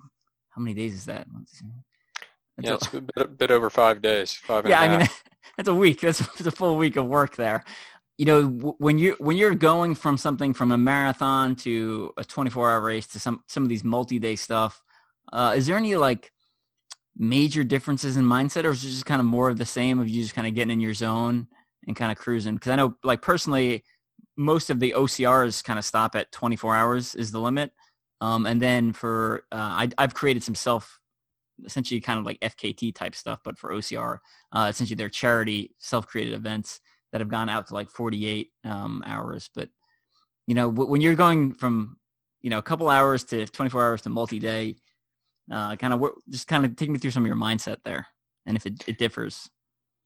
how 0.55 0.63
many 0.63 0.75
days 0.75 0.95
is 0.95 1.05
that? 1.07 1.27
That's 1.33 1.63
yeah, 2.61 2.71
a, 2.71 2.75
it's 2.75 2.87
a 2.87 3.01
bit, 3.01 3.13
a 3.17 3.29
bit, 3.29 3.51
over 3.51 3.71
five 3.71 4.01
days. 4.01 4.33
Five. 4.33 4.67
yeah, 4.67 4.81
I 4.81 4.99
mean 4.99 5.09
that's 5.57 5.69
a 5.69 5.75
week. 5.75 6.01
That's, 6.01 6.19
that's 6.19 6.47
a 6.47 6.51
full 6.51 6.77
week 6.77 6.97
of 6.97 7.07
work 7.07 7.37
there. 7.37 7.65
You 8.17 8.27
know, 8.27 8.45
when 8.79 8.99
you 8.99 9.17
when 9.19 9.37
you're 9.37 9.57
going 9.57 9.97
from 9.97 10.17
something 10.17 10.55
from 10.55 10.71
a 10.71 10.79
marathon 10.79 11.57
to 11.57 12.13
a 12.17 12.25
24 12.25 12.71
hour 12.71 12.81
race 12.81 13.09
to 13.09 13.21
some 13.21 13.43
some 13.49 13.65
of 13.65 13.69
these 13.69 13.83
multi 13.83 14.21
day 14.21 14.37
stuff, 14.37 14.81
uh, 15.33 15.55
is 15.57 15.67
there 15.67 15.77
any 15.77 15.97
like 15.97 16.31
major 17.17 17.65
differences 17.65 18.17
in 18.17 18.25
mindset, 18.25 18.65
or 18.65 18.71
is 18.71 18.85
it 18.85 18.89
just 18.89 19.07
kind 19.07 19.21
of 19.21 19.27
more 19.27 19.49
of 19.49 19.59
the 19.59 19.65
same 19.65 19.99
of 19.99 20.09
you 20.09 20.23
just 20.23 20.35
kind 20.35 20.47
of 20.47 20.55
getting 20.55 20.73
in 20.73 20.81
your 20.81 20.95
zone 20.95 21.49
and 21.89 21.97
kind 21.97 22.13
of 22.13 22.19
cruising? 22.19 22.55
Because 22.55 22.71
I 22.71 22.77
know, 22.77 22.97
like 23.03 23.21
personally, 23.21 23.83
most 24.37 24.71
of 24.71 24.79
the 24.79 24.95
OCRs 24.97 25.63
kind 25.65 25.79
of 25.79 25.85
stop 25.85 26.15
at 26.15 26.31
24 26.31 26.77
hours 26.77 27.15
is 27.17 27.33
the 27.33 27.41
limit. 27.41 27.73
Um, 28.25 28.47
and 28.47 28.61
then 28.61 28.95
for 28.95 29.43
uh, 29.53 29.87
I, 29.99 30.03
have 30.03 30.15
created 30.15 30.43
some 30.43 30.55
self, 30.55 30.99
essentially 31.63 32.01
kind 32.01 32.19
of 32.19 32.25
like 32.25 32.41
FKT 32.41 32.95
type 32.95 33.15
stuff, 33.15 33.41
but 33.45 33.59
for 33.59 33.71
OCR, 33.71 34.19
uh, 34.53 34.69
essentially 34.71 34.97
they're 34.97 35.11
charity 35.11 35.75
self-created 35.79 36.33
events 36.33 36.81
that 37.13 37.21
have 37.21 37.29
gone 37.29 37.51
out 37.51 37.67
to 37.67 37.75
like 37.75 37.91
48 37.91 38.49
um, 38.65 39.03
hours. 39.05 39.51
But 39.55 39.69
you 40.47 40.55
know, 40.55 40.71
w- 40.71 40.91
when 40.91 41.03
you're 41.03 41.15
going 41.15 41.53
from 41.53 41.99
you 42.41 42.49
know 42.49 42.57
a 42.57 42.63
couple 42.63 42.89
hours 42.89 43.25
to 43.25 43.45
24 43.45 43.85
hours 43.85 44.03
to 44.03 44.09
multi-day, 44.09 44.77
uh, 45.53 45.77
kind 45.77 45.93
of 45.93 46.03
just 46.31 46.49
kind 46.49 46.65
of 46.65 46.77
take 46.77 46.89
me 46.89 46.99
through 46.99 47.11
some 47.11 47.25
of 47.25 47.27
your 47.27 47.37
mindset 47.37 47.77
there, 47.85 48.07
and 48.47 48.57
if 48.57 48.65
it, 48.65 48.89
it 48.89 48.97
differs. 48.97 49.51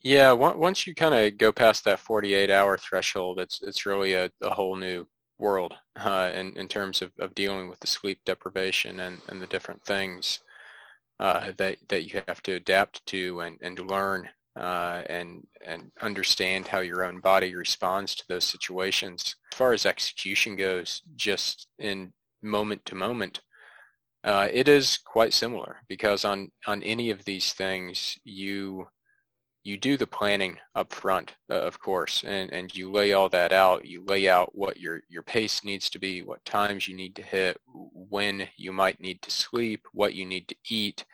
Yeah, 0.02 0.33
once 0.33 0.88
you 0.88 0.94
kind 0.94 1.14
of 1.14 1.38
go 1.38 1.52
past 1.52 1.85
that 1.85 2.00
48 2.00 2.50
hour 2.50 2.76
threshold, 2.78 3.38
it's 3.38 3.61
it's 3.62 3.87
really 3.87 4.14
a, 4.14 4.28
a 4.42 4.50
whole 4.50 4.74
new 4.74 5.07
world 5.38 5.74
uh, 5.96 6.31
in, 6.35 6.57
in 6.57 6.68
terms 6.68 7.03
of, 7.03 7.12
of 7.18 7.35
dealing 7.35 7.68
with 7.68 7.81
the 7.81 7.87
sleep 7.87 8.20
deprivation 8.24 9.01
and, 9.01 9.20
and 9.29 9.40
the 9.40 9.46
different 9.46 9.85
things 9.85 10.40
uh, 11.20 11.53
that, 11.57 11.77
that 11.88 12.12
you 12.12 12.20
have 12.27 12.42
to 12.42 12.53
adapt 12.55 13.05
to 13.07 13.40
and, 13.40 13.59
and 13.61 13.79
learn 13.90 14.29
uh, 14.57 15.03
and, 15.09 15.46
and 15.64 15.90
understand 16.01 16.66
how 16.66 16.81
your 16.81 17.05
own 17.05 17.20
body 17.20 17.55
responds 17.55 18.14
to 18.14 18.24
those 18.29 18.44
situations. 18.44 19.37
As 19.53 19.57
far 19.57 19.72
as 19.72 19.87
execution 19.87 20.57
goes, 20.57 21.03
just 21.16 21.68
in 21.79 22.12
moment 22.42 22.85
to 22.87 22.94
moment, 22.94 23.40
uh, 24.24 24.48
it 24.53 24.66
is 24.66 24.98
quite 24.98 25.33
similar 25.33 25.77
because 25.88 26.24
on, 26.24 26.51
on 26.66 26.83
any 26.83 27.11
of 27.11 27.24
these 27.24 27.53
things, 27.53 28.18
you 28.24 28.88
you 29.64 29.77
do 29.77 29.97
the 29.97 30.07
planning 30.07 30.57
up 30.75 30.92
front, 30.92 31.35
uh, 31.51 31.55
of 31.55 31.79
course, 31.81 32.25
and, 32.27 32.53
and 32.53 32.75
you 32.75 32.90
lay 32.90 33.12
all 33.12 33.29
that 33.29 33.53
out. 33.53 33.85
You 33.85 34.05
lay 34.07 34.29
out 34.29 34.55
what 34.55 34.79
your, 34.79 35.03
your 35.09 35.23
pace 35.23 35.64
needs 35.64 35.90
to 35.90 35.99
be, 35.99 36.23
what 36.23 36.44
times 36.44 36.88
you 36.88 36.97
need 36.97 37.14
to 37.16 37.23
hit, 37.23 37.61
when 37.66 38.49
you 38.57 38.73
might 38.73 39.01
need 39.01 39.21
to 39.23 39.31
sleep, 39.31 39.87
what 39.92 40.14
you 40.14 40.25
need 40.25 40.49
to 40.49 40.57
eat, 40.71 41.05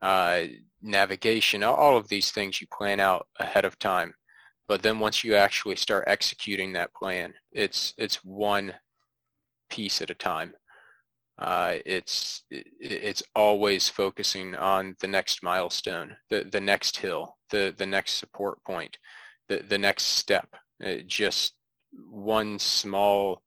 uh, 0.00 0.44
navigation, 0.80 1.62
all 1.62 1.96
of 1.96 2.08
these 2.08 2.30
things 2.30 2.60
you 2.60 2.66
plan 2.72 3.00
out 3.00 3.26
ahead 3.38 3.64
of 3.64 3.78
time. 3.78 4.14
But 4.68 4.82
then 4.82 4.98
once 4.98 5.22
you 5.22 5.34
actually 5.34 5.76
start 5.76 6.04
executing 6.06 6.72
that 6.72 6.94
plan, 6.94 7.34
it's 7.52 7.92
it's 7.98 8.24
one 8.24 8.72
piece 9.70 10.00
at 10.00 10.10
a 10.10 10.14
time. 10.14 10.54
Uh, 11.38 11.74
it's 11.84 12.44
it's 12.50 13.22
always 13.34 13.88
focusing 13.88 14.54
on 14.54 14.96
the 15.00 15.08
next 15.08 15.42
milestone, 15.42 16.16
the 16.30 16.44
the 16.50 16.60
next 16.60 16.96
hill, 16.96 17.36
the 17.52 17.72
the 17.78 17.86
next 17.86 18.14
support 18.14 18.62
point, 18.64 18.98
the 19.48 19.58
the 19.58 19.78
next 19.78 20.04
step. 20.04 20.48
Uh, 20.84 20.96
just 21.06 21.54
one 22.10 22.58
small 22.58 23.42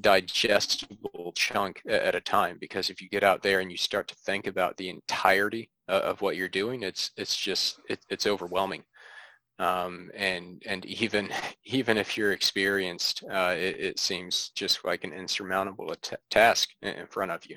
digestible 0.00 1.32
chunk 1.34 1.82
at 1.88 2.14
a 2.14 2.20
time. 2.20 2.58
Because 2.60 2.90
if 2.90 3.00
you 3.00 3.08
get 3.08 3.24
out 3.24 3.42
there 3.42 3.60
and 3.60 3.70
you 3.70 3.78
start 3.78 4.08
to 4.08 4.14
think 4.16 4.46
about 4.46 4.76
the 4.76 4.90
entirety 4.90 5.70
of 5.88 6.20
what 6.20 6.36
you're 6.36 6.48
doing, 6.48 6.82
it's 6.82 7.10
it's 7.16 7.36
just 7.36 7.80
it, 7.88 8.00
it's 8.10 8.26
overwhelming. 8.26 8.84
Um, 9.58 10.10
and 10.14 10.62
and 10.66 10.84
even 10.86 11.30
even 11.64 11.96
if 11.96 12.16
you're 12.16 12.32
experienced, 12.32 13.24
uh, 13.30 13.54
it, 13.56 13.80
it, 13.80 13.98
seems 13.98 14.50
just 14.54 14.84
like 14.84 15.04
an 15.04 15.12
insurmountable 15.12 15.94
t- 16.00 16.16
task 16.30 16.70
in 16.82 17.06
front 17.10 17.32
of 17.32 17.44
you. 17.46 17.56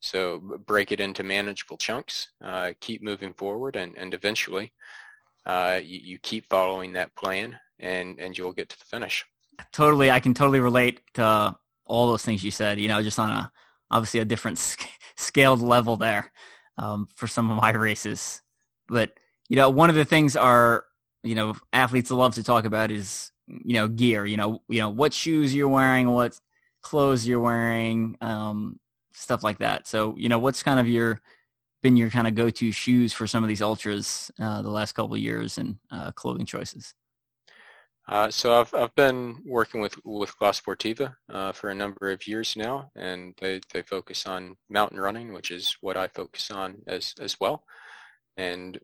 So 0.00 0.40
break 0.66 0.92
it 0.92 1.00
into 1.00 1.22
manageable 1.22 1.76
chunks, 1.76 2.28
uh, 2.42 2.72
keep 2.80 3.02
moving 3.02 3.34
forward, 3.34 3.76
and, 3.76 3.96
and 3.98 4.14
eventually 4.14 4.72
uh, 5.50 5.80
you, 5.82 6.00
you, 6.02 6.18
keep 6.18 6.48
following 6.48 6.92
that 6.92 7.14
plan, 7.16 7.58
and 7.80 8.20
and 8.20 8.38
you'll 8.38 8.52
get 8.52 8.68
to 8.68 8.78
the 8.78 8.84
finish. 8.84 9.24
Totally, 9.72 10.10
I 10.10 10.20
can 10.20 10.32
totally 10.32 10.60
relate 10.60 11.00
to 11.14 11.56
all 11.84 12.06
those 12.06 12.24
things 12.24 12.44
you 12.44 12.52
said. 12.52 12.78
You 12.78 12.86
know, 12.86 13.02
just 13.02 13.18
on 13.18 13.30
a 13.30 13.52
obviously 13.90 14.20
a 14.20 14.24
different 14.24 14.58
sc- 14.70 14.86
scaled 15.16 15.60
level 15.60 15.96
there 15.96 16.30
um, 16.78 17.08
for 17.16 17.26
some 17.26 17.50
of 17.50 17.56
my 17.56 17.70
races, 17.70 18.42
but 18.88 19.10
you 19.48 19.56
know, 19.56 19.70
one 19.70 19.90
of 19.90 19.96
the 19.96 20.04
things 20.04 20.36
are 20.36 20.84
you 21.24 21.34
know 21.34 21.56
athletes 21.72 22.12
love 22.12 22.34
to 22.36 22.44
talk 22.44 22.64
about 22.64 22.92
is 22.92 23.32
you 23.46 23.74
know 23.74 23.88
gear 23.88 24.24
you 24.24 24.36
know 24.36 24.62
you 24.68 24.78
know 24.78 24.88
what 24.88 25.12
shoes 25.12 25.54
you're 25.54 25.68
wearing 25.68 26.08
what 26.08 26.38
clothes 26.82 27.26
you're 27.26 27.40
wearing 27.40 28.16
um, 28.20 28.78
stuff 29.12 29.42
like 29.42 29.58
that 29.58 29.86
so 29.86 30.14
you 30.16 30.28
know 30.28 30.38
what's 30.38 30.62
kind 30.62 30.80
of 30.80 30.88
your 30.88 31.20
been 31.82 31.96
your 31.96 32.10
kind 32.10 32.26
of 32.26 32.34
go-to 32.34 32.72
shoes 32.72 33.12
for 33.12 33.26
some 33.26 33.42
of 33.42 33.48
these 33.48 33.62
ultras 33.62 34.30
uh, 34.38 34.62
the 34.62 34.70
last 34.70 34.92
couple 34.92 35.16
years 35.16 35.58
and 35.58 35.76
uh, 35.90 36.10
clothing 36.12 36.46
choices 36.46 36.94
uh, 38.08 38.28
so 38.28 38.58
I've 38.58 38.74
I've 38.74 38.94
been 38.96 39.36
working 39.46 39.80
with 39.80 39.94
with 40.04 40.34
La 40.40 40.50
Sportiva 40.50 41.14
uh, 41.32 41.52
for 41.52 41.70
a 41.70 41.74
number 41.74 42.10
of 42.10 42.26
years 42.26 42.56
now, 42.56 42.90
and 42.96 43.34
they, 43.40 43.60
they 43.72 43.82
focus 43.82 44.26
on 44.26 44.56
mountain 44.68 44.98
running, 44.98 45.32
which 45.32 45.52
is 45.52 45.76
what 45.80 45.96
I 45.96 46.08
focus 46.08 46.50
on 46.50 46.78
as 46.88 47.14
as 47.20 47.36
well. 47.38 47.62
And 48.36 48.80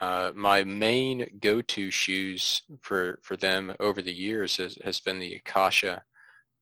uh, 0.00 0.32
my 0.34 0.64
main 0.64 1.26
go-to 1.40 1.90
shoes 1.90 2.62
for, 2.80 3.18
for 3.22 3.36
them 3.36 3.74
over 3.80 4.00
the 4.00 4.12
years 4.12 4.56
has, 4.56 4.78
has 4.84 5.00
been 5.00 5.18
the 5.18 5.34
Akasha 5.34 6.02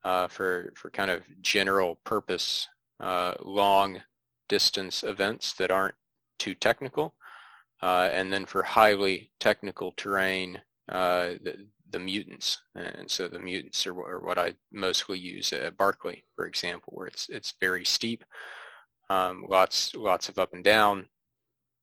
uh, 0.05 0.29
for, 0.29 0.73
for 0.77 0.91
kind 0.91 1.11
of 1.11 1.23
general 1.41 2.01
purpose 2.05 2.67
uh, 3.01 3.35
long 3.43 4.01
distance 4.49 5.03
events 5.03 5.53
that 5.55 5.71
aren't 5.71 5.95
too 6.39 6.55
technical. 6.55 7.15
Uh, 7.81 8.09
and 8.13 8.33
then 8.33 8.45
for 8.45 8.63
highly 8.63 9.31
technical 9.39 9.93
terrain, 9.93 10.61
uh, 10.91 11.35
the, 11.43 11.67
the 11.91 11.99
mutants. 11.99 12.61
And 12.75 13.11
so 13.11 13.29
the 13.29 13.39
mutants 13.39 13.87
are, 13.87 13.93
are, 13.93 14.21
what 14.21 14.39
I 14.39 14.55
mostly 14.73 15.19
use 15.19 15.53
at 15.53 15.77
Barkley, 15.77 16.25
for 16.35 16.47
example, 16.47 16.93
where 16.97 17.07
it's, 17.07 17.29
it's 17.29 17.55
very 17.61 17.85
steep, 17.85 18.25
um, 19.11 19.45
lots, 19.49 19.95
lots 19.95 20.29
of 20.29 20.39
up 20.39 20.55
and 20.55 20.65
down. 20.65 21.07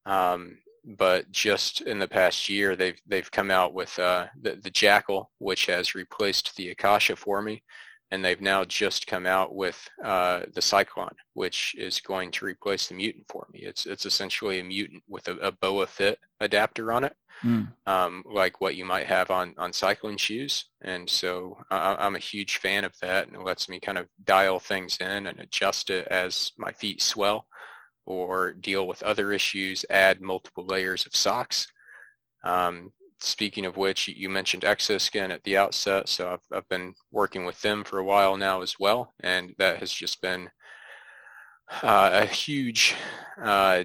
Um, 0.05 0.57
but 0.85 1.31
just 1.31 1.81
in 1.81 1.97
the 1.97 2.07
past 2.07 2.47
year, 2.47 2.75
they've 2.75 2.99
they've 3.07 3.31
come 3.31 3.49
out 3.49 3.73
with 3.73 3.97
uh, 3.97 4.27
the 4.39 4.55
the 4.55 4.69
Jackal, 4.69 5.31
which 5.39 5.65
has 5.65 5.95
replaced 5.95 6.55
the 6.55 6.69
Akasha 6.69 7.15
for 7.15 7.41
me, 7.41 7.63
and 8.11 8.23
they've 8.23 8.41
now 8.41 8.63
just 8.63 9.07
come 9.07 9.25
out 9.25 9.55
with 9.55 9.89
uh, 10.03 10.41
the 10.53 10.61
Cyclone, 10.61 11.15
which 11.33 11.75
is 11.77 11.99
going 11.99 12.31
to 12.31 12.45
replace 12.45 12.87
the 12.87 12.93
Mutant 12.93 13.25
for 13.29 13.47
me. 13.51 13.59
It's 13.59 13.85
it's 13.85 14.05
essentially 14.05 14.59
a 14.59 14.63
Mutant 14.63 15.03
with 15.07 15.27
a, 15.27 15.35
a 15.37 15.51
BOA 15.51 15.87
fit 15.87 16.19
adapter 16.39 16.91
on 16.91 17.03
it, 17.03 17.15
mm. 17.43 17.67
um, 17.87 18.23
like 18.25 18.61
what 18.61 18.75
you 18.75 18.85
might 18.85 19.07
have 19.07 19.31
on 19.31 19.55
on 19.57 19.73
cycling 19.73 20.17
shoes. 20.17 20.65
And 20.81 21.09
so 21.09 21.57
uh, 21.71 21.95
I'm 21.97 22.15
a 22.15 22.19
huge 22.19 22.57
fan 22.57 22.83
of 22.83 22.93
that, 23.01 23.27
and 23.27 23.35
it 23.35 23.43
lets 23.43 23.67
me 23.67 23.79
kind 23.79 23.97
of 23.97 24.07
dial 24.23 24.59
things 24.59 24.97
in 24.99 25.27
and 25.27 25.39
adjust 25.39 25.89
it 25.89 26.07
as 26.07 26.51
my 26.57 26.71
feet 26.71 27.01
swell 27.01 27.47
or 28.05 28.53
deal 28.53 28.87
with 28.87 29.01
other 29.01 29.31
issues, 29.31 29.83
add 29.89 30.21
multiple 30.21 30.65
layers 30.65 31.07
of 31.07 31.15
socks. 31.15 31.67
Um, 32.43 32.91
speaking 33.19 33.65
of 33.65 33.77
which, 33.77 34.07
you 34.07 34.29
mentioned 34.29 34.63
Exoskin 34.63 35.29
at 35.29 35.43
the 35.43 35.57
outset, 35.57 36.09
so 36.09 36.33
I've, 36.33 36.57
I've 36.57 36.69
been 36.69 36.93
working 37.11 37.45
with 37.45 37.61
them 37.61 37.83
for 37.83 37.99
a 37.99 38.03
while 38.03 38.37
now 38.37 38.61
as 38.61 38.75
well, 38.79 39.13
and 39.21 39.53
that 39.57 39.79
has 39.79 39.91
just 39.91 40.21
been 40.21 40.49
uh, 41.81 42.09
a 42.13 42.25
huge 42.25 42.95
uh, 43.41 43.83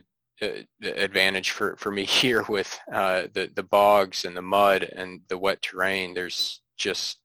advantage 0.82 1.50
for, 1.50 1.76
for 1.76 1.90
me 1.90 2.04
here 2.06 2.44
with 2.48 2.78
uh, 2.92 3.24
the, 3.34 3.50
the 3.54 3.62
bogs 3.62 4.24
and 4.24 4.36
the 4.36 4.42
mud 4.42 4.82
and 4.82 5.20
the 5.28 5.38
wet 5.38 5.62
terrain. 5.62 6.14
There's 6.14 6.60
just 6.76 7.18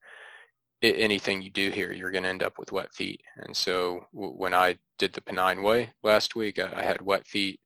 anything 0.82 1.42
you 1.42 1.50
do 1.50 1.72
here, 1.72 1.92
you're 1.92 2.12
going 2.12 2.24
to 2.24 2.30
end 2.30 2.44
up 2.44 2.60
with 2.60 2.72
wet 2.72 2.94
feet. 2.94 3.22
And 3.38 3.56
so 3.56 4.06
when 4.12 4.54
I 4.54 4.78
did 5.00 5.14
the 5.14 5.22
Pennine 5.22 5.64
Way 5.64 5.94
last 6.04 6.36
week, 6.36 6.60
I, 6.60 6.84
had 6.84 7.02
wet 7.02 7.26
feet 7.26 7.60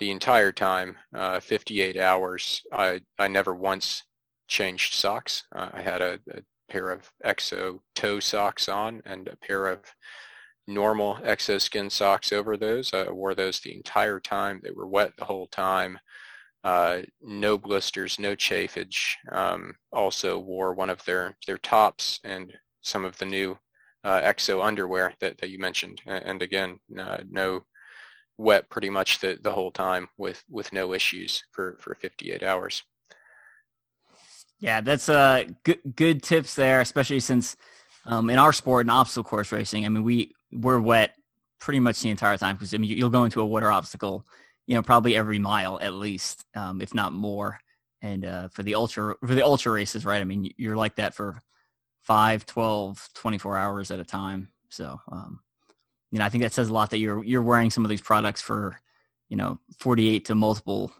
the 0.00 0.10
entire 0.10 0.52
time, 0.52 0.96
uh, 1.14 1.40
58 1.40 1.96
hours. 1.96 2.62
I, 2.72 3.02
I 3.18 3.28
never 3.28 3.54
once 3.54 4.02
changed 4.48 4.94
socks. 4.94 5.44
Uh, 5.54 5.68
I 5.72 5.82
had 5.82 6.02
a, 6.02 6.18
a, 6.32 6.40
pair 6.68 6.90
of 6.90 7.10
Exo 7.24 7.80
toe 7.96 8.20
socks 8.20 8.68
on 8.68 9.02
and 9.04 9.26
a 9.26 9.36
pair 9.36 9.66
of 9.66 9.80
normal 10.68 11.16
Exoskin 11.16 11.90
socks 11.90 12.32
over 12.32 12.56
those. 12.56 12.94
I 12.94 13.10
wore 13.10 13.34
those 13.34 13.58
the 13.58 13.74
entire 13.74 14.20
time. 14.20 14.60
They 14.62 14.70
were 14.70 14.86
wet 14.86 15.16
the 15.16 15.24
whole 15.24 15.48
time 15.48 15.98
uh, 16.62 16.98
no 17.22 17.56
blisters, 17.56 18.18
no 18.18 18.36
chafage. 18.36 19.16
Um, 19.32 19.74
also 19.92 20.38
wore 20.38 20.74
one 20.74 20.90
of 20.90 21.04
their, 21.04 21.36
their 21.46 21.58
tops 21.58 22.20
and 22.24 22.52
some 22.82 23.04
of 23.04 23.16
the 23.18 23.24
new 23.24 23.58
uh, 24.04 24.20
EXO 24.20 24.62
underwear 24.62 25.14
that, 25.20 25.38
that 25.38 25.50
you 25.50 25.58
mentioned. 25.58 26.00
And 26.06 26.42
again, 26.42 26.78
uh, 26.98 27.18
no 27.30 27.64
wet 28.40 28.68
pretty 28.70 28.90
much 28.90 29.20
the, 29.20 29.38
the 29.40 29.52
whole 29.52 29.70
time 29.70 30.08
with, 30.16 30.42
with 30.48 30.72
no 30.72 30.92
issues 30.92 31.44
for, 31.52 31.76
for 31.80 31.94
58 31.94 32.42
hours. 32.42 32.82
Yeah, 34.58 34.80
that's 34.80 35.08
uh, 35.08 35.44
good, 35.64 35.80
good 35.94 36.22
tips 36.22 36.54
there, 36.54 36.80
especially 36.80 37.20
since 37.20 37.56
um, 38.06 38.30
in 38.30 38.38
our 38.38 38.52
sport 38.52 38.86
in 38.86 38.90
obstacle 38.90 39.24
course 39.24 39.52
racing, 39.52 39.86
I 39.86 39.88
mean, 39.88 40.04
we, 40.04 40.34
we're 40.52 40.80
wet 40.80 41.14
pretty 41.60 41.80
much 41.80 42.00
the 42.00 42.10
entire 42.10 42.36
time 42.36 42.56
because 42.56 42.74
I 42.74 42.78
mean, 42.78 42.90
you'll 42.90 43.10
go 43.10 43.24
into 43.24 43.40
a 43.40 43.46
water 43.46 43.70
obstacle 43.70 44.26
you 44.70 44.76
know, 44.76 44.82
probably 44.82 45.16
every 45.16 45.40
mile 45.40 45.80
at 45.82 45.94
least, 45.94 46.44
um, 46.54 46.80
if 46.80 46.94
not 46.94 47.12
more. 47.12 47.58
And 48.02 48.24
uh, 48.24 48.48
for 48.50 48.62
the 48.62 48.76
ultra 48.76 49.16
for 49.20 49.34
the 49.34 49.44
ultra 49.44 49.72
races, 49.72 50.04
right? 50.04 50.20
I 50.20 50.24
mean, 50.24 50.52
you're 50.56 50.76
like 50.76 50.94
that 50.94 51.12
for 51.12 51.42
5, 52.04 52.46
12, 52.46 53.08
24 53.12 53.58
hours 53.58 53.90
at 53.90 53.98
a 53.98 54.04
time. 54.04 54.48
So, 54.68 55.00
um, 55.10 55.40
you 56.10 56.18
know, 56.18 56.24
I 56.24 56.28
think 56.28 56.42
that 56.42 56.52
says 56.52 56.68
a 56.68 56.72
lot 56.72 56.90
that 56.90 56.98
you're 56.98 57.22
you're 57.24 57.42
wearing 57.42 57.70
some 57.70 57.84
of 57.84 57.88
these 57.88 58.00
products 58.00 58.42
for, 58.42 58.80
you 59.28 59.36
know, 59.36 59.58
48 59.78 60.24
to 60.26 60.34
multiple 60.34 60.92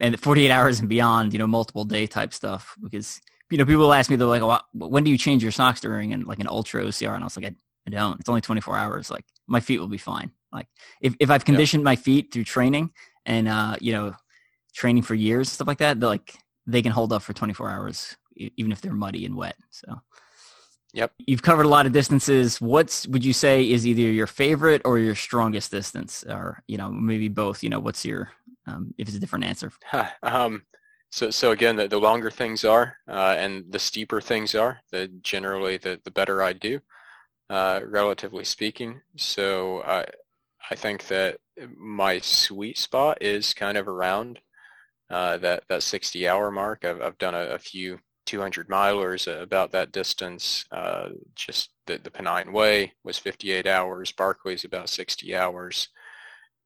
and 0.00 0.18
48 0.18 0.50
hours 0.50 0.80
and 0.80 0.88
beyond, 0.88 1.32
you 1.32 1.38
know, 1.38 1.46
multiple 1.46 1.84
day 1.84 2.06
type 2.06 2.34
stuff. 2.34 2.76
Because 2.82 3.20
you 3.50 3.58
know, 3.58 3.66
people 3.66 3.92
ask 3.92 4.10
me 4.10 4.16
they're 4.16 4.26
like, 4.26 4.42
well, 4.42 4.62
when 4.72 5.04
do 5.04 5.10
you 5.10 5.18
change 5.18 5.42
your 5.42 5.52
socks 5.52 5.80
during 5.80 6.12
and 6.12 6.26
like 6.26 6.38
an 6.38 6.48
ultra 6.48 6.82
OCR? 6.84 7.14
And 7.14 7.22
I 7.22 7.26
was 7.26 7.36
like, 7.36 7.46
I, 7.46 7.54
I 7.86 7.90
don't. 7.90 8.18
It's 8.18 8.28
only 8.28 8.40
24 8.40 8.76
hours. 8.76 9.10
Like 9.10 9.24
my 9.46 9.60
feet 9.60 9.78
will 9.78 9.88
be 9.88 9.98
fine. 9.98 10.30
Like 10.52 10.68
if, 11.00 11.14
if 11.20 11.30
I've 11.30 11.44
conditioned 11.44 11.84
my 11.84 11.96
feet 11.96 12.32
through 12.32 12.44
training 12.44 12.90
and 13.26 13.48
uh, 13.48 13.76
you 13.80 13.92
know, 13.92 14.14
training 14.74 15.02
for 15.02 15.14
years, 15.14 15.50
stuff 15.50 15.68
like 15.68 15.78
that, 15.78 16.00
they 16.00 16.06
like 16.06 16.34
they 16.66 16.82
can 16.82 16.92
hold 16.92 17.12
up 17.12 17.22
for 17.22 17.32
24 17.32 17.68
hours 17.68 18.16
even 18.36 18.72
if 18.72 18.80
they're 18.80 18.92
muddy 18.92 19.24
and 19.26 19.36
wet. 19.36 19.56
So 19.70 20.00
Yep. 20.94 21.12
You've 21.26 21.42
covered 21.42 21.64
a 21.64 21.68
lot 21.68 21.86
of 21.86 21.92
distances. 21.92 22.60
What's 22.60 23.06
would 23.08 23.24
you 23.24 23.32
say 23.32 23.68
is 23.70 23.86
either 23.86 24.02
your 24.02 24.26
favorite 24.26 24.82
or 24.84 24.98
your 24.98 25.14
strongest 25.14 25.70
distance, 25.70 26.24
or 26.28 26.62
you 26.66 26.76
know 26.76 26.90
maybe 26.90 27.28
both? 27.28 27.62
You 27.62 27.70
know, 27.70 27.80
what's 27.80 28.04
your 28.04 28.30
um, 28.66 28.94
if 28.98 29.08
it's 29.08 29.16
a 29.16 29.20
different 29.20 29.44
answer? 29.44 29.72
um, 30.22 30.64
so 31.10 31.30
so 31.30 31.50
again, 31.50 31.76
the, 31.76 31.88
the 31.88 31.98
longer 31.98 32.30
things 32.30 32.64
are 32.64 32.98
uh, 33.08 33.36
and 33.38 33.64
the 33.70 33.78
steeper 33.78 34.20
things 34.20 34.54
are, 34.54 34.80
the 34.90 35.08
generally 35.22 35.78
the 35.78 35.98
the 36.04 36.10
better 36.10 36.42
I 36.42 36.52
do, 36.52 36.80
uh, 37.48 37.80
relatively 37.86 38.44
speaking. 38.44 39.00
So 39.16 39.82
I 39.84 40.06
I 40.70 40.74
think 40.74 41.06
that 41.08 41.38
my 41.76 42.18
sweet 42.18 42.76
spot 42.76 43.18
is 43.22 43.54
kind 43.54 43.78
of 43.78 43.88
around 43.88 44.40
uh, 45.10 45.38
that 45.38 45.64
that 45.68 45.82
60 45.82 46.28
hour 46.28 46.50
mark. 46.50 46.84
I've 46.84 47.00
I've 47.00 47.18
done 47.18 47.34
a, 47.34 47.46
a 47.54 47.58
few 47.58 47.98
200 48.26 48.68
milers 48.68 49.26
about 49.26 49.72
that 49.72 49.92
distance. 49.92 50.64
Uh, 50.70 51.10
just 51.34 51.70
the, 51.86 51.98
the 51.98 52.10
Pennine 52.10 52.52
Way 52.52 52.92
was 53.04 53.18
58 53.18 53.66
hours. 53.66 54.12
Barkley's 54.12 54.64
about 54.64 54.88
60 54.88 55.34
hours, 55.34 55.88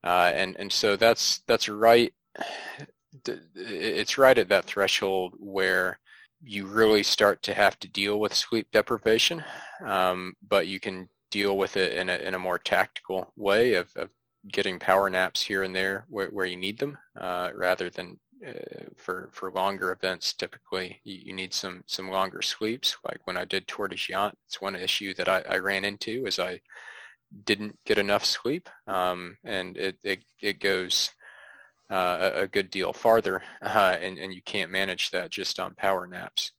uh, 0.05 0.33
and 0.35 0.57
and 0.59 0.73
so 0.73 0.97
that's 0.97 1.41
that's 1.47 1.69
right. 1.69 2.13
It's 3.55 4.19
right 4.19 4.37
at 4.37 4.49
that 4.51 4.67
threshold 4.67 5.35
where 5.39 5.99
you 6.43 6.67
really 6.67 7.03
start 7.03 7.43
to 7.45 7.55
have 7.55 7.79
to 7.81 7.89
deal 7.89 8.21
with 8.21 8.35
sleep 8.35 8.69
deprivation, 8.73 9.43
um, 9.85 10.35
but 10.47 10.67
you 10.67 10.79
can 10.79 11.09
deal 11.31 11.57
with 11.57 11.77
it 11.77 11.95
in 11.95 12.09
a 12.09 12.17
in 12.17 12.35
a 12.35 12.39
more 12.39 12.59
tactical 12.59 13.33
way 13.37 13.75
of, 13.75 13.91
of 13.97 14.11
getting 14.53 14.79
power 14.79 15.11
naps 15.11 15.43
here 15.43 15.63
and 15.63 15.75
there 15.75 16.05
where, 16.09 16.29
where 16.29 16.47
you 16.47 16.57
need 16.57 16.79
them, 16.79 16.97
uh, 17.21 17.51
rather 17.55 17.91
than 17.91 18.19
uh, 18.47 18.85
for 18.97 19.29
for 19.33 19.51
longer 19.51 19.93
events. 19.93 20.33
Typically, 20.33 21.01
you, 21.05 21.19
you, 21.27 21.33
need 21.33 21.55
some 21.55 21.83
some 21.87 22.11
longer 22.11 22.43
sleeps. 22.43 22.97
Like 23.05 23.21
when 23.25 23.37
I 23.37 23.45
did 23.45 23.67
Tor 23.67 23.89
des 23.89 23.97
Géants, 23.97 24.35
it's 24.47 24.61
one 24.61 24.77
issue 24.77 25.15
that 25.15 25.29
I, 25.29 25.43
I 25.49 25.59
ran 25.59 25.85
into 25.85 26.27
is 26.27 26.39
I 26.39 26.61
didn't 27.45 27.79
get 27.85 27.99
enough 27.99 28.25
sleep, 28.25 28.69
um, 28.87 29.37
and 29.45 29.77
it 29.77 29.97
it, 30.03 30.25
it 30.41 30.61
goes 30.61 31.11
uh, 31.91 32.31
a, 32.35 32.43
a, 32.43 32.47
good 32.49 32.71
deal 32.71 32.93
farther, 32.93 33.43
uh, 33.63 33.97
and 34.01 34.19
and 34.19 34.35
you 34.35 34.43
can't 34.43 34.71
manage 34.71 35.11
that 35.11 35.31
just 35.31 35.61
on 35.61 35.75
power 35.75 36.07
naps 36.07 36.53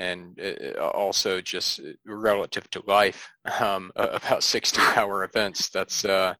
and 0.00 0.38
it, 0.38 0.78
also 0.78 1.42
just 1.42 1.80
relative 2.06 2.68
to 2.70 2.82
life, 2.86 3.28
um, 3.60 3.92
about 3.96 4.42
60 4.42 4.80
hour 4.96 5.24
events. 5.24 5.68
That's 5.68 6.04
uh, 6.04 6.34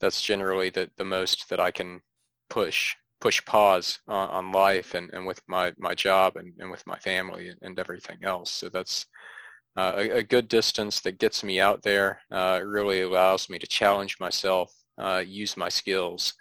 that's 0.00 0.22
generally 0.22 0.70
the, 0.70 0.90
the 0.96 1.04
most 1.04 1.48
that 1.48 1.60
I 1.60 1.70
can 1.70 2.00
push 2.50 2.94
push 3.20 3.44
pause 3.44 3.98
on, 4.08 4.28
on 4.28 4.52
life 4.52 4.94
and, 4.94 5.10
and 5.12 5.26
with 5.26 5.40
my, 5.48 5.72
my 5.78 5.94
job 5.94 6.36
and, 6.36 6.52
and 6.58 6.70
with 6.70 6.86
my 6.86 6.98
family 6.98 7.52
and, 7.62 7.78
everything 7.78 8.18
else. 8.22 8.50
So 8.50 8.68
that's 8.68 9.06
uh, 9.76 9.92
a, 9.96 10.10
a, 10.18 10.22
good 10.22 10.48
distance 10.48 11.00
that 11.00 11.18
gets 11.18 11.44
me 11.44 11.60
out 11.60 11.82
there. 11.82 12.20
Uh, 12.30 12.58
it 12.60 12.64
really 12.64 13.02
allows 13.02 13.48
me 13.48 13.58
to 13.58 13.66
challenge 13.66 14.16
myself, 14.18 14.72
uh, 14.98 15.22
use 15.24 15.56
my 15.56 15.68
skills, 15.68 16.34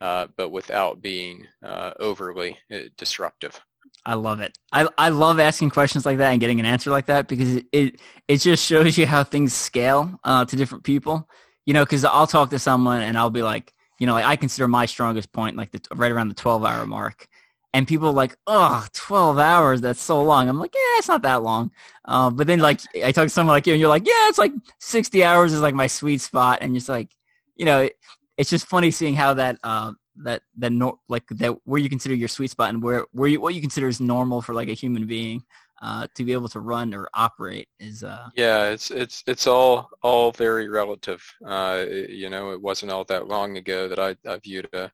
uh, 0.00 0.26
but 0.36 0.50
without 0.50 1.02
being 1.02 1.46
uh, 1.64 1.92
overly 2.00 2.56
uh, 2.72 2.78
disruptive. 2.96 3.60
I 4.06 4.14
love 4.14 4.40
it. 4.40 4.56
I, 4.72 4.88
I 4.96 5.08
love 5.10 5.38
asking 5.38 5.70
questions 5.70 6.06
like 6.06 6.18
that 6.18 6.30
and 6.30 6.40
getting 6.40 6.60
an 6.60 6.66
answer 6.66 6.90
like 6.90 7.06
that 7.06 7.28
because 7.28 7.56
it 7.56 7.66
it, 7.72 8.00
it 8.26 8.36
just 8.38 8.64
shows 8.64 8.96
you 8.96 9.06
how 9.06 9.24
things 9.24 9.52
scale 9.52 10.18
to 10.24 10.56
different 10.56 10.84
people 10.84 11.28
you 11.68 11.74
know, 11.74 11.84
because 11.84 12.02
I'll 12.02 12.26
talk 12.26 12.48
to 12.48 12.58
someone 12.58 13.02
and 13.02 13.18
I'll 13.18 13.28
be 13.28 13.42
like, 13.42 13.74
you 13.98 14.06
know, 14.06 14.14
like 14.14 14.24
I 14.24 14.36
consider 14.36 14.68
my 14.68 14.86
strongest 14.86 15.32
point 15.32 15.56
like 15.56 15.72
the 15.72 15.80
right 15.94 16.12
around 16.12 16.28
the 16.28 16.34
12 16.34 16.64
hour 16.64 16.86
mark. 16.86 17.28
And 17.74 17.86
people 17.86 18.12
like, 18.12 18.34
oh, 18.46 18.86
12 18.94 19.38
hours, 19.38 19.80
that's 19.82 20.00
so 20.00 20.22
long. 20.22 20.48
I'm 20.48 20.58
like, 20.58 20.74
yeah, 20.74 20.98
it's 20.98 21.08
not 21.08 21.22
that 21.22 21.42
long. 21.42 21.70
Uh, 22.04 22.30
but 22.30 22.46
then 22.46 22.60
like 22.60 22.80
I 23.04 23.12
talk 23.12 23.24
to 23.24 23.28
someone 23.28 23.54
like 23.54 23.66
you 23.66 23.74
and 23.74 23.80
you're 23.80 23.90
like, 23.90 24.06
yeah, 24.06 24.28
it's 24.28 24.38
like 24.38 24.52
60 24.80 25.22
hours 25.22 25.52
is 25.52 25.60
like 25.60 25.74
my 25.74 25.86
sweet 25.86 26.20
spot. 26.20 26.58
And 26.62 26.74
just 26.74 26.88
like, 26.88 27.10
you 27.56 27.66
know, 27.66 27.82
it, 27.82 27.96
it's 28.38 28.50
just 28.50 28.66
funny 28.66 28.90
seeing 28.90 29.14
how 29.14 29.34
that, 29.34 29.58
uh, 29.62 29.92
that, 30.22 30.42
that, 30.56 30.72
no, 30.72 31.00
like 31.08 31.26
that 31.28 31.58
where 31.64 31.80
you 31.80 31.90
consider 31.90 32.14
your 32.14 32.28
sweet 32.28 32.50
spot 32.50 32.70
and 32.70 32.82
where, 32.82 33.04
where 33.12 33.28
you, 33.28 33.40
what 33.40 33.54
you 33.54 33.60
consider 33.60 33.86
is 33.86 34.00
normal 34.00 34.40
for 34.40 34.54
like 34.54 34.68
a 34.68 34.74
human 34.74 35.06
being 35.06 35.44
uh, 35.82 36.06
to 36.14 36.24
be 36.24 36.32
able 36.32 36.48
to 36.48 36.60
run 36.60 36.92
or 36.94 37.08
operate 37.14 37.68
is 37.78 38.02
uh 38.02 38.28
yeah 38.36 38.64
it's 38.70 38.90
it's 38.90 39.22
it's 39.26 39.46
all 39.46 39.88
all 40.02 40.32
very 40.32 40.68
relative. 40.68 41.22
Uh 41.44 41.84
you 41.88 42.30
know 42.30 42.52
it 42.52 42.60
wasn't 42.60 42.90
all 42.90 43.04
that 43.04 43.28
long 43.28 43.56
ago 43.56 43.88
that 43.88 43.98
i, 43.98 44.16
I 44.26 44.38
viewed 44.38 44.68
a 44.72 44.90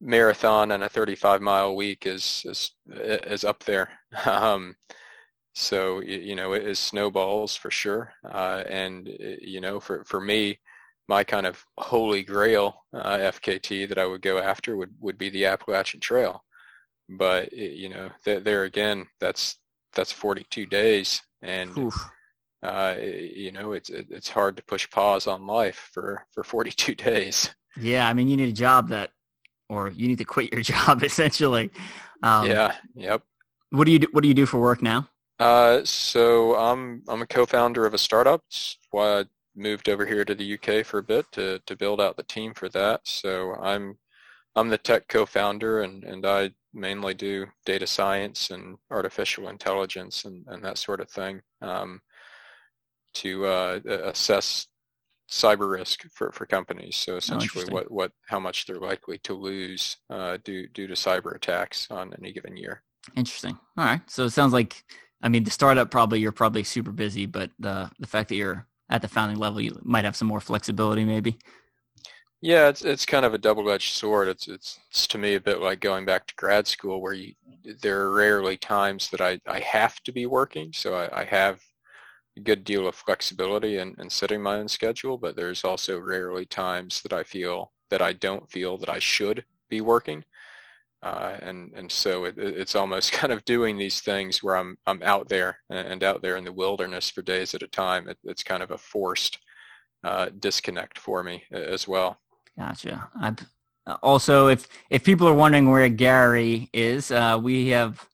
marathon 0.00 0.72
and 0.72 0.84
a 0.84 0.88
35 0.88 1.40
mile 1.40 1.74
week 1.74 2.06
as 2.06 2.44
as 2.48 2.70
as 3.24 3.44
up 3.44 3.64
there. 3.64 3.90
Um 4.26 4.76
so 5.54 6.00
you 6.00 6.36
know 6.36 6.52
it 6.52 6.64
is 6.64 6.78
snowballs 6.78 7.56
for 7.56 7.70
sure. 7.70 8.12
Uh 8.24 8.62
and 8.68 9.08
you 9.40 9.60
know 9.60 9.80
for 9.80 10.04
for 10.04 10.20
me 10.20 10.58
my 11.08 11.24
kind 11.24 11.46
of 11.46 11.64
holy 11.78 12.22
grail 12.22 12.84
uh, 12.92 13.16
FKT 13.18 13.88
that 13.88 13.98
I 13.98 14.06
would 14.06 14.22
go 14.22 14.38
after 14.38 14.76
would, 14.76 14.94
would 15.00 15.18
be 15.18 15.30
the 15.30 15.46
Appalachian 15.46 16.00
Trail. 16.00 16.44
But 17.08 17.52
you 17.52 17.88
know, 17.88 18.10
th- 18.24 18.42
there 18.42 18.64
again, 18.64 19.06
that's 19.20 19.58
that's 19.96 20.12
42 20.12 20.66
days, 20.66 21.22
and 21.42 21.92
uh, 22.62 22.94
you 23.00 23.52
know, 23.52 23.72
it's 23.72 23.90
it's 23.90 24.28
hard 24.28 24.56
to 24.56 24.62
push 24.64 24.88
pause 24.90 25.26
on 25.26 25.46
life 25.46 25.90
for 25.92 26.26
for 26.32 26.44
42 26.44 26.94
days. 26.94 27.50
Yeah, 27.78 28.08
I 28.08 28.14
mean, 28.14 28.28
you 28.28 28.36
need 28.36 28.48
a 28.48 28.52
job 28.52 28.88
that, 28.88 29.10
or 29.68 29.90
you 29.90 30.08
need 30.08 30.18
to 30.18 30.24
quit 30.24 30.52
your 30.52 30.62
job 30.74 31.02
essentially. 31.02 31.70
Um, 32.22 32.46
yeah. 32.46 32.74
Yep. 32.94 33.22
What 33.70 33.84
do 33.84 33.92
you 33.92 33.98
do, 34.00 34.06
What 34.12 34.22
do 34.22 34.28
you 34.28 34.34
do 34.34 34.46
for 34.46 34.58
work 34.60 34.82
now? 34.82 35.08
Uh, 35.38 35.80
so 35.84 36.56
I'm 36.56 37.02
I'm 37.08 37.22
a 37.22 37.26
co-founder 37.26 37.84
of 37.84 37.94
a 37.94 37.98
startup. 37.98 38.42
It's 38.48 38.78
why 38.90 39.20
I 39.20 39.24
moved 39.54 39.88
over 39.88 40.06
here 40.06 40.24
to 40.24 40.34
the 40.34 40.54
UK 40.54 40.84
for 40.84 40.98
a 40.98 41.02
bit 41.02 41.26
to 41.32 41.60
to 41.66 41.76
build 41.76 42.00
out 42.00 42.16
the 42.16 42.22
team 42.22 42.54
for 42.54 42.68
that. 42.70 43.00
So 43.04 43.54
I'm 43.56 43.98
I'm 44.54 44.70
the 44.70 44.78
tech 44.78 45.08
co-founder 45.08 45.82
and 45.82 46.04
and 46.04 46.24
I 46.24 46.52
mainly 46.76 47.14
do 47.14 47.46
data 47.64 47.86
science 47.86 48.50
and 48.50 48.76
artificial 48.90 49.48
intelligence 49.48 50.24
and, 50.24 50.44
and 50.48 50.62
that 50.64 50.78
sort 50.78 51.00
of 51.00 51.10
thing 51.10 51.40
um, 51.62 52.00
to 53.14 53.46
uh, 53.46 53.80
assess 54.04 54.66
cyber 55.30 55.70
risk 55.70 56.04
for, 56.12 56.30
for 56.32 56.46
companies. 56.46 56.96
So 56.96 57.14
oh, 57.14 57.16
essentially, 57.16 57.64
oh, 57.70 57.74
what, 57.74 57.90
what 57.90 58.12
how 58.26 58.38
much 58.38 58.66
they're 58.66 58.78
likely 58.78 59.18
to 59.18 59.34
lose 59.34 59.96
uh, 60.10 60.38
due 60.44 60.68
due 60.68 60.86
to 60.86 60.94
cyber 60.94 61.34
attacks 61.34 61.88
on 61.90 62.12
any 62.18 62.32
given 62.32 62.56
year. 62.56 62.82
Interesting. 63.16 63.58
All 63.76 63.84
right. 63.84 64.00
So 64.08 64.24
it 64.24 64.30
sounds 64.30 64.52
like 64.52 64.84
I 65.22 65.28
mean 65.28 65.44
the 65.44 65.50
startup 65.50 65.90
probably 65.90 66.20
you're 66.20 66.32
probably 66.32 66.64
super 66.64 66.92
busy, 66.92 67.26
but 67.26 67.50
the 67.58 67.90
the 67.98 68.06
fact 68.06 68.28
that 68.28 68.36
you're 68.36 68.66
at 68.88 69.02
the 69.02 69.08
founding 69.08 69.38
level, 69.38 69.60
you 69.60 69.78
might 69.82 70.04
have 70.04 70.16
some 70.16 70.28
more 70.28 70.40
flexibility, 70.40 71.04
maybe. 71.04 71.38
Yeah, 72.46 72.68
it's 72.68 72.82
it's 72.84 73.04
kind 73.04 73.24
of 73.26 73.34
a 73.34 73.38
double-edged 73.38 73.92
sword. 73.94 74.28
It's, 74.28 74.46
it's 74.46 74.78
it's 74.90 75.06
to 75.08 75.18
me 75.18 75.34
a 75.34 75.40
bit 75.40 75.60
like 75.60 75.80
going 75.80 76.04
back 76.04 76.26
to 76.28 76.34
grad 76.36 76.66
school, 76.68 77.00
where 77.02 77.12
you 77.12 77.34
there 77.82 78.02
are 78.02 78.12
rarely 78.14 78.56
times 78.56 79.10
that 79.10 79.20
I, 79.20 79.40
I 79.48 79.58
have 79.60 80.00
to 80.04 80.12
be 80.12 80.26
working, 80.26 80.72
so 80.72 80.94
I, 80.94 81.22
I 81.22 81.24
have 81.24 81.60
a 82.36 82.40
good 82.40 82.64
deal 82.64 82.88
of 82.88 82.94
flexibility 82.96 83.78
in, 83.78 83.96
in 84.00 84.10
setting 84.10 84.42
my 84.42 84.56
own 84.56 84.68
schedule. 84.68 85.18
But 85.18 85.36
there's 85.36 85.64
also 85.64 85.98
rarely 86.00 86.46
times 86.46 87.02
that 87.02 87.12
I 87.12 87.24
feel 87.24 87.72
that 87.90 88.02
I 88.02 88.12
don't 88.14 88.50
feel 88.50 88.78
that 88.78 88.90
I 88.90 89.00
should 89.00 89.44
be 89.70 89.80
working, 89.82 90.24
uh, 91.02 91.36
and 91.42 91.72
and 91.74 91.90
so 91.92 92.24
it, 92.26 92.36
it's 92.38 92.76
almost 92.76 93.12
kind 93.20 93.32
of 93.32 93.44
doing 93.46 93.78
these 93.78 94.00
things 94.00 94.42
where 94.42 94.56
I'm 94.56 94.78
I'm 94.86 95.02
out 95.04 95.28
there 95.28 95.58
and 95.70 96.04
out 96.04 96.22
there 96.22 96.36
in 96.36 96.44
the 96.44 96.52
wilderness 96.52 97.10
for 97.10 97.22
days 97.22 97.54
at 97.54 97.62
a 97.62 97.68
time. 97.68 98.08
It, 98.08 98.18
it's 98.24 98.44
kind 98.44 98.62
of 98.62 98.70
a 98.72 98.78
forced 98.78 99.38
uh, 100.04 100.30
disconnect 100.38 100.98
for 100.98 101.22
me 101.24 101.44
as 101.52 101.88
well. 101.88 102.18
Gotcha. 102.58 103.08
I'm, 103.20 103.36
also, 104.02 104.48
if 104.48 104.66
if 104.90 105.04
people 105.04 105.28
are 105.28 105.34
wondering 105.34 105.70
where 105.70 105.88
Gary 105.88 106.68
is, 106.72 107.10
uh, 107.10 107.38
we 107.40 107.68
have 107.68 108.08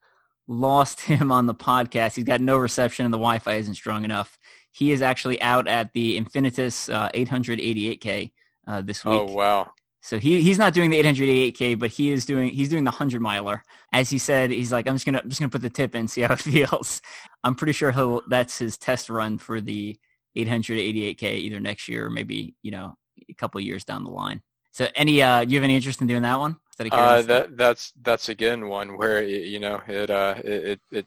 lost 0.46 1.00
him 1.12 1.32
on 1.32 1.46
the 1.46 1.54
podcast. 1.54 2.14
He's 2.14 2.24
got 2.24 2.40
no 2.40 2.56
reception 2.58 3.04
and 3.04 3.14
the 3.14 3.18
Wi-Fi 3.18 3.54
isn't 3.54 3.74
strong 3.74 4.04
enough. 4.04 4.38
He 4.72 4.92
is 4.92 5.02
actually 5.02 5.40
out 5.42 5.68
at 5.68 5.92
the 5.92 6.18
Infinitus 6.18 6.92
uh, 6.92 7.10
888K 7.10 8.32
uh, 8.66 8.80
this 8.80 9.04
week. 9.04 9.20
Oh 9.20 9.32
wow! 9.32 9.70
So 10.00 10.18
he 10.18 10.42
he's 10.42 10.58
not 10.58 10.74
doing 10.74 10.90
the 10.90 11.02
888K, 11.02 11.78
but 11.78 11.90
he 11.90 12.10
is 12.10 12.24
doing 12.24 12.50
he's 12.50 12.68
doing 12.68 12.84
the 12.84 12.90
hundred 12.90 13.22
miler. 13.22 13.62
As 13.92 14.10
he 14.10 14.18
said, 14.18 14.50
he's 14.50 14.72
like, 14.72 14.88
I'm 14.88 14.94
just 14.94 15.06
gonna 15.06 15.20
I'm 15.22 15.28
just 15.28 15.40
gonna 15.40 15.50
put 15.50 15.62
the 15.62 15.70
tip 15.70 15.94
in, 15.94 16.08
see 16.08 16.22
how 16.22 16.34
it 16.34 16.40
feels. 16.40 17.00
I'm 17.44 17.54
pretty 17.54 17.72
sure 17.72 17.92
he'll 17.92 18.22
that's 18.28 18.58
his 18.58 18.76
test 18.78 19.10
run 19.10 19.38
for 19.38 19.60
the 19.60 19.98
888K 20.36 21.22
either 21.22 21.60
next 21.60 21.88
year 21.88 22.06
or 22.06 22.10
maybe 22.10 22.54
you 22.62 22.70
know 22.70 22.96
a 23.32 23.36
couple 23.36 23.60
years 23.60 23.84
down 23.84 24.04
the 24.04 24.10
line. 24.10 24.42
So 24.72 24.88
any 24.94 25.22
uh, 25.22 25.44
do 25.44 25.50
you 25.52 25.58
have 25.58 25.64
any 25.64 25.76
interest 25.76 26.00
in 26.00 26.06
doing 26.06 26.22
that 26.22 26.38
one? 26.38 26.56
Uh, 26.90 27.22
that 27.22 27.56
that's 27.56 27.92
that's 28.02 28.28
again 28.28 28.68
one 28.68 28.98
where 28.98 29.22
you 29.22 29.58
know 29.58 29.80
it 29.88 30.10
uh 30.10 30.34
it 30.44 30.64
it 30.64 30.80
it, 30.90 31.06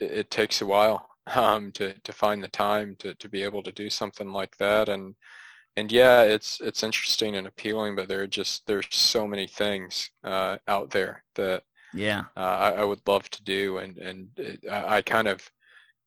it 0.00 0.30
takes 0.30 0.62
a 0.62 0.66
while 0.66 1.08
um 1.34 1.70
to 1.72 1.92
to 2.00 2.12
find 2.12 2.42
the 2.42 2.48
time 2.48 2.96
to 2.98 3.14
to 3.16 3.28
be 3.28 3.42
able 3.42 3.62
to 3.62 3.72
do 3.72 3.90
something 3.90 4.32
like 4.32 4.56
that 4.56 4.88
and 4.88 5.14
and 5.76 5.92
yeah 5.92 6.22
it's 6.22 6.60
it's 6.60 6.82
interesting 6.82 7.36
and 7.36 7.46
appealing 7.46 7.96
but 7.96 8.08
there 8.08 8.22
are 8.22 8.26
just 8.26 8.66
there's 8.66 8.86
so 8.90 9.26
many 9.26 9.46
things 9.46 10.10
uh 10.24 10.58
out 10.68 10.90
there 10.90 11.24
that 11.34 11.64
yeah 11.92 12.24
uh, 12.36 12.40
I, 12.40 12.70
I 12.72 12.84
would 12.84 13.00
love 13.06 13.28
to 13.30 13.42
do 13.44 13.78
and 13.78 13.98
and 13.98 14.28
it, 14.38 14.60
I, 14.70 14.98
I 14.98 15.02
kind 15.02 15.28
of 15.28 15.50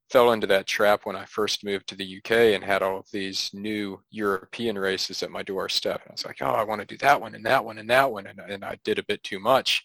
fell 0.09 0.31
into 0.31 0.47
that 0.47 0.67
trap 0.67 1.01
when 1.03 1.15
I 1.15 1.25
first 1.25 1.63
moved 1.63 1.87
to 1.87 1.95
the 1.95 2.17
UK 2.17 2.31
and 2.53 2.63
had 2.63 2.83
all 2.83 2.99
of 2.99 3.09
these 3.11 3.49
new 3.53 4.01
European 4.11 4.77
races 4.77 5.23
at 5.23 5.31
my 5.31 5.41
doorstep. 5.43 6.01
And 6.01 6.11
I 6.11 6.13
was 6.13 6.25
like, 6.25 6.37
oh, 6.41 6.51
I 6.51 6.63
want 6.63 6.81
to 6.81 6.87
do 6.87 6.97
that 6.99 7.19
one 7.19 7.35
and 7.35 7.45
that 7.45 7.65
one 7.65 7.79
and 7.79 7.89
that 7.89 8.11
one. 8.11 8.27
And, 8.27 8.39
and 8.39 8.63
I 8.63 8.77
did 8.83 8.99
a 8.99 9.03
bit 9.03 9.23
too 9.23 9.39
much. 9.39 9.83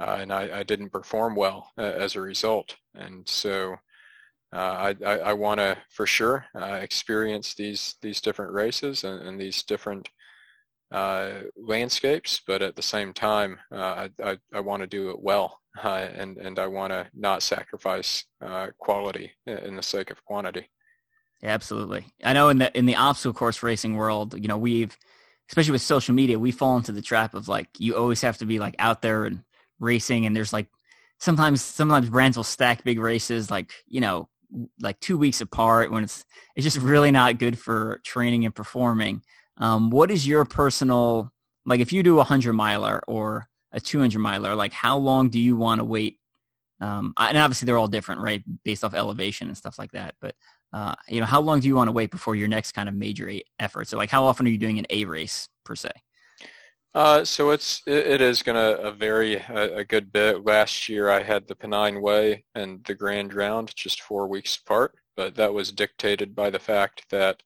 Uh, 0.00 0.18
and 0.20 0.32
I, 0.32 0.60
I, 0.60 0.62
didn't 0.62 0.88
perform 0.88 1.36
well 1.36 1.72
uh, 1.76 1.82
as 1.82 2.16
a 2.16 2.22
result. 2.22 2.74
And 2.94 3.28
so 3.28 3.74
uh, 4.50 4.56
I, 4.56 4.96
I, 5.04 5.18
I 5.18 5.32
want 5.34 5.60
to, 5.60 5.76
for 5.90 6.06
sure, 6.06 6.46
uh, 6.58 6.78
experience 6.80 7.54
these, 7.54 7.96
these 8.00 8.22
different 8.22 8.52
races 8.52 9.04
and, 9.04 9.20
and 9.28 9.38
these 9.38 9.62
different 9.62 10.08
uh, 10.90 11.42
landscapes, 11.54 12.40
but 12.46 12.62
at 12.62 12.76
the 12.76 12.82
same 12.82 13.12
time, 13.12 13.58
uh, 13.70 14.08
I, 14.24 14.30
I, 14.30 14.38
I 14.54 14.60
want 14.60 14.80
to 14.82 14.86
do 14.86 15.10
it 15.10 15.20
well, 15.20 15.59
uh, 15.82 16.08
and 16.14 16.36
and 16.38 16.58
I 16.58 16.66
want 16.66 16.92
to 16.92 17.06
not 17.14 17.42
sacrifice 17.42 18.24
uh, 18.40 18.68
quality 18.78 19.32
in 19.46 19.76
the 19.76 19.82
sake 19.82 20.10
of 20.10 20.24
quantity. 20.24 20.68
Yeah, 21.42 21.50
absolutely. 21.50 22.06
I 22.22 22.32
know 22.32 22.48
in 22.48 22.58
the 22.58 22.76
in 22.76 22.86
the 22.86 22.96
obstacle 22.96 23.32
course 23.32 23.62
racing 23.62 23.96
world, 23.96 24.34
you 24.34 24.48
know, 24.48 24.58
we've 24.58 24.96
especially 25.48 25.72
with 25.72 25.82
social 25.82 26.14
media, 26.14 26.38
we 26.38 26.52
fall 26.52 26.76
into 26.76 26.92
the 26.92 27.02
trap 27.02 27.34
of 27.34 27.48
like 27.48 27.68
you 27.78 27.96
always 27.96 28.20
have 28.22 28.38
to 28.38 28.46
be 28.46 28.58
like 28.58 28.76
out 28.78 29.02
there 29.02 29.24
and 29.24 29.42
racing, 29.78 30.26
and 30.26 30.36
there's 30.36 30.52
like 30.52 30.66
sometimes 31.18 31.62
sometimes 31.62 32.10
brands 32.10 32.36
will 32.36 32.44
stack 32.44 32.84
big 32.84 32.98
races 32.98 33.50
like 33.50 33.72
you 33.86 34.00
know 34.00 34.28
like 34.80 34.98
two 35.00 35.16
weeks 35.16 35.40
apart 35.40 35.90
when 35.90 36.04
it's 36.04 36.24
it's 36.56 36.64
just 36.64 36.78
really 36.78 37.10
not 37.10 37.38
good 37.38 37.58
for 37.58 38.00
training 38.04 38.44
and 38.44 38.54
performing. 38.54 39.22
Um, 39.56 39.90
what 39.90 40.10
is 40.10 40.26
your 40.26 40.44
personal 40.44 41.32
like 41.66 41.80
if 41.80 41.92
you 41.92 42.02
do 42.02 42.18
a 42.20 42.24
hundred 42.24 42.54
miler 42.54 43.02
or 43.06 43.48
a 43.72 43.80
200 43.80 44.18
miler, 44.18 44.54
like 44.54 44.72
how 44.72 44.96
long 44.96 45.28
do 45.28 45.38
you 45.38 45.56
want 45.56 45.80
to 45.80 45.84
wait? 45.84 46.18
Um, 46.80 47.12
and 47.18 47.36
obviously 47.36 47.66
they're 47.66 47.78
all 47.78 47.88
different, 47.88 48.20
right? 48.20 48.42
Based 48.64 48.84
off 48.84 48.94
elevation 48.94 49.48
and 49.48 49.56
stuff 49.56 49.78
like 49.78 49.92
that. 49.92 50.14
But, 50.20 50.34
uh, 50.72 50.94
you 51.08 51.20
know, 51.20 51.26
how 51.26 51.40
long 51.40 51.60
do 51.60 51.68
you 51.68 51.74
want 51.74 51.88
to 51.88 51.92
wait 51.92 52.10
before 52.10 52.36
your 52.36 52.48
next 52.48 52.72
kind 52.72 52.88
of 52.88 52.94
major 52.94 53.30
effort? 53.58 53.88
So 53.88 53.96
like 53.96 54.10
how 54.10 54.24
often 54.24 54.46
are 54.46 54.50
you 54.50 54.58
doing 54.58 54.78
an 54.78 54.86
A 54.90 55.04
race 55.04 55.48
per 55.64 55.74
se? 55.74 55.90
Uh, 56.92 57.24
so 57.24 57.50
it's 57.50 57.82
it, 57.86 58.06
it 58.06 58.20
is 58.20 58.42
going 58.42 58.56
to 58.56 58.90
vary 58.92 59.36
a, 59.36 59.76
a, 59.76 59.84
good 59.84 60.12
bit. 60.12 60.44
Last 60.44 60.88
year 60.88 61.08
I 61.08 61.22
had 61.22 61.46
the 61.46 61.54
Pennine 61.54 62.00
Way 62.00 62.44
and 62.56 62.82
the 62.84 62.96
Grand 62.96 63.32
Round 63.32 63.72
just 63.76 64.02
four 64.02 64.26
weeks 64.26 64.56
apart, 64.56 64.96
but 65.16 65.36
that 65.36 65.54
was 65.54 65.70
dictated 65.70 66.34
by 66.34 66.50
the 66.50 66.58
fact 66.58 67.04
that 67.10 67.44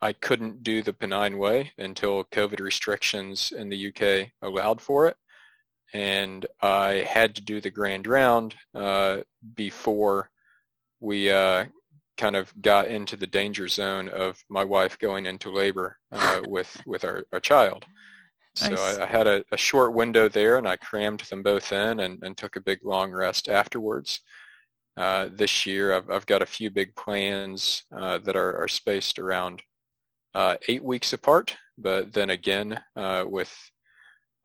I 0.00 0.12
couldn't 0.12 0.64
do 0.64 0.82
the 0.82 0.92
Pennine 0.92 1.38
Way 1.38 1.72
until 1.78 2.24
COVID 2.24 2.58
restrictions 2.58 3.52
in 3.56 3.68
the 3.68 3.88
UK 3.88 4.32
allowed 4.42 4.80
for 4.80 5.06
it. 5.06 5.16
And 5.94 6.44
I 6.60 7.06
had 7.08 7.36
to 7.36 7.40
do 7.40 7.60
the 7.60 7.70
Grand 7.70 8.06
Round 8.06 8.54
uh, 8.74 9.18
before 9.54 10.28
we 11.00 11.30
uh, 11.30 11.66
kind 12.16 12.36
of 12.36 12.52
got 12.60 12.88
into 12.88 13.16
the 13.16 13.26
danger 13.26 13.68
zone 13.68 14.08
of 14.08 14.42
my 14.48 14.64
wife 14.64 14.98
going 14.98 15.26
into 15.26 15.50
labor 15.50 15.96
uh, 16.12 16.42
with, 16.48 16.76
with 16.86 17.04
our, 17.04 17.24
our 17.32 17.40
child. 17.40 17.84
Nice. 18.60 18.70
So 18.70 19.00
I, 19.00 19.04
I 19.04 19.06
had 19.06 19.26
a, 19.26 19.44
a, 19.50 19.56
short 19.56 19.94
window 19.94 20.28
there 20.28 20.58
and 20.58 20.68
I 20.68 20.76
crammed 20.76 21.20
them 21.20 21.42
both 21.42 21.72
in 21.72 22.00
and, 22.00 22.22
and 22.22 22.36
took 22.36 22.54
a 22.54 22.60
big 22.60 22.80
long 22.84 23.10
rest 23.10 23.48
afterwards. 23.48 24.20
Uh, 24.96 25.28
this 25.32 25.66
year 25.66 25.94
I've, 25.94 26.08
I've 26.08 26.26
got 26.26 26.42
a 26.42 26.46
few 26.46 26.70
big 26.70 26.94
plans 26.94 27.84
uh, 27.94 28.18
that 28.18 28.36
are, 28.36 28.62
are 28.62 28.68
spaced 28.68 29.18
around 29.18 29.62
uh, 30.36 30.56
eight 30.68 30.84
weeks 30.84 31.12
apart, 31.12 31.56
but 31.78 32.12
then 32.12 32.30
again 32.30 32.80
uh, 32.94 33.24
with 33.26 33.52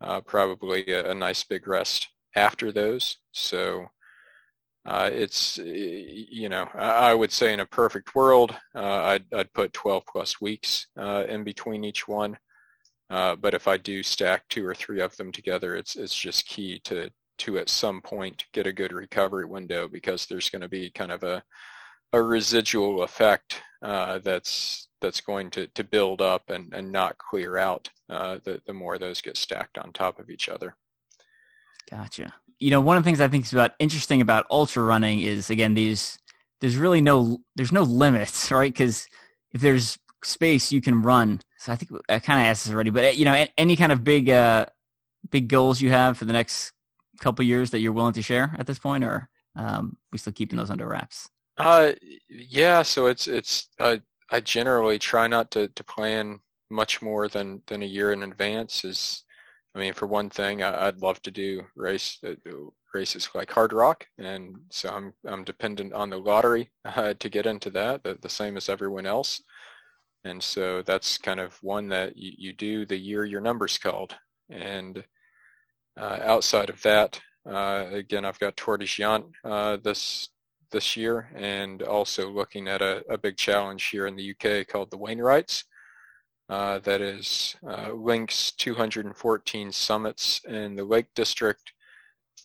uh, 0.02 0.22
probably 0.22 0.86
a, 0.91 1.12
a, 1.12 1.14
nice 1.14 1.43
big 1.43 1.68
rest 1.68 2.10
after 2.36 2.72
those. 2.72 3.18
So 3.32 3.88
uh, 4.86 5.10
it's, 5.12 5.58
you 5.58 6.50
know, 6.50 6.68
I 6.74 7.14
would 7.14 7.32
say 7.32 7.54
in 7.54 7.60
a 7.60 7.66
perfect 7.66 8.16
world, 8.16 8.56
uh, 8.76 8.80
I'd, 8.84 9.26
I'd 9.34 9.54
put 9.54 9.74
12 9.74 10.04
plus 10.06 10.39
weeks 10.39 10.88
uh, 10.97 11.26
in 11.28 11.43
between 11.43 11.84
each 11.84 12.08
one. 12.08 12.38
but 13.10 13.54
if 13.54 13.68
I 13.68 13.78
do 13.78 14.04
stack 14.04 14.43
two 14.50 14.66
or 14.66 14.76
three 14.76 15.02
of 15.02 15.16
them 15.18 15.32
together, 15.32 15.76
it's 15.76 15.95
it's 15.95 16.16
just 16.16 16.47
key 16.47 16.80
to 16.86 17.10
to 17.39 17.58
at 17.58 17.70
some 17.70 18.02
point 18.02 18.45
get 18.54 18.68
a 18.68 18.74
good 18.74 18.91
recovery 18.91 19.45
window 19.45 19.88
because 19.88 20.26
there's 20.26 20.50
going 20.50 20.62
to 20.62 20.70
be 20.70 20.91
kind 20.91 21.12
of 21.12 21.24
a 21.24 21.43
a 22.14 22.22
residual 22.22 23.04
effect 23.04 23.62
uh, 23.82 24.20
that's 24.20 24.89
that's 25.02 25.22
going 25.22 25.50
to, 25.52 25.68
to 25.68 25.84
build 25.84 26.22
up 26.22 26.50
and, 26.50 26.74
and 26.74 26.91
not 26.91 27.18
clear 27.18 27.58
out 27.58 27.89
uh, 28.10 28.39
the, 28.43 28.62
the 28.66 28.74
more 28.74 28.97
those 28.97 29.22
get 29.22 29.38
stacked 29.38 29.78
on 29.78 29.91
top 29.91 30.20
of 30.20 30.30
each 30.30 30.50
other. 30.50 30.76
Gotcha. 31.89 32.34
You 32.60 32.72
know, 32.72 32.82
one 32.82 32.97
of 32.97 33.04
the 33.04 33.08
things 33.08 33.22
I 33.22 33.28
think 33.28 33.45
is 33.45 33.54
about 33.54 33.72
interesting 33.80 34.22
about 34.22 34.45
ultra 34.52 34.84
running 34.84 35.22
is 35.22 35.50
again 35.50 35.74
these 35.74 36.20
there's 36.62 36.76
really 36.76 37.02
no 37.02 37.39
there's 37.56 37.72
no 37.72 37.84
limits, 37.84 38.52
right? 38.52 38.72
Because 38.72 39.08
if 39.52 39.62
there's 39.62 39.97
space 40.24 40.72
you 40.72 40.82
can 40.82 41.02
run. 41.02 41.41
So 41.58 41.72
I 41.72 41.76
think 41.76 41.91
I 42.10 42.20
kind 42.20 42.39
of 42.39 42.45
asked 42.47 42.66
this 42.66 42.74
already, 42.74 42.89
but 42.89 43.18
you 43.18 43.26
know, 43.26 43.45
any 43.58 43.76
kind 43.76 43.91
of 43.91 44.04
big, 44.04 44.30
uh, 44.30 44.66
big 45.30 45.47
goals 45.47 45.82
you 45.82 45.89
have 45.91 46.18
for 46.18 46.26
the 46.26 46.34
next 46.34 46.72
couple 47.20 47.43
years 47.43 47.72
that 47.72 47.80
you're 47.80 47.91
willing 47.91 48.14
to 48.14 48.22
share 48.22 48.56
at 48.58 48.68
this 48.68 48.80
point, 48.80 49.04
or 49.04 49.30
um, 49.56 49.97
we 50.12 50.18
still 50.18 50.34
keeping 50.34 50.58
those 50.58 50.70
under 50.70 50.88
wraps? 50.88 51.30
Uh, 51.58 51.91
yeah. 52.30 52.82
So 52.82 53.08
it's 53.08 53.28
it's 53.28 53.68
uh, 53.80 53.97
I 54.32 54.40
generally 54.40 55.00
try 55.00 55.28
not 55.28 55.52
to 55.52 55.68
to 55.70 55.84
plan 55.84 56.40
much 56.70 57.02
more 57.02 57.28
than 57.28 57.62
than 57.68 57.84
a 57.84 57.86
year 57.86 58.12
in 58.12 58.24
advance. 58.24 58.84
Is 58.86 59.24
I 59.76 59.80
mean, 59.80 59.94
for 59.94 60.08
one 60.08 60.30
thing, 60.30 60.64
I, 60.64 60.86
would 60.86 61.02
love 61.02 61.22
to 61.24 61.32
do 61.32 61.64
race 61.76 62.18
uh, 62.26 62.36
races 62.94 63.30
like 63.36 63.50
Hardrock, 63.50 64.04
and 64.18 64.56
so 64.72 64.90
I'm 64.90 65.14
I'm 65.28 65.44
dependent 65.44 65.94
on 65.94 66.10
the 66.10 66.18
lottery 66.18 66.72
uh, 66.86 67.14
to 67.20 67.30
get 67.30 67.46
into 67.46 67.70
that, 67.72 68.04
the, 68.04 68.18
the 68.22 68.30
same 68.30 68.58
as 68.58 68.70
everyone 68.70 69.06
else. 69.06 69.42
And 70.26 70.44
so 70.44 70.82
that's 70.82 71.18
kind 71.18 71.40
of 71.40 71.58
one 71.62 71.88
that 71.90 72.18
you, 72.18 72.34
you 72.38 72.54
do 72.54 72.86
the 72.86 72.98
year 72.98 73.26
your 73.26 73.42
number's 73.42 73.78
called. 73.78 74.16
And 74.50 75.04
uh, 75.98 76.20
outside 76.24 76.70
of 76.70 76.82
that, 76.82 77.20
uh, 77.50 77.86
again, 77.92 78.26
I've 78.26 78.40
got 78.40 78.58
Tor 78.58 78.78
des 78.78 78.86
Géants 78.86 79.32
uh, 79.46 79.78
this 79.78 80.30
this 80.72 80.95
year, 80.95 81.30
and 81.36 81.82
also 81.84 82.30
looking 82.30 82.67
at 82.67 82.82
a, 82.82 83.03
a, 83.09 83.17
big 83.17 83.38
challenge 83.38 83.88
here 83.88 84.07
in 84.07 84.15
the 84.15 84.32
UK 84.32 84.67
called 84.67 84.91
the 84.91 84.97
Wainwrights. 84.97 85.63
Uh, 86.49 86.80
that 86.80 87.01
is 87.01 87.55
uh, 87.67 87.91
links 87.93 88.51
214 88.53 89.72
summits 89.72 90.41
in 90.47 90.76
the 90.76 90.84
Lake 90.84 91.07
District. 91.15 91.74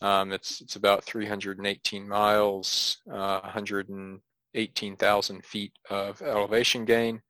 Um, 0.02 0.32
it's 0.32 0.60
it's 0.60 0.76
about 0.76 1.04
318 1.04 2.08
miles, 2.08 2.98
uh, 3.10 3.40
118,000 3.40 5.44
feet 5.44 5.72
of 5.88 6.20
elevation 6.20 6.84
gain. 6.84 7.22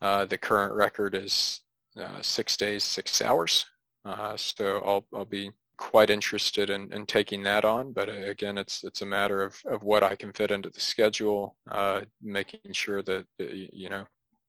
Uh, 0.00 0.24
the 0.24 0.38
current 0.38 0.74
record 0.74 1.14
is 1.14 1.60
uh, 2.00 2.20
six 2.20 2.56
days, 2.56 2.84
six 2.84 3.22
hours. 3.22 3.66
Uh, 4.04 4.36
so 4.36 4.82
I'll 4.84 5.06
I'll 5.14 5.24
be 5.24 5.50
quite 5.76 6.10
interested 6.10 6.70
in, 6.70 6.92
in 6.92 7.06
taking 7.06 7.42
that 7.42 7.64
on. 7.64 7.92
But 7.92 8.08
uh, 8.08 8.12
again, 8.12 8.58
it's 8.58 8.84
it's 8.84 9.02
a 9.02 9.06
matter 9.06 9.42
of, 9.42 9.60
of 9.66 9.82
what 9.82 10.02
I 10.02 10.16
can 10.16 10.32
fit 10.32 10.50
into 10.50 10.70
the 10.70 10.80
schedule, 10.80 11.56
uh, 11.70 12.02
making 12.22 12.72
sure 12.72 13.02
that, 13.02 13.26
uh, 13.40 13.44
you 13.50 13.88
know, 13.88 14.04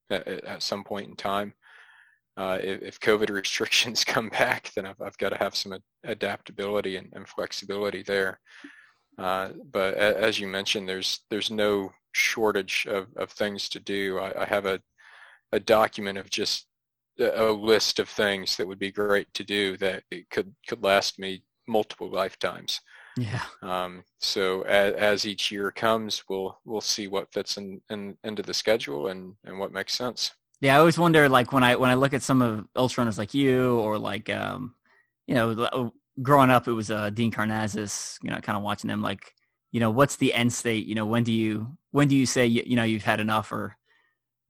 at, 0.09 0.27
at 0.27 0.63
some 0.63 0.83
point 0.83 1.09
in 1.09 1.15
time, 1.15 1.53
uh, 2.37 2.59
if, 2.61 2.81
if, 2.81 2.99
COVID 2.99 3.29
restrictions 3.33 4.03
come 4.03 4.29
back, 4.29 4.71
then 4.75 4.85
I've, 4.85 5.01
I've 5.01 5.17
got 5.17 5.29
to 5.29 5.37
have 5.37 5.55
some 5.55 5.77
adaptability 6.03 6.97
and, 6.97 7.11
and 7.13 7.27
flexibility 7.27 8.03
there. 8.03 8.39
Uh, 9.17 9.49
but 9.71 9.93
as 9.95 10.39
you 10.39 10.47
mentioned, 10.47 10.89
there's 10.89 11.21
there's 11.29 11.49
no 11.49 11.91
shortage 12.11 12.85
of, 12.89 13.07
of 13.15 13.31
things 13.31 13.69
to 13.69 13.79
do. 13.79 14.19
I, 14.19 14.43
I 14.43 14.45
have 14.45 14.65
a, 14.65 14.81
a 15.51 15.59
document 15.59 16.17
of 16.17 16.29
just 16.29 16.67
a 17.19 17.51
list 17.51 17.99
of 17.99 18.09
things 18.09 18.57
that 18.57 18.67
would 18.67 18.79
be 18.79 18.91
great 18.91 19.33
to 19.33 19.43
do 19.43 19.77
that 19.77 20.03
it 20.11 20.29
could 20.29 20.53
could 20.67 20.83
last 20.83 21.19
me 21.19 21.43
multiple 21.67 22.09
lifetimes. 22.09 22.81
Yeah. 23.17 23.43
Um, 23.61 24.03
so 24.19 24.63
as, 24.63 24.93
as, 24.95 25.25
each 25.25 25.49
year 25.49 25.71
comes, 25.71 26.23
we'll 26.27 26.59
we'll 26.65 26.81
see 26.81 27.07
what 27.07 27.31
fits 27.31 27.57
in, 27.57 27.81
in 27.89 28.17
into 28.23 28.41
the 28.41 28.53
schedule 28.53 29.07
and 29.07 29.35
and 29.45 29.57
what 29.57 29.71
makes 29.71 29.95
sense. 29.95 30.31
Yeah, 30.61 30.75
I 30.75 30.79
always 30.79 30.97
wonder, 30.97 31.29
like 31.29 31.53
when 31.53 31.63
I 31.63 31.75
when 31.75 31.89
I 31.89 31.95
look 31.95 32.13
at 32.13 32.23
some 32.23 32.41
of 32.41 32.65
ultra 32.75 33.01
runners 33.01 33.17
like 33.17 33.33
you, 33.33 33.79
or 33.79 33.97
like 33.97 34.29
um, 34.29 34.75
you 35.27 35.35
know, 35.35 35.91
growing 36.21 36.49
up, 36.49 36.67
it 36.67 36.73
was 36.73 36.91
uh, 36.91 37.09
Dean 37.09 37.31
Karnazes. 37.31 38.17
You 38.21 38.31
know, 38.31 38.39
kind 38.41 38.57
of 38.57 38.63
watching 38.63 38.89
them, 38.89 39.01
like 39.01 39.33
you 39.71 39.79
know, 39.79 39.91
what's 39.91 40.17
the 40.17 40.33
end 40.33 40.51
state? 40.53 40.85
You 40.85 40.95
know, 40.95 41.05
when 41.05 41.23
do 41.23 41.31
you 41.31 41.77
when 41.91 42.07
do 42.07 42.15
you 42.15 42.25
say 42.25 42.45
you, 42.45 42.63
you 42.65 42.75
know 42.75 42.83
you've 42.83 43.03
had 43.03 43.19
enough, 43.19 43.51
or 43.51 43.77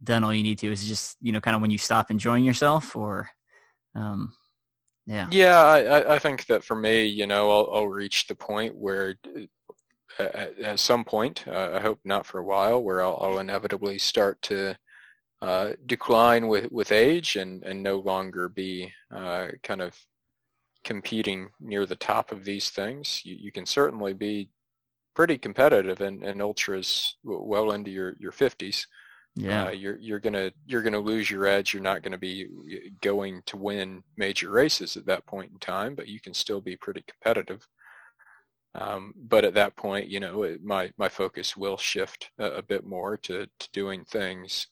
done 0.05 0.23
all 0.23 0.33
you 0.33 0.43
need 0.43 0.59
to? 0.59 0.71
Is 0.71 0.87
just 0.87 1.17
you 1.21 1.31
know 1.31 1.41
kind 1.41 1.55
of 1.55 1.61
when 1.61 1.71
you 1.71 1.77
stop 1.77 2.11
enjoying 2.11 2.43
yourself, 2.43 2.95
or 2.95 3.29
um, 3.95 4.33
yeah, 5.05 5.27
yeah. 5.31 5.59
I 5.59 6.15
I 6.15 6.19
think 6.19 6.45
that 6.47 6.63
for 6.63 6.75
me, 6.75 7.05
you 7.05 7.27
know, 7.27 7.51
I'll 7.51 7.69
I'll 7.73 7.87
reach 7.87 8.27
the 8.27 8.35
point 8.35 8.75
where 8.75 9.15
uh, 10.19 10.23
at, 10.23 10.59
at 10.59 10.79
some 10.79 11.03
point, 11.03 11.45
uh, 11.47 11.71
I 11.73 11.79
hope 11.79 11.99
not 12.05 12.25
for 12.25 12.39
a 12.39 12.45
while, 12.45 12.81
where 12.81 13.01
I'll, 13.01 13.17
I'll 13.21 13.39
inevitably 13.39 13.97
start 13.97 14.41
to 14.43 14.75
uh, 15.41 15.71
decline 15.85 16.47
with 16.47 16.71
with 16.71 16.91
age 16.91 17.35
and 17.35 17.63
and 17.63 17.83
no 17.83 17.97
longer 17.97 18.49
be 18.49 18.91
uh, 19.13 19.47
kind 19.63 19.81
of 19.81 19.97
competing 20.85 21.49
near 21.59 21.85
the 21.85 21.95
top 21.95 22.31
of 22.31 22.45
these 22.45 22.69
things. 22.69 23.21
You, 23.25 23.35
you 23.39 23.51
can 23.51 23.65
certainly 23.65 24.13
be 24.13 24.49
pretty 25.15 25.37
competitive 25.37 26.01
in, 26.01 26.23
in 26.23 26.41
ultras 26.41 27.17
well 27.23 27.71
into 27.71 27.89
your, 27.89 28.15
your 28.19 28.31
50s 28.31 28.85
yeah. 29.35 29.67
uh, 29.67 29.71
you're 29.71 29.97
you're 29.99 30.19
gonna 30.19 30.51
you're 30.65 30.81
gonna 30.81 30.99
lose 30.99 31.29
your 31.29 31.45
edge. 31.45 31.73
You're 31.73 31.83
not 31.83 32.01
gonna 32.03 32.17
be 32.17 32.47
going 33.01 33.41
to 33.47 33.57
win 33.57 34.03
major 34.17 34.49
races 34.49 34.97
at 34.97 35.05
that 35.07 35.25
point 35.25 35.51
in 35.51 35.59
time 35.59 35.95
but 35.95 36.07
you 36.07 36.19
can 36.19 36.33
still 36.33 36.61
be 36.61 36.77
pretty 36.77 37.03
competitive. 37.07 37.67
Um, 38.75 39.13
but 39.15 39.45
at 39.45 39.53
that 39.53 39.75
point 39.75 40.09
you 40.09 40.19
know 40.19 40.43
it, 40.43 40.63
my 40.63 40.91
my 40.97 41.09
focus 41.09 41.55
will 41.55 41.77
shift 41.77 42.31
a, 42.39 42.45
a 42.45 42.61
bit 42.61 42.85
more 42.85 43.17
to, 43.17 43.47
to 43.59 43.69
doing 43.71 44.05
things 44.05 44.67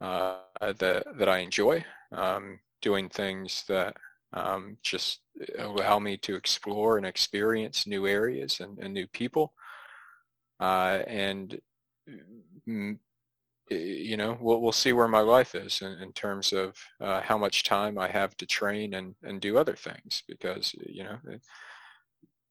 uh, 0.00 0.36
that 0.60 1.04
that 1.18 1.28
I 1.28 1.38
enjoy 1.38 1.84
um, 2.12 2.60
doing 2.80 3.08
things 3.08 3.64
that 3.68 3.96
um, 4.32 4.76
just 4.82 5.20
allow 5.58 5.98
me 5.98 6.16
to 6.18 6.36
explore 6.36 6.96
and 6.96 7.06
experience 7.06 7.86
new 7.86 8.06
areas 8.06 8.60
and, 8.60 8.78
and 8.78 8.92
new 8.92 9.06
people. 9.08 9.52
Uh, 10.60 11.02
and 11.06 11.60
you 13.70 14.16
know, 14.16 14.36
we'll 14.40 14.60
we'll 14.60 14.72
see 14.72 14.92
where 14.92 15.08
my 15.08 15.20
life 15.20 15.54
is 15.54 15.80
in, 15.82 15.92
in 16.02 16.12
terms 16.12 16.52
of 16.52 16.76
uh, 17.00 17.20
how 17.20 17.38
much 17.38 17.64
time 17.64 17.98
I 17.98 18.08
have 18.08 18.36
to 18.38 18.46
train 18.46 18.94
and 18.94 19.14
and 19.22 19.40
do 19.40 19.58
other 19.58 19.74
things 19.74 20.22
because 20.26 20.74
you 20.86 21.04
know, 21.04 21.18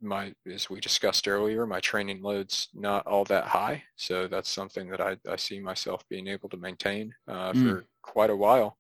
my 0.02 0.34
as 0.52 0.70
we 0.70 0.80
discussed 0.80 1.28
earlier, 1.28 1.66
my 1.66 1.80
training 1.80 2.22
load's 2.22 2.70
not 2.74 3.06
all 3.08 3.26
that 3.26 3.46
high, 3.46 3.84
so 3.96 4.28
that's 4.28 4.50
something 4.50 4.90
that 4.90 5.02
I 5.02 5.18
I 5.28 5.36
see 5.36 5.60
myself 5.60 6.04
being 6.10 6.28
able 6.28 6.50
to 6.50 6.58
maintain 6.58 7.14
uh, 7.28 7.54
mm. 7.54 7.64
for 7.64 7.86
quite 8.02 8.30
a 8.30 8.36
while. 8.36 8.78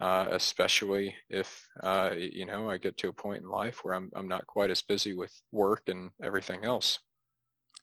Uh, 0.00 0.26
especially 0.32 1.14
if 1.30 1.64
uh, 1.80 2.10
you 2.16 2.44
know 2.44 2.68
I 2.68 2.76
get 2.76 2.96
to 2.98 3.08
a 3.08 3.12
point 3.12 3.42
in 3.42 3.48
life 3.48 3.84
where 3.84 3.94
I'm 3.94 4.10
I'm 4.16 4.26
not 4.26 4.46
quite 4.48 4.70
as 4.70 4.82
busy 4.82 5.14
with 5.14 5.32
work 5.52 5.82
and 5.86 6.10
everything 6.20 6.64
else. 6.64 6.98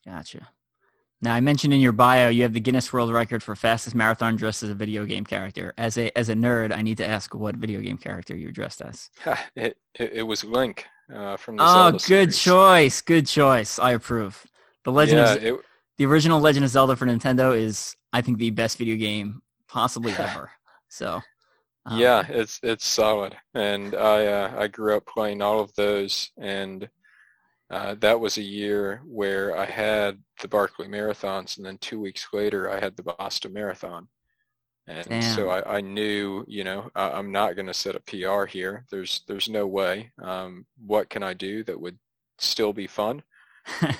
Gotcha. 0.04 0.48
Now, 1.22 1.34
I 1.34 1.40
mentioned 1.40 1.74
in 1.74 1.80
your 1.80 1.92
bio 1.92 2.28
you 2.30 2.42
have 2.44 2.54
the 2.54 2.60
Guinness 2.60 2.92
World 2.92 3.12
Record 3.12 3.42
for 3.42 3.54
fastest 3.54 3.94
marathon 3.94 4.36
dressed 4.36 4.62
as 4.62 4.70
a 4.70 4.74
video 4.74 5.04
game 5.04 5.24
character. 5.24 5.74
As 5.76 5.98
a 5.98 6.16
as 6.18 6.28
a 6.30 6.34
nerd, 6.34 6.74
I 6.74 6.80
need 6.82 6.96
to 6.98 7.06
ask 7.06 7.34
what 7.34 7.56
video 7.56 7.80
game 7.80 7.98
character 7.98 8.34
you're 8.34 8.52
dressed 8.52 8.80
as. 8.80 9.10
it, 9.54 9.76
it, 9.98 10.12
it 10.14 10.22
was 10.22 10.44
Link 10.44 10.86
uh, 11.14 11.36
from 11.36 11.58
the 11.58 11.66
Oh, 11.66 11.66
Zelda 11.66 11.98
good 12.06 12.32
series. 12.32 12.38
choice. 12.42 13.00
Good 13.02 13.26
choice. 13.26 13.78
I 13.78 13.92
approve. 13.92 14.46
The 14.84 14.92
Legend 14.92 15.18
yeah, 15.18 15.32
of 15.34 15.44
it, 15.44 15.54
the 15.98 16.06
original 16.06 16.40
Legend 16.40 16.64
of 16.64 16.70
Zelda 16.70 16.96
for 16.96 17.04
Nintendo 17.06 17.54
is, 17.58 17.94
I 18.12 18.22
think, 18.22 18.38
the 18.38 18.50
best 18.50 18.78
video 18.78 18.96
game 18.96 19.42
possibly 19.68 20.12
ever. 20.18 20.50
So. 20.88 21.20
Um, 21.86 21.98
yeah, 21.98 22.24
it's 22.28 22.60
it's 22.62 22.86
solid, 22.86 23.36
and 23.54 23.94
I 23.94 24.26
uh, 24.26 24.54
I 24.58 24.68
grew 24.68 24.96
up 24.96 25.06
playing 25.06 25.40
all 25.40 25.60
of 25.60 25.74
those, 25.74 26.30
and 26.36 26.88
uh, 27.70 27.94
that 28.00 28.18
was 28.18 28.36
a 28.36 28.42
year 28.42 29.00
where 29.06 29.56
I 29.56 29.64
had 29.64 30.18
the 30.42 30.48
Barkley 30.48 30.88
Marathons, 30.88 31.56
and 31.56 31.64
then 31.64 31.78
two 31.78 32.00
weeks 32.00 32.26
later 32.32 32.68
I 32.68 32.80
had 32.80 32.96
the 32.96 33.04
Boston 33.04 33.52
Marathon. 33.52 34.08
And 34.88 35.08
Damn. 35.08 35.22
so 35.22 35.50
I, 35.50 35.76
I, 35.76 35.80
knew, 35.80 36.44
you 36.48 36.64
know, 36.64 36.90
I, 36.96 37.16
am 37.16 37.30
not 37.30 37.54
going 37.54 37.68
to 37.68 37.74
set 37.74 37.94
a 37.94 38.00
PR 38.00 38.46
here. 38.46 38.86
There's 38.90 39.22
there's 39.28 39.48
no 39.48 39.66
way. 39.66 40.10
Um, 40.20 40.66
what 40.84 41.08
can 41.08 41.22
I 41.22 41.32
do 41.32 41.62
that 41.64 41.80
would 41.80 41.96
still 42.38 42.72
be 42.72 42.88
fun, 42.88 43.22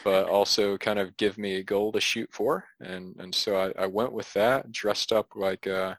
but 0.02 0.24
also 0.28 0.76
kind 0.76 0.98
of 0.98 1.16
give 1.16 1.38
me 1.38 1.56
a 1.56 1.62
goal 1.62 1.92
to 1.92 2.00
shoot 2.00 2.30
for? 2.32 2.64
And 2.80 3.14
and 3.20 3.32
so 3.32 3.56
I, 3.56 3.84
I 3.84 3.86
went 3.86 4.12
with 4.12 4.32
that, 4.32 4.72
dressed 4.72 5.12
up 5.12 5.28
like 5.36 5.66
a 5.66 5.96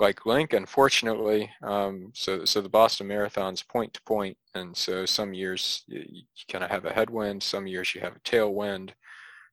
like 0.00 0.26
Link, 0.26 0.52
unfortunately, 0.52 1.50
um, 1.62 2.10
so 2.14 2.44
so 2.44 2.60
the 2.60 2.68
Boston 2.68 3.08
Marathon's 3.08 3.62
point 3.62 3.94
to 3.94 4.02
point, 4.02 4.36
and 4.54 4.76
so 4.76 5.04
some 5.04 5.34
years 5.34 5.82
you, 5.88 6.04
you 6.08 6.22
kind 6.50 6.62
of 6.62 6.70
have 6.70 6.84
a 6.84 6.92
headwind, 6.92 7.42
some 7.42 7.66
years 7.66 7.94
you 7.94 8.00
have 8.00 8.16
a 8.16 8.20
tailwind. 8.20 8.90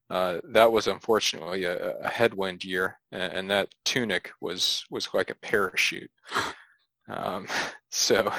Uh, 0.09 0.39
that 0.43 0.71
was 0.71 0.85
unfortunately 0.85 1.63
a, 1.63 1.97
a 1.97 2.07
headwind 2.07 2.63
year, 2.63 2.99
and, 3.11 3.33
and, 3.33 3.51
that 3.51 3.69
tunic 3.85 4.31
was 4.39 4.85
was 4.91 5.09
like 5.15 5.31
a 5.31 5.35
parachute. 5.35 6.11
Um, 7.09 7.47
so 7.89 8.31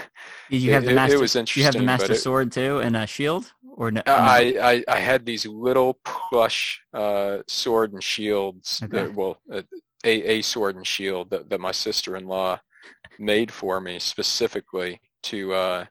you 0.48 0.72
have 0.72 0.84
it, 0.84 0.88
the 0.88 0.94
master, 0.94 1.16
it 1.16 1.20
was 1.20 1.34
interesting. 1.34 1.62
You 1.62 1.64
have 1.64 1.74
the 1.74 1.82
master 1.82 2.12
it, 2.12 2.20
sword 2.20 2.52
too, 2.52 2.78
and 2.78 2.96
a 2.96 3.04
shield, 3.04 3.52
or 3.76 3.90
no? 3.90 4.02
I, 4.06 4.54
I, 4.62 4.84
I 4.94 5.00
had 5.00 5.26
these 5.26 5.44
little 5.44 5.98
plush 6.04 6.80
uh, 6.94 7.38
sword 7.48 7.92
and 7.92 8.02
shields. 8.02 8.80
Okay. 8.84 8.98
That, 8.98 9.14
well, 9.14 9.40
uh, 9.52 9.62
a, 10.06 10.38
a 10.38 10.42
sword 10.42 10.76
and 10.76 10.86
shield 10.86 11.30
that, 11.30 11.50
that 11.50 11.60
my 11.60 11.72
sister-in-law 11.72 12.60
made 13.18 13.50
for 13.50 13.80
me 13.80 13.98
specifically 13.98 15.00
to 15.24 15.52
uh, 15.52 15.84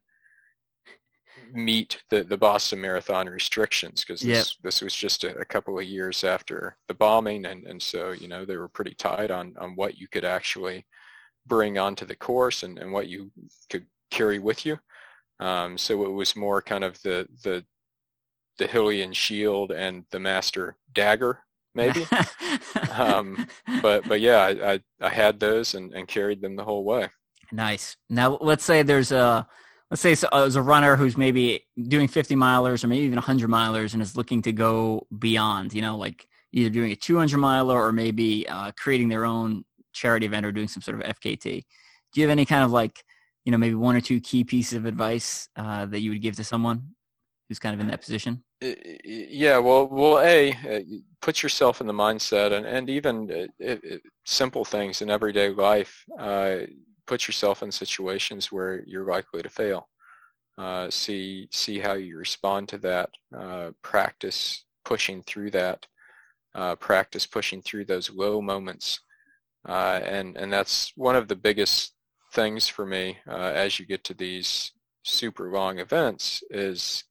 meet 1.54 2.02
the, 2.10 2.24
the 2.24 2.38
Boston 2.38 2.82
Marathon 2.82 3.28
restrictions 3.28 4.04
because 4.04 4.22
this, 4.22 4.56
Yep. 4.56 4.64
this 4.64 4.82
was 4.82 4.96
just 4.96 5.24
a, 5.24 5.36
a 5.38 5.46
couple 5.46 5.78
of 5.78 5.86
years 5.86 6.24
after 6.24 6.78
the 6.88 6.94
bombing 6.94 7.46
and, 7.46 7.66
and 7.66 7.82
so 7.82 8.12
you 8.12 8.28
know 8.28 8.46
they 8.46 8.58
were 8.58 8.68
pretty 8.68 8.96
tight 8.96 9.32
on, 9.32 9.54
on 9.60 9.76
what 9.76 9.98
you 9.98 10.08
could 10.08 10.26
actually 10.26 10.86
bring 11.46 11.78
onto 11.78 12.06
the 12.06 12.16
course 12.16 12.64
and, 12.64 12.80
and 12.80 12.92
what 12.92 13.08
you 13.08 13.32
could 13.70 13.86
carry 14.12 14.40
with 14.40 14.66
you. 14.66 14.78
Um, 15.40 15.78
so 15.78 16.06
it 16.06 16.10
was 16.12 16.36
more 16.36 16.62
kind 16.62 16.84
of 16.84 17.00
the 17.04 17.28
the 17.44 17.64
the 18.58 18.68
Hylian 18.68 19.14
shield 19.14 19.72
and 19.72 20.06
the 20.12 20.20
Master 20.20 20.78
dagger 20.94 21.40
maybe. 21.76 22.06
um, 22.92 23.48
but 23.82 24.08
but 24.08 24.22
yeah, 24.22 24.38
I, 24.40 24.74
I, 24.74 24.80
I 25.02 25.10
had 25.10 25.40
those 25.40 25.76
and, 25.76 25.94
and 25.94 26.08
carried 26.08 26.42
them 26.42 26.56
the 26.56 26.64
whole 26.64 26.84
way. 26.84 27.10
Nice. 27.52 27.96
Now, 28.10 28.38
let's 28.42 28.64
say 28.64 28.82
there's 28.82 29.12
a 29.12 29.48
let's 29.92 30.02
say 30.02 30.16
so- 30.16 30.30
uh, 30.32 30.42
there's 30.42 30.56
a 30.56 30.62
runner 30.62 30.96
who's 30.96 31.18
maybe 31.18 31.66
doing 31.88 32.08
50 32.08 32.36
milers 32.36 32.84
or 32.84 32.88
maybe 32.88 33.04
even 33.06 33.18
100 33.18 33.50
milers 33.50 33.94
and 33.94 34.02
is 34.02 34.18
looking 34.18 34.42
to 34.44 34.52
go 34.52 35.06
beyond. 35.20 35.74
You 35.74 35.82
know, 35.82 35.98
like 35.98 36.28
either 36.54 36.70
doing 36.70 36.92
a 36.92 36.96
200 36.96 37.38
miler 37.38 37.80
or 37.80 37.92
maybe 37.92 38.48
uh, 38.48 38.72
creating 38.78 39.10
their 39.10 39.26
own 39.26 39.66
charity 39.94 40.26
event 40.26 40.46
or 40.46 40.52
doing 40.52 40.68
some 40.68 40.82
sort 40.82 41.00
of 41.00 41.16
FKT. 41.18 41.64
Do 42.14 42.22
you 42.22 42.28
have 42.28 42.32
any 42.32 42.46
kind 42.46 42.64
of 42.64 42.72
like 42.72 43.04
you 43.44 43.52
know 43.52 43.58
maybe 43.58 43.76
one 43.76 43.96
or 43.96 44.02
two 44.02 44.20
key 44.20 44.44
pieces 44.44 44.74
of 44.74 44.86
advice 44.86 45.50
uh, 45.56 45.86
that 45.86 46.00
you 46.00 46.12
would 46.12 46.22
give 46.22 46.36
to 46.38 46.44
someone 46.44 46.96
who's 47.48 47.60
kind 47.60 47.74
of 47.74 47.80
in 47.80 47.88
that 47.88 48.02
position? 48.02 48.44
Yeah, 48.62 49.58
well, 49.60 49.88
well, 49.88 50.20
a 50.20 50.52
uh, 50.52 50.80
put 51.22 51.44
yourself 51.44 51.82
in 51.82 51.88
the 51.88 51.94
mindset, 51.94 52.52
and 52.52 52.66
and 52.66 52.90
even 52.90 53.50
uh, 53.66 53.98
simple 54.26 54.66
things 54.66 55.02
in 55.02 55.10
everyday 55.10 55.50
life. 55.50 56.04
Uh, 56.18 56.58
put 57.06 57.28
yourself 57.28 57.62
in 57.64 57.72
situations 57.72 58.52
where 58.52 58.84
you're 58.86 59.06
likely 59.06 59.44
to 59.44 59.50
fail. 59.50 59.90
Uh, 60.58 60.90
see 60.90 61.48
see 61.52 61.80
how 61.80 61.94
you 61.94 62.18
respond 62.18 62.70
to 62.70 62.78
that. 62.80 63.10
Uh, 63.36 63.72
practice 63.82 64.66
pushing 64.84 65.22
through 65.24 65.52
that. 65.52 65.86
Uh, 66.56 66.76
practice 66.76 67.28
pushing 67.28 67.62
through 67.62 67.84
those 67.84 68.10
low 68.10 68.42
moments, 68.42 69.02
uh, 69.68 70.00
and 70.06 70.38
and 70.38 70.52
that's 70.52 70.94
one 70.96 71.16
of 71.16 71.28
the 71.28 71.36
biggest 71.36 71.94
things 72.32 72.68
for 72.68 72.86
me 72.86 73.18
uh, 73.30 73.52
as 73.54 73.80
you 73.80 73.86
get 73.86 74.04
to 74.04 74.14
these 74.14 74.72
super 75.04 75.52
long 75.52 75.80
events 75.80 76.44
is 76.50 77.04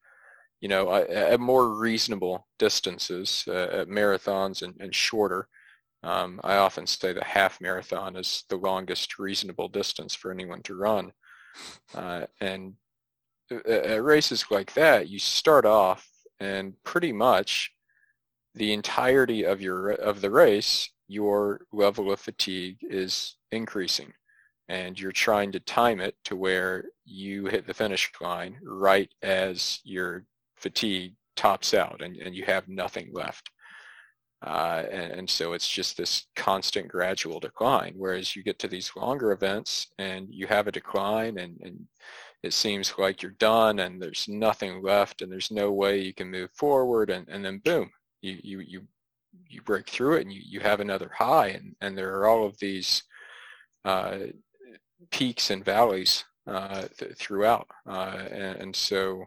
you 0.64 0.68
know, 0.68 0.94
at 0.94 1.40
more 1.40 1.74
reasonable 1.74 2.48
distances, 2.58 3.44
uh, 3.46 3.68
at 3.70 3.88
marathons 3.88 4.62
and, 4.62 4.74
and 4.80 4.94
shorter. 4.94 5.46
Um, 6.02 6.40
I 6.42 6.56
often 6.56 6.86
say 6.86 7.12
the 7.12 7.22
half 7.22 7.60
marathon 7.60 8.16
is 8.16 8.44
the 8.48 8.56
longest 8.56 9.18
reasonable 9.18 9.68
distance 9.68 10.14
for 10.14 10.32
anyone 10.32 10.62
to 10.62 10.74
run. 10.74 11.12
Uh, 11.94 12.24
and 12.40 12.72
at 13.50 14.02
races 14.02 14.46
like 14.50 14.72
that, 14.72 15.10
you 15.10 15.18
start 15.18 15.66
off 15.66 16.08
and 16.40 16.72
pretty 16.82 17.12
much 17.12 17.70
the 18.54 18.72
entirety 18.72 19.42
of 19.44 19.60
your 19.60 19.90
of 19.90 20.22
the 20.22 20.30
race, 20.30 20.88
your 21.08 21.66
level 21.74 22.10
of 22.10 22.20
fatigue 22.20 22.78
is 22.80 23.36
increasing 23.52 24.14
and 24.70 24.98
you're 24.98 25.12
trying 25.12 25.52
to 25.52 25.60
time 25.60 26.00
it 26.00 26.16
to 26.24 26.34
where 26.34 26.86
you 27.04 27.44
hit 27.44 27.66
the 27.66 27.74
finish 27.74 28.10
line 28.22 28.58
right 28.62 29.12
as 29.22 29.80
your 29.84 30.24
fatigue 30.64 31.12
tops 31.36 31.74
out 31.74 32.00
and, 32.00 32.16
and 32.16 32.34
you 32.34 32.42
have 32.44 32.66
nothing 32.68 33.10
left. 33.12 33.50
Uh, 34.42 34.84
and, 34.90 35.12
and 35.12 35.30
so 35.30 35.52
it's 35.52 35.68
just 35.68 35.96
this 35.96 36.26
constant 36.36 36.88
gradual 36.88 37.38
decline. 37.38 37.92
Whereas 37.98 38.34
you 38.34 38.42
get 38.42 38.58
to 38.60 38.68
these 38.68 38.90
longer 38.96 39.32
events 39.32 39.88
and 39.98 40.26
you 40.30 40.46
have 40.46 40.66
a 40.66 40.72
decline 40.72 41.38
and, 41.38 41.58
and 41.62 41.78
it 42.42 42.54
seems 42.54 42.94
like 42.96 43.20
you're 43.20 43.32
done 43.32 43.78
and 43.80 44.00
there's 44.00 44.26
nothing 44.26 44.82
left 44.82 45.20
and 45.20 45.30
there's 45.30 45.50
no 45.50 45.70
way 45.70 46.00
you 46.00 46.14
can 46.14 46.30
move 46.30 46.50
forward 46.52 47.10
and, 47.10 47.28
and 47.28 47.44
then 47.44 47.58
boom, 47.58 47.90
you, 48.22 48.38
you, 48.42 48.60
you, 48.60 48.80
you 49.48 49.60
break 49.62 49.86
through 49.88 50.16
it 50.16 50.22
and 50.22 50.32
you, 50.32 50.40
you 50.42 50.60
have 50.60 50.80
another 50.80 51.10
high 51.14 51.48
and, 51.48 51.76
and 51.82 51.96
there 51.96 52.14
are 52.16 52.26
all 52.26 52.46
of 52.46 52.58
these 52.58 53.02
uh, 53.84 54.16
peaks 55.10 55.50
and 55.50 55.62
valleys 55.62 56.24
uh, 56.46 56.84
th- 56.98 57.16
throughout. 57.16 57.68
Uh, 57.86 58.22
and, 58.30 58.56
and 58.62 58.76
so 58.76 59.24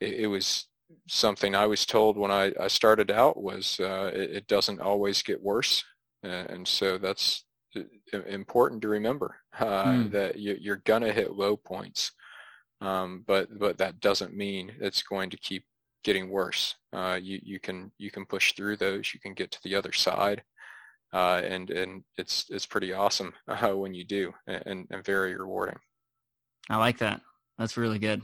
it, 0.00 0.14
it 0.20 0.26
was 0.26 0.66
something 1.08 1.54
I 1.54 1.66
was 1.66 1.86
told 1.86 2.16
when 2.16 2.30
I, 2.30 2.52
I 2.60 2.68
started 2.68 3.10
out 3.10 3.42
was 3.42 3.78
uh, 3.80 4.10
it, 4.14 4.30
it 4.30 4.46
doesn't 4.46 4.80
always 4.80 5.22
get 5.22 5.42
worse. 5.42 5.84
Uh, 6.24 6.28
and 6.48 6.66
so 6.66 6.98
that's 6.98 7.44
important 8.28 8.82
to 8.82 8.88
remember 8.88 9.36
uh, 9.58 9.84
Mm. 9.84 10.10
that 10.10 10.38
you, 10.38 10.56
you're 10.60 10.82
going 10.84 11.02
to 11.02 11.12
hit 11.12 11.32
low 11.32 11.56
points. 11.56 12.12
Um, 12.80 13.24
but 13.26 13.58
but 13.58 13.78
that 13.78 14.00
doesn't 14.00 14.36
mean 14.36 14.72
it's 14.80 15.02
going 15.02 15.30
to 15.30 15.36
keep 15.38 15.64
getting 16.04 16.30
worse. 16.30 16.76
Uh, 16.92 17.18
you 17.20 17.40
you 17.42 17.60
can 17.60 17.92
you 17.98 18.10
can 18.10 18.24
push 18.26 18.54
through 18.54 18.76
those. 18.76 19.12
You 19.14 19.20
can 19.20 19.34
get 19.34 19.50
to 19.52 19.58
the 19.64 19.74
other 19.74 19.92
side, 19.92 20.42
uh, 21.12 21.42
and 21.44 21.70
and 21.70 22.04
it's 22.18 22.46
it's 22.50 22.66
pretty 22.66 22.92
awesome 22.92 23.32
uh, 23.48 23.72
when 23.74 23.94
you 23.94 24.04
do, 24.04 24.32
and, 24.46 24.86
and 24.90 25.04
very 25.04 25.34
rewarding. 25.36 25.78
I 26.70 26.76
like 26.76 26.98
that. 26.98 27.20
That's 27.58 27.76
really 27.76 27.98
good. 27.98 28.22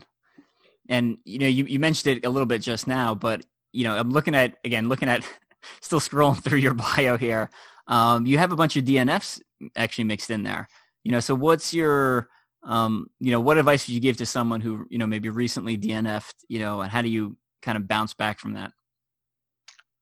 And 0.88 1.18
you 1.24 1.38
know, 1.38 1.46
you, 1.46 1.64
you 1.64 1.78
mentioned 1.78 2.18
it 2.18 2.26
a 2.26 2.30
little 2.30 2.46
bit 2.46 2.62
just 2.62 2.86
now, 2.86 3.14
but 3.14 3.44
you 3.72 3.84
know, 3.84 3.96
I'm 3.96 4.10
looking 4.10 4.34
at 4.34 4.56
again, 4.64 4.88
looking 4.88 5.08
at 5.08 5.24
still 5.80 6.00
scrolling 6.00 6.42
through 6.42 6.58
your 6.58 6.74
bio 6.96 7.16
here. 7.16 7.50
Um, 7.86 8.26
you 8.26 8.38
have 8.38 8.52
a 8.52 8.56
bunch 8.56 8.76
of 8.76 8.84
DNFs 8.84 9.40
actually 9.76 10.04
mixed 10.04 10.30
in 10.30 10.42
there. 10.42 10.68
You 11.02 11.12
know, 11.12 11.20
so 11.20 11.34
what's 11.34 11.74
your 11.74 12.28
um, 12.64 13.08
you 13.20 13.30
know, 13.30 13.40
what 13.40 13.58
advice 13.58 13.86
would 13.86 13.94
you 13.94 14.00
give 14.00 14.16
to 14.18 14.26
someone 14.26 14.60
who, 14.60 14.86
you 14.90 14.98
know, 14.98 15.06
maybe 15.06 15.28
recently 15.28 15.76
DNF'd, 15.76 16.44
you 16.48 16.58
know, 16.58 16.80
and 16.80 16.90
how 16.90 17.02
do 17.02 17.08
you 17.08 17.36
kind 17.62 17.76
of 17.76 17.86
bounce 17.86 18.14
back 18.14 18.38
from 18.38 18.54
that? 18.54 18.72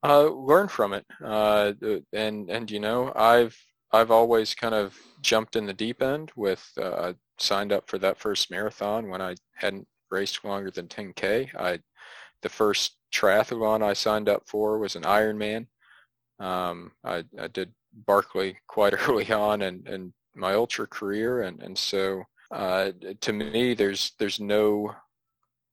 Uh, 0.05 0.29
learn 0.31 0.69
from 0.69 0.93
it, 0.93 1.07
uh, 1.25 1.73
and 2.13 2.51
and 2.51 2.71
you 2.71 2.81
know, 2.81 3.13
I've 3.15 3.57
I've 3.93 4.11
always 4.11 4.53
kind 4.53 4.75
of 4.75 4.99
jumped 5.21 5.55
in 5.55 5.67
the 5.67 5.73
deep 5.73 6.03
end 6.03 6.33
with 6.35 6.69
uh, 6.81 7.13
signed 7.39 7.73
up 7.73 7.89
for 7.89 7.99
that 7.99 8.19
first 8.19 8.51
marathon 8.51 9.09
when 9.09 9.23
I 9.23 9.37
hadn't 9.55 9.87
raced 10.13 10.45
longer 10.45 10.71
than 10.71 10.89
10k. 10.89 11.55
I 11.59 11.81
the 12.43 12.49
first 12.49 12.97
triathlon 13.13 13.83
I 13.83 13.93
signed 13.93 14.29
up 14.29 14.43
for 14.47 14.79
was 14.79 14.97
an 14.97 15.05
Ironman. 15.05 15.67
Um, 16.39 16.93
I, 17.05 17.25
I 17.39 17.49
did 17.49 17.73
Barkley 18.07 18.59
quite 18.67 18.95
early 19.09 19.31
on 19.33 19.63
and, 19.63 19.87
in 19.89 20.13
my 20.35 20.55
ultra 20.55 20.87
career, 20.87 21.43
and 21.43 21.63
and 21.63 21.77
so 21.77 22.25
uh, 22.51 22.93
to 23.21 23.33
me, 23.33 23.75
there's 23.75 24.13
there's 24.19 24.41
no 24.41 24.95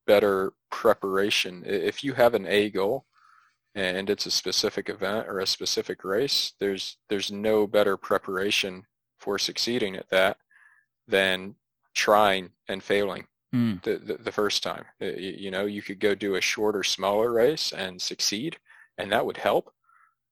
better 0.07 0.53
preparation. 0.71 1.63
If 1.65 2.03
you 2.03 2.13
have 2.13 2.33
an 2.33 2.47
A 2.47 2.69
goal 2.69 3.05
and 3.75 4.09
it's 4.09 4.25
a 4.25 4.31
specific 4.31 4.89
event 4.89 5.27
or 5.27 5.39
a 5.39 5.47
specific 5.47 6.03
race, 6.03 6.53
there's 6.59 6.97
there's 7.09 7.31
no 7.31 7.67
better 7.67 7.97
preparation 7.97 8.83
for 9.19 9.37
succeeding 9.37 9.95
at 9.95 10.09
that 10.09 10.37
than 11.07 11.55
trying 11.93 12.51
and 12.67 12.83
failing 12.83 13.27
Hmm. 13.51 13.75
the, 13.83 13.97
the, 13.97 14.17
the 14.17 14.31
first 14.31 14.61
time. 14.61 14.85
You, 14.99 15.49
know, 15.49 15.65
you 15.65 15.81
could 15.81 15.99
go 15.99 16.13
do 16.13 16.35
a 16.35 16.41
shorter, 16.41 16.83
smaller 16.83 17.31
race 17.31 17.71
and 17.71 18.01
succeed, 18.01 18.57
and 18.97 19.11
that 19.11 19.25
would 19.25 19.37
help, 19.37 19.73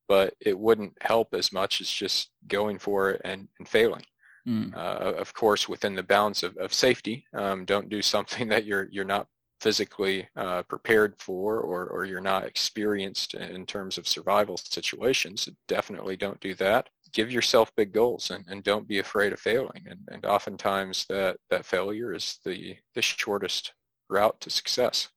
but 0.07 0.35
it 0.39 0.57
wouldn't 0.57 0.93
help 1.01 1.33
as 1.33 1.51
much 1.51 1.81
as 1.81 1.89
just 1.89 2.29
going 2.47 2.77
for 2.77 3.11
it 3.11 3.21
and, 3.25 3.47
and 3.57 3.67
failing. 3.67 4.03
Hmm. 4.45 4.67
Uh, 4.73 5.13
of 5.17 5.33
course, 5.33 5.67
within 5.67 5.95
the 5.95 6.03
bounds 6.03 6.43
of, 6.43 6.55
of 6.57 6.73
safety, 6.73 7.25
um, 7.33 7.65
don't 7.65 7.89
do 7.89 8.01
something 8.01 8.47
that 8.49 8.65
you're 8.65 8.87
you're 8.91 9.03
not 9.03 9.27
physically 9.59 10.29
uh, 10.35 10.61
prepared 10.63 11.15
for 11.19 11.59
or, 11.59 11.87
or 11.87 12.05
you're 12.05 12.21
not 12.21 12.45
experienced 12.45 13.33
in 13.33 13.65
terms 13.65 13.97
of 13.97 14.07
survival 14.07 14.55
situations. 14.55 15.49
Definitely 15.67 16.15
don't 16.15 16.39
do 16.39 16.53
that. 16.55 16.89
Give 17.17 17.31
yourself 17.31 17.71
big 17.75 17.93
goals 17.93 18.29
and, 18.29 18.45
and 18.47 18.63
don't 18.63 18.87
be 18.87 18.99
afraid 18.99 19.33
of 19.33 19.39
failing. 19.39 19.83
And, 19.89 20.01
and 20.11 20.23
oftentimes 20.23 21.05
that, 21.09 21.37
that 21.49 21.65
failure 21.65 22.13
is 22.13 22.37
the, 22.45 22.75
the 22.93 23.01
shortest 23.01 23.73
route 24.07 24.39
to 24.41 24.51
success. 24.51 25.07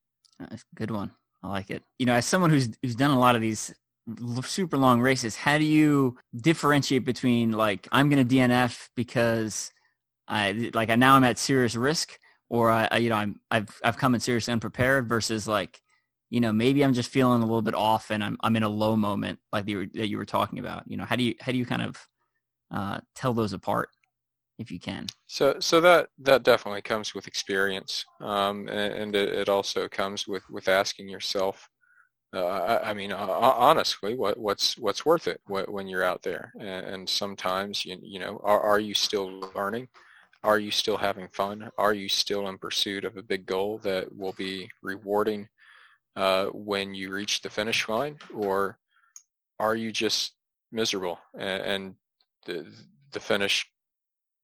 Uh, 0.40 0.46
That's 0.48 0.62
a 0.62 0.76
good 0.76 0.90
one. 0.90 1.10
I 1.42 1.48
like 1.48 1.70
it. 1.70 1.82
You 1.98 2.06
know, 2.06 2.14
as 2.14 2.24
someone 2.24 2.48
who's 2.48 2.70
who's 2.82 2.94
done 2.96 3.10
a 3.10 3.18
lot 3.18 3.34
of 3.34 3.42
these 3.42 3.74
super 4.44 4.78
long 4.78 5.00
races, 5.00 5.36
how 5.36 5.58
do 5.58 5.64
you 5.64 6.16
differentiate 6.34 7.04
between 7.04 7.52
like 7.52 7.86
I'm 7.92 8.08
going 8.08 8.26
to 8.26 8.34
DNF 8.34 8.88
because 8.96 9.72
I 10.26 10.70
like 10.74 10.90
I 10.90 10.96
now 10.96 11.16
I'm 11.16 11.24
at 11.24 11.38
serious 11.38 11.76
risk, 11.76 12.18
or 12.48 12.70
I, 12.70 12.88
I 12.90 12.96
you 12.98 13.10
know 13.10 13.16
I'm 13.16 13.40
I've 13.50 13.80
I've 13.84 13.98
come 13.98 14.14
in 14.14 14.20
seriously 14.20 14.52
unprepared 14.52 15.08
versus 15.08 15.48
like 15.48 15.80
you 16.30 16.40
know 16.40 16.52
maybe 16.52 16.82
I'm 16.82 16.94
just 16.94 17.10
feeling 17.10 17.42
a 17.42 17.44
little 17.44 17.62
bit 17.62 17.74
off 17.74 18.10
and 18.10 18.24
I'm 18.24 18.38
I'm 18.40 18.56
in 18.56 18.62
a 18.62 18.68
low 18.68 18.96
moment 18.96 19.38
like 19.52 19.68
you 19.68 19.78
were, 19.78 19.86
that 19.94 20.08
you 20.08 20.16
were 20.16 20.24
talking 20.24 20.60
about. 20.60 20.84
You 20.86 20.96
know, 20.96 21.04
how 21.04 21.16
do 21.16 21.24
you 21.24 21.34
how 21.40 21.52
do 21.52 21.58
you 21.58 21.66
kind 21.66 21.82
of 21.82 22.08
uh, 22.70 23.00
tell 23.14 23.34
those 23.34 23.52
apart 23.52 23.90
if 24.58 24.70
you 24.70 24.78
can? 24.78 25.06
So, 25.26 25.56
so 25.58 25.80
that 25.80 26.08
that 26.20 26.44
definitely 26.44 26.82
comes 26.82 27.14
with 27.14 27.26
experience, 27.26 28.04
um, 28.20 28.68
and, 28.68 28.94
and 28.94 29.16
it, 29.16 29.28
it 29.30 29.48
also 29.48 29.88
comes 29.88 30.26
with 30.26 30.48
with 30.48 30.68
asking 30.68 31.08
yourself. 31.08 31.68
Uh, 32.32 32.46
I, 32.46 32.90
I 32.90 32.94
mean, 32.94 33.10
uh, 33.10 33.16
honestly, 33.16 34.14
what 34.14 34.38
what's 34.38 34.78
what's 34.78 35.04
worth 35.04 35.26
it 35.26 35.40
when 35.46 35.88
you're 35.88 36.04
out 36.04 36.22
there? 36.22 36.52
And, 36.60 36.86
and 36.86 37.08
sometimes, 37.08 37.84
you 37.84 37.98
you 38.02 38.20
know, 38.20 38.40
are 38.44 38.60
are 38.60 38.80
you 38.80 38.94
still 38.94 39.50
learning? 39.54 39.88
are 40.42 40.58
you 40.58 40.70
still 40.70 40.96
having 40.96 41.28
fun? 41.28 41.70
Are 41.76 41.92
you 41.92 42.08
still 42.08 42.48
in 42.48 42.56
pursuit 42.56 43.04
of 43.04 43.18
a 43.18 43.22
big 43.22 43.44
goal 43.44 43.78
that 43.82 44.16
will 44.16 44.32
be 44.32 44.70
rewarding 44.82 45.48
uh, 46.16 46.46
when 46.46 46.94
you 46.94 47.12
reach 47.12 47.40
the 47.40 47.50
finish 47.50 47.88
line, 47.88 48.18
or 48.34 48.78
are 49.58 49.76
you 49.76 49.92
just 49.92 50.34
miserable 50.72 51.18
and, 51.38 51.62
and 51.62 51.94
the 52.46 52.66
the 53.12 53.20
finish 53.20 53.66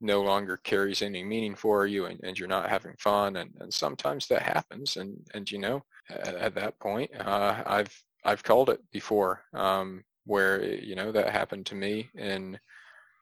no 0.00 0.20
longer 0.20 0.58
carries 0.58 1.00
any 1.00 1.24
meaning 1.24 1.54
for 1.54 1.86
you 1.86 2.06
and, 2.06 2.20
and 2.22 2.38
you're 2.38 2.48
not 2.48 2.68
having 2.68 2.94
fun 2.98 3.36
and, 3.36 3.50
and 3.60 3.72
sometimes 3.72 4.26
that 4.26 4.42
happens 4.42 4.96
and 4.96 5.16
and 5.34 5.50
you 5.50 5.58
know 5.58 5.82
at, 6.10 6.34
at 6.34 6.54
that 6.54 6.78
point 6.78 7.10
uh, 7.20 7.62
I've 7.64 8.04
I've 8.24 8.42
called 8.42 8.70
it 8.70 8.80
before 8.92 9.42
um, 9.54 10.04
where 10.24 10.62
you 10.62 10.94
know 10.94 11.12
that 11.12 11.30
happened 11.30 11.66
to 11.66 11.74
me 11.74 12.10
and 12.16 12.58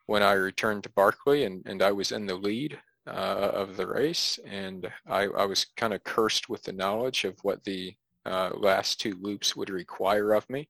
when 0.06 0.22
I 0.22 0.32
returned 0.32 0.82
to 0.82 0.90
Barkley 0.90 1.44
and, 1.44 1.62
and 1.66 1.80
I 1.82 1.92
was 1.92 2.12
in 2.12 2.26
the 2.26 2.34
lead 2.34 2.78
uh, 3.06 3.50
of 3.54 3.76
the 3.76 3.86
race 3.86 4.38
and 4.46 4.90
I, 5.06 5.24
I 5.24 5.46
was 5.46 5.66
kind 5.76 5.94
of 5.94 6.04
cursed 6.04 6.48
with 6.48 6.62
the 6.62 6.72
knowledge 6.72 7.24
of 7.24 7.38
what 7.42 7.64
the 7.64 7.94
uh, 8.26 8.50
last 8.56 9.00
two 9.00 9.16
loops 9.20 9.54
would 9.54 9.70
require 9.70 10.32
of 10.32 10.48
me 10.48 10.68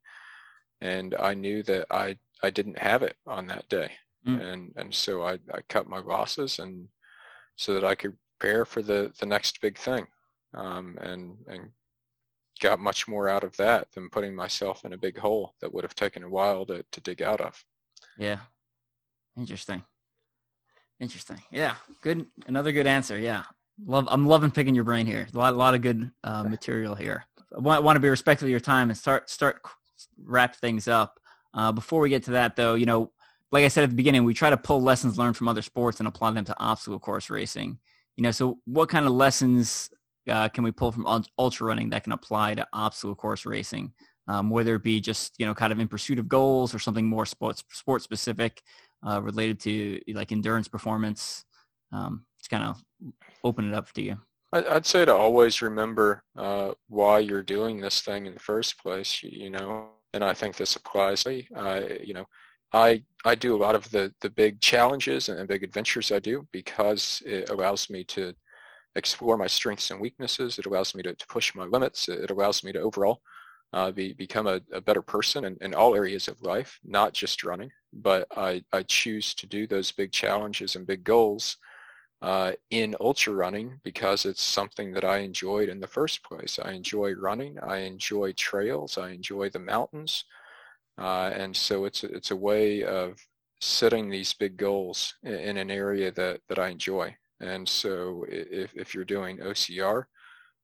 and 0.80 1.14
I 1.18 1.34
knew 1.34 1.62
that 1.64 1.86
I 1.90 2.18
I 2.42 2.50
didn't 2.50 2.78
have 2.78 3.02
it 3.02 3.16
on 3.26 3.46
that 3.46 3.68
day 3.68 3.92
mm. 4.26 4.40
and 4.40 4.72
and 4.76 4.94
so 4.94 5.22
I, 5.22 5.34
I 5.52 5.60
cut 5.68 5.88
my 5.88 6.00
losses 6.00 6.58
and 6.58 6.88
so 7.56 7.74
that 7.74 7.84
I 7.84 7.94
could 7.94 8.16
prepare 8.38 8.64
for 8.64 8.82
the 8.82 9.12
the 9.18 9.26
next 9.26 9.60
big 9.60 9.78
thing 9.78 10.06
um, 10.54 10.98
and 11.00 11.36
and 11.48 11.70
got 12.60 12.78
much 12.80 13.08
more 13.08 13.28
out 13.28 13.44
of 13.44 13.56
that 13.56 13.90
than 13.92 14.08
putting 14.08 14.34
myself 14.34 14.84
in 14.84 14.92
a 14.92 14.98
big 14.98 15.18
hole 15.18 15.54
that 15.60 15.72
would 15.72 15.84
have 15.84 15.94
taken 15.94 16.22
a 16.22 16.28
while 16.28 16.64
to, 16.66 16.84
to 16.92 17.00
dig 17.00 17.22
out 17.22 17.40
of. 17.40 17.64
Yeah. 18.18 18.38
Interesting. 19.36 19.82
Interesting. 21.00 21.42
Yeah. 21.50 21.74
Good. 22.00 22.26
Another 22.46 22.72
good 22.72 22.86
answer. 22.86 23.18
Yeah. 23.18 23.42
Love. 23.84 24.06
I'm 24.08 24.26
loving 24.26 24.52
picking 24.52 24.74
your 24.74 24.84
brain 24.84 25.06
here. 25.06 25.26
A 25.34 25.36
lot, 25.36 25.52
a 25.52 25.56
lot 25.56 25.74
of 25.74 25.82
good 25.82 26.10
uh, 26.22 26.42
material 26.48 26.94
here. 26.94 27.26
I 27.54 27.60
want, 27.60 27.84
want 27.84 27.96
to 27.96 28.00
be 28.00 28.08
respectful 28.08 28.46
of 28.46 28.50
your 28.50 28.60
time 28.60 28.90
and 28.90 28.98
start, 28.98 29.30
start 29.30 29.62
wrap 30.22 30.56
things 30.56 30.88
up. 30.88 31.20
Uh, 31.52 31.70
before 31.72 32.00
we 32.00 32.08
get 32.08 32.24
to 32.24 32.32
that 32.32 32.56
though, 32.56 32.74
you 32.74 32.86
know, 32.86 33.12
like 33.52 33.64
I 33.64 33.68
said 33.68 33.84
at 33.84 33.90
the 33.90 33.96
beginning, 33.96 34.24
we 34.24 34.34
try 34.34 34.50
to 34.50 34.56
pull 34.56 34.82
lessons 34.82 35.16
learned 35.16 35.36
from 35.36 35.46
other 35.46 35.62
sports 35.62 36.00
and 36.00 36.08
apply 36.08 36.32
them 36.32 36.44
to 36.46 36.56
obstacle 36.58 36.98
course 36.98 37.30
racing. 37.30 37.78
You 38.16 38.22
know, 38.22 38.32
so 38.32 38.58
what 38.64 38.88
kind 38.88 39.06
of 39.06 39.12
lessons 39.12 39.90
uh, 40.28 40.48
can 40.48 40.64
we 40.64 40.72
pull 40.72 40.90
from 40.90 41.24
ultra 41.38 41.66
running 41.66 41.90
that 41.90 42.02
can 42.04 42.12
apply 42.12 42.54
to 42.54 42.66
obstacle 42.72 43.14
course 43.14 43.46
racing? 43.46 43.92
Um, 44.26 44.48
whether 44.50 44.74
it 44.74 44.82
be 44.82 45.00
just 45.00 45.34
you 45.38 45.46
know 45.46 45.54
kind 45.54 45.72
of 45.72 45.78
in 45.78 45.86
pursuit 45.86 46.18
of 46.18 46.28
goals 46.28 46.74
or 46.74 46.78
something 46.78 47.06
more 47.06 47.26
sports 47.26 47.62
sport 47.70 48.02
specific 48.02 48.62
uh, 49.06 49.20
related 49.20 49.60
to 49.60 50.00
like 50.14 50.32
endurance 50.32 50.66
performance. 50.66 51.44
Um, 51.92 52.24
just 52.38 52.50
kind 52.50 52.64
of 52.64 52.82
open 53.44 53.68
it 53.68 53.74
up 53.74 53.92
to 53.92 54.02
you. 54.02 54.18
I'd 54.54 54.86
say 54.86 55.04
to 55.04 55.14
always 55.14 55.62
remember 55.62 56.22
uh, 56.36 56.72
why 56.88 57.18
you're 57.18 57.42
doing 57.42 57.80
this 57.80 58.00
thing 58.02 58.26
in 58.26 58.34
the 58.34 58.40
first 58.40 58.78
place. 58.78 59.20
You, 59.22 59.50
know, 59.50 59.88
and 60.12 60.22
I 60.22 60.32
think 60.32 60.56
this 60.56 60.76
applies. 60.76 61.24
To 61.24 61.42
uh, 61.56 61.80
you 62.02 62.14
know, 62.14 62.26
I 62.72 63.02
I 63.24 63.34
do 63.34 63.56
a 63.56 63.62
lot 63.64 63.74
of 63.74 63.90
the 63.90 64.12
the 64.20 64.30
big 64.30 64.60
challenges 64.60 65.28
and 65.28 65.48
big 65.48 65.64
adventures 65.64 66.12
I 66.12 66.20
do 66.20 66.46
because 66.52 67.20
it 67.26 67.50
allows 67.50 67.90
me 67.90 68.04
to 68.04 68.32
explore 68.94 69.36
my 69.36 69.48
strengths 69.48 69.90
and 69.90 70.00
weaknesses. 70.00 70.58
It 70.58 70.66
allows 70.66 70.94
me 70.94 71.02
to, 71.02 71.14
to 71.14 71.26
push 71.26 71.54
my 71.56 71.64
limits. 71.64 72.08
It 72.08 72.30
allows 72.30 72.62
me 72.62 72.72
to 72.72 72.80
overall 72.80 73.22
uh, 73.72 73.90
be, 73.90 74.12
become 74.12 74.46
a, 74.46 74.60
a, 74.72 74.80
better 74.80 75.02
person 75.02 75.46
in, 75.46 75.56
in, 75.60 75.74
all 75.74 75.96
areas 75.96 76.28
of 76.28 76.40
life, 76.42 76.78
not 76.84 77.12
just 77.12 77.42
running. 77.42 77.70
But 77.92 78.28
I, 78.36 78.62
I 78.72 78.84
choose 78.84 79.34
to 79.34 79.48
do 79.48 79.66
those 79.66 79.90
big 79.90 80.12
challenges 80.12 80.76
and 80.76 80.86
big 80.86 81.02
goals 81.02 81.56
uh, 82.24 82.52
in 82.70 82.96
ultra 83.00 83.34
running 83.34 83.78
because 83.84 84.24
it's 84.24 84.42
something 84.42 84.94
that 84.94 85.04
I 85.04 85.18
enjoyed 85.18 85.68
in 85.68 85.78
the 85.78 85.86
first 85.86 86.22
place. 86.22 86.58
I 86.58 86.72
enjoy 86.72 87.12
running. 87.12 87.58
I 87.60 87.80
enjoy 87.80 88.32
trails. 88.32 88.96
I 88.96 89.10
enjoy 89.10 89.50
the 89.50 89.58
mountains. 89.58 90.24
Uh, 90.96 91.32
and 91.34 91.54
so 91.54 91.84
it's 91.84 92.02
a, 92.02 92.06
it's 92.06 92.30
a 92.30 92.36
way 92.36 92.82
of 92.82 93.18
setting 93.60 94.08
these 94.08 94.32
big 94.32 94.56
goals 94.56 95.16
in, 95.22 95.34
in 95.34 95.56
an 95.58 95.70
area 95.70 96.10
that, 96.12 96.40
that 96.48 96.58
I 96.58 96.68
enjoy. 96.68 97.14
And 97.40 97.68
so 97.68 98.24
if, 98.26 98.74
if 98.74 98.94
you're 98.94 99.04
doing 99.04 99.36
OCR, 99.36 100.04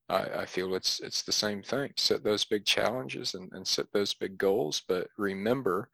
I, 0.08 0.22
I 0.40 0.46
feel 0.46 0.74
it's 0.74 1.00
it's 1.00 1.22
the 1.22 1.32
same 1.32 1.62
thing. 1.62 1.92
Set 1.96 2.24
those 2.24 2.46
big 2.46 2.64
challenges 2.64 3.34
and, 3.34 3.52
and 3.52 3.66
set 3.66 3.92
those 3.92 4.14
big 4.14 4.38
goals, 4.38 4.82
but 4.88 5.08
remember 5.18 5.90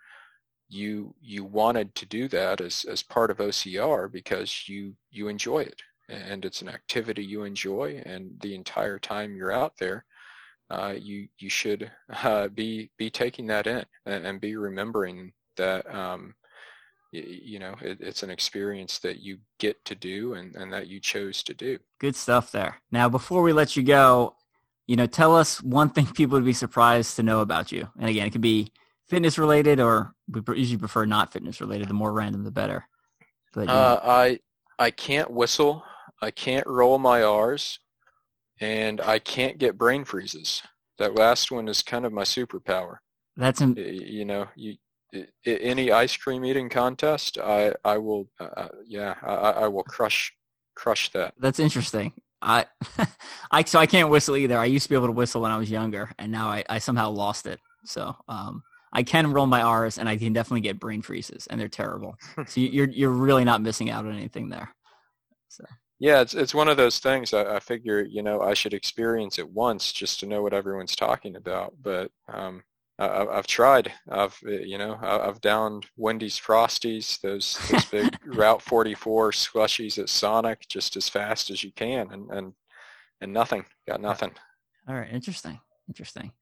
you 0.68 1.14
you 1.20 1.44
wanted 1.44 1.94
to 1.94 2.06
do 2.06 2.28
that 2.28 2.60
as, 2.60 2.84
as 2.84 3.02
part 3.02 3.30
of 3.30 3.38
OCR 3.38 4.10
because 4.10 4.68
you 4.68 4.94
you 5.10 5.28
enjoy 5.28 5.60
it 5.60 5.80
and 6.08 6.44
it's 6.44 6.62
an 6.62 6.68
activity 6.68 7.24
you 7.24 7.44
enjoy 7.44 8.02
and 8.06 8.30
the 8.40 8.54
entire 8.54 8.98
time 8.98 9.36
you're 9.36 9.52
out 9.52 9.76
there 9.78 10.04
uh, 10.70 10.94
you 10.98 11.28
you 11.38 11.48
should 11.48 11.90
uh, 12.24 12.48
be 12.48 12.90
be 12.96 13.10
taking 13.10 13.46
that 13.46 13.66
in 13.66 13.84
and, 14.04 14.26
and 14.26 14.40
be 14.40 14.56
remembering 14.56 15.32
that 15.56 15.92
um, 15.94 16.34
you 17.12 17.58
know 17.58 17.74
it, 17.80 17.98
it's 18.00 18.22
an 18.22 18.30
experience 18.30 18.98
that 18.98 19.20
you 19.20 19.38
get 19.58 19.82
to 19.84 19.94
do 19.94 20.34
and, 20.34 20.54
and 20.56 20.72
that 20.72 20.88
you 20.88 21.00
chose 21.00 21.42
to 21.44 21.54
do. 21.54 21.78
Good 22.00 22.16
stuff 22.16 22.50
there. 22.50 22.80
Now 22.90 23.08
before 23.08 23.42
we 23.42 23.52
let 23.52 23.76
you 23.76 23.82
go 23.82 24.34
you 24.86 24.96
know 24.96 25.06
tell 25.06 25.36
us 25.36 25.62
one 25.62 25.90
thing 25.90 26.06
people 26.14 26.36
would 26.36 26.44
be 26.44 26.52
surprised 26.52 27.16
to 27.16 27.22
know 27.22 27.40
about 27.40 27.70
you. 27.70 27.88
And 27.98 28.08
again 28.08 28.26
it 28.26 28.30
could 28.30 28.40
be 28.40 28.72
fitness 29.08 29.38
related 29.38 29.80
or 29.80 30.14
we 30.28 30.42
usually 30.56 30.78
prefer 30.78 31.04
not 31.04 31.32
fitness 31.32 31.60
related 31.60 31.88
the 31.88 31.94
more 31.94 32.12
random 32.12 32.44
the 32.44 32.50
better 32.50 32.88
but 33.52 33.68
uh, 33.68 34.00
i 34.02 34.38
i 34.78 34.90
can't 34.90 35.30
whistle 35.30 35.84
i 36.22 36.30
can't 36.30 36.66
roll 36.66 36.98
my 36.98 37.22
r's 37.22 37.78
and 38.60 39.00
i 39.00 39.18
can't 39.18 39.58
get 39.58 39.78
brain 39.78 40.04
freezes 40.04 40.62
that 40.98 41.14
last 41.14 41.50
one 41.50 41.68
is 41.68 41.82
kind 41.82 42.04
of 42.04 42.12
my 42.12 42.22
superpower 42.22 42.96
that's 43.36 43.60
an, 43.60 43.76
you 43.76 44.24
know 44.24 44.46
you 44.56 44.76
any 45.44 45.92
ice 45.92 46.16
cream 46.16 46.44
eating 46.44 46.68
contest, 46.68 47.38
I 47.38 47.72
I 47.84 47.98
will 47.98 48.28
uh, 48.40 48.48
uh, 48.56 48.68
yeah 48.86 49.14
I, 49.22 49.34
I 49.34 49.68
will 49.68 49.84
crush 49.84 50.32
crush 50.74 51.10
that. 51.10 51.34
That's 51.38 51.58
interesting. 51.58 52.12
I 52.42 52.66
I 53.50 53.64
so 53.64 53.78
I 53.78 53.86
can't 53.86 54.10
whistle 54.10 54.36
either. 54.36 54.58
I 54.58 54.66
used 54.66 54.84
to 54.84 54.88
be 54.90 54.94
able 54.94 55.06
to 55.06 55.12
whistle 55.12 55.42
when 55.42 55.50
I 55.50 55.58
was 55.58 55.70
younger, 55.70 56.10
and 56.18 56.30
now 56.32 56.48
I, 56.48 56.64
I 56.68 56.78
somehow 56.78 57.10
lost 57.10 57.46
it. 57.46 57.60
So 57.84 58.16
um, 58.28 58.62
I 58.96 59.02
can 59.02 59.30
roll 59.30 59.46
my 59.46 59.60
R's, 59.60 59.98
and 59.98 60.08
I 60.08 60.16
can 60.16 60.32
definitely 60.32 60.62
get 60.62 60.80
brain 60.80 61.02
freezes, 61.02 61.46
and 61.48 61.60
they're 61.60 61.68
terrible. 61.68 62.16
so 62.46 62.60
you're 62.60 62.88
you're 62.88 63.10
really 63.10 63.44
not 63.44 63.60
missing 63.60 63.90
out 63.90 64.06
on 64.06 64.16
anything 64.16 64.48
there. 64.48 64.74
So. 65.48 65.64
Yeah, 65.98 66.22
it's 66.22 66.32
it's 66.32 66.54
one 66.54 66.68
of 66.68 66.78
those 66.78 66.98
things. 66.98 67.34
I, 67.34 67.56
I 67.56 67.60
figure 67.60 68.00
you 68.00 68.22
know 68.22 68.40
I 68.40 68.54
should 68.54 68.72
experience 68.72 69.38
it 69.38 69.50
once 69.50 69.92
just 69.92 70.18
to 70.20 70.26
know 70.26 70.42
what 70.42 70.54
everyone's 70.54 70.96
talking 70.96 71.36
about. 71.36 71.74
But 71.82 72.10
um, 72.26 72.62
I, 72.98 73.26
have 73.34 73.46
tried. 73.46 73.92
I've 74.08 74.38
uh, 74.46 74.52
you 74.52 74.78
know 74.78 74.98
I've 75.02 75.42
downed 75.42 75.84
Wendy's 75.98 76.40
Frosties, 76.40 77.20
those 77.20 77.58
those 77.70 77.84
big 77.84 78.16
Route 78.24 78.62
44 78.62 79.32
slushies 79.32 79.98
at 79.98 80.08
Sonic, 80.08 80.66
just 80.70 80.96
as 80.96 81.06
fast 81.06 81.50
as 81.50 81.62
you 81.62 81.70
can, 81.72 82.12
and 82.12 82.30
and 82.30 82.54
and 83.20 83.30
nothing. 83.30 83.66
Got 83.86 84.00
nothing. 84.00 84.32
All 84.88 84.94
right, 84.94 85.12
interesting, 85.12 85.60
interesting. 85.86 86.32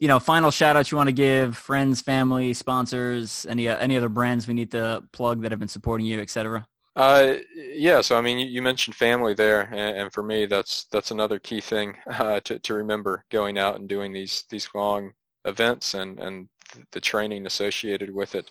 You 0.00 0.08
know, 0.08 0.20
final 0.20 0.50
shout 0.50 0.76
outs 0.76 0.90
you 0.90 0.96
want 0.96 1.08
to 1.08 1.12
give 1.12 1.56
friends, 1.56 2.00
family, 2.00 2.54
sponsors, 2.54 3.46
any 3.48 3.68
any 3.68 3.96
other 3.96 4.08
brands 4.08 4.46
we 4.46 4.54
need 4.54 4.70
to 4.72 5.02
plug 5.12 5.42
that 5.42 5.50
have 5.50 5.58
been 5.58 5.68
supporting 5.68 6.06
you, 6.06 6.20
etc. 6.20 6.66
Uh, 6.94 7.34
yeah. 7.54 8.00
So 8.00 8.16
I 8.16 8.20
mean, 8.20 8.38
you, 8.38 8.46
you 8.46 8.62
mentioned 8.62 8.96
family 8.96 9.34
there, 9.34 9.62
and, 9.72 9.96
and, 9.96 10.12
for 10.12 10.22
me, 10.22 10.46
that's 10.46 10.84
that's 10.84 11.10
another 11.10 11.38
key 11.38 11.60
thing 11.60 11.96
uh, 12.06 12.40
to 12.40 12.58
to 12.58 12.74
remember 12.74 13.24
going 13.30 13.58
out 13.58 13.76
and 13.76 13.88
doing 13.88 14.12
these 14.12 14.44
these 14.50 14.68
long 14.74 15.12
events 15.44 15.94
and, 15.94 16.18
and 16.20 16.48
the 16.92 17.00
training 17.00 17.46
associated 17.46 18.14
with 18.14 18.34
it 18.34 18.50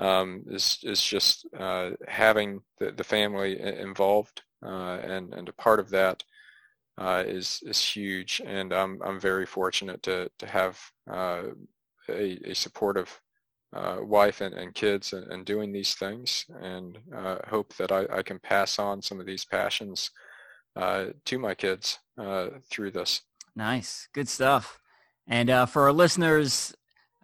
um, 0.00 0.44
is 0.48 0.78
is 0.82 1.02
just 1.02 1.46
uh, 1.58 1.90
having 2.08 2.60
the, 2.78 2.92
the 2.92 3.04
family 3.04 3.60
involved 3.60 4.42
uh, 4.64 4.98
and 5.02 5.34
and 5.34 5.48
a 5.48 5.52
part 5.52 5.80
of 5.80 5.90
that 5.90 6.22
uh, 6.98 7.24
is 7.26 7.60
is 7.64 7.82
huge 7.82 8.40
and 8.44 8.72
I'm 8.72 9.00
I'm 9.02 9.20
very 9.20 9.46
fortunate 9.46 10.02
to 10.04 10.30
to 10.38 10.46
have 10.46 10.80
uh, 11.10 11.42
a, 12.08 12.50
a 12.50 12.54
supportive 12.54 13.20
uh, 13.74 13.98
wife 14.02 14.40
and, 14.40 14.54
and 14.54 14.74
kids 14.74 15.12
and, 15.12 15.26
and, 15.32 15.44
doing 15.44 15.72
these 15.72 15.94
things 15.94 16.44
and 16.62 16.96
uh, 17.12 17.38
hope 17.48 17.74
that 17.74 17.90
I, 17.90 18.06
I 18.18 18.22
can 18.22 18.38
pass 18.38 18.78
on 18.78 19.02
some 19.02 19.18
of 19.18 19.26
these 19.26 19.44
passions 19.44 20.12
to 20.76 21.38
my 21.38 21.54
kids 21.56 21.98
through 22.70 22.92
this. 22.92 23.22
Nice, 23.56 24.08
good 24.12 24.28
stuff. 24.28 24.78
And 25.26 25.50
uh, 25.50 25.66
for 25.66 25.82
our 25.82 25.92
listeners, 25.92 26.74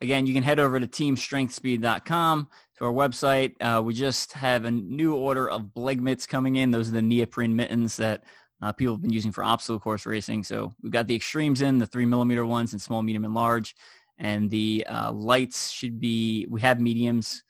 again, 0.01 0.27
you 0.27 0.35
can 0.35 0.43
head 0.43 0.61
over 0.61 0.81
to 0.81 0.87
teamstrengthspeed.com 0.87 2.49
to 2.79 2.85
our 2.85 2.93
website. 2.93 3.55
Uh, 3.61 3.83
we 3.83 3.95
just 3.95 4.33
have 4.35 4.65
a 4.65 4.71
new 4.71 5.15
order 5.15 5.49
of 5.49 5.75
Blég 5.77 6.01
mitts 6.01 6.27
coming 6.27 6.57
in. 6.57 6.71
Those 6.71 6.89
are 6.89 6.93
the 6.93 7.03
neoprene 7.03 7.57
mittens 7.57 7.97
that 7.97 8.25
uh, 8.63 8.73
people 8.73 8.95
have 8.95 9.03
been 9.03 9.13
using 9.13 9.33
for 9.33 9.45
obstacle 9.45 9.81
course 9.81 10.07
racing. 10.07 10.45
So 10.45 10.75
we've 10.83 10.93
got 10.93 11.07
the 11.07 11.15
extremes 11.15 11.63
in, 11.63 11.79
the 11.79 11.87
three 11.87 12.07
millimeter 12.07 12.45
ones 12.45 12.73
and 12.73 12.81
small, 12.81 13.03
medium, 13.03 13.25
and 13.25 13.35
large. 13.35 13.75
And 14.19 14.51
the 14.51 14.87
uh, 14.89 15.13
lights 15.13 15.71
should 15.71 15.99
be, 15.99 16.47
we 16.51 16.61
have 16.61 16.81
mediums 16.81 17.43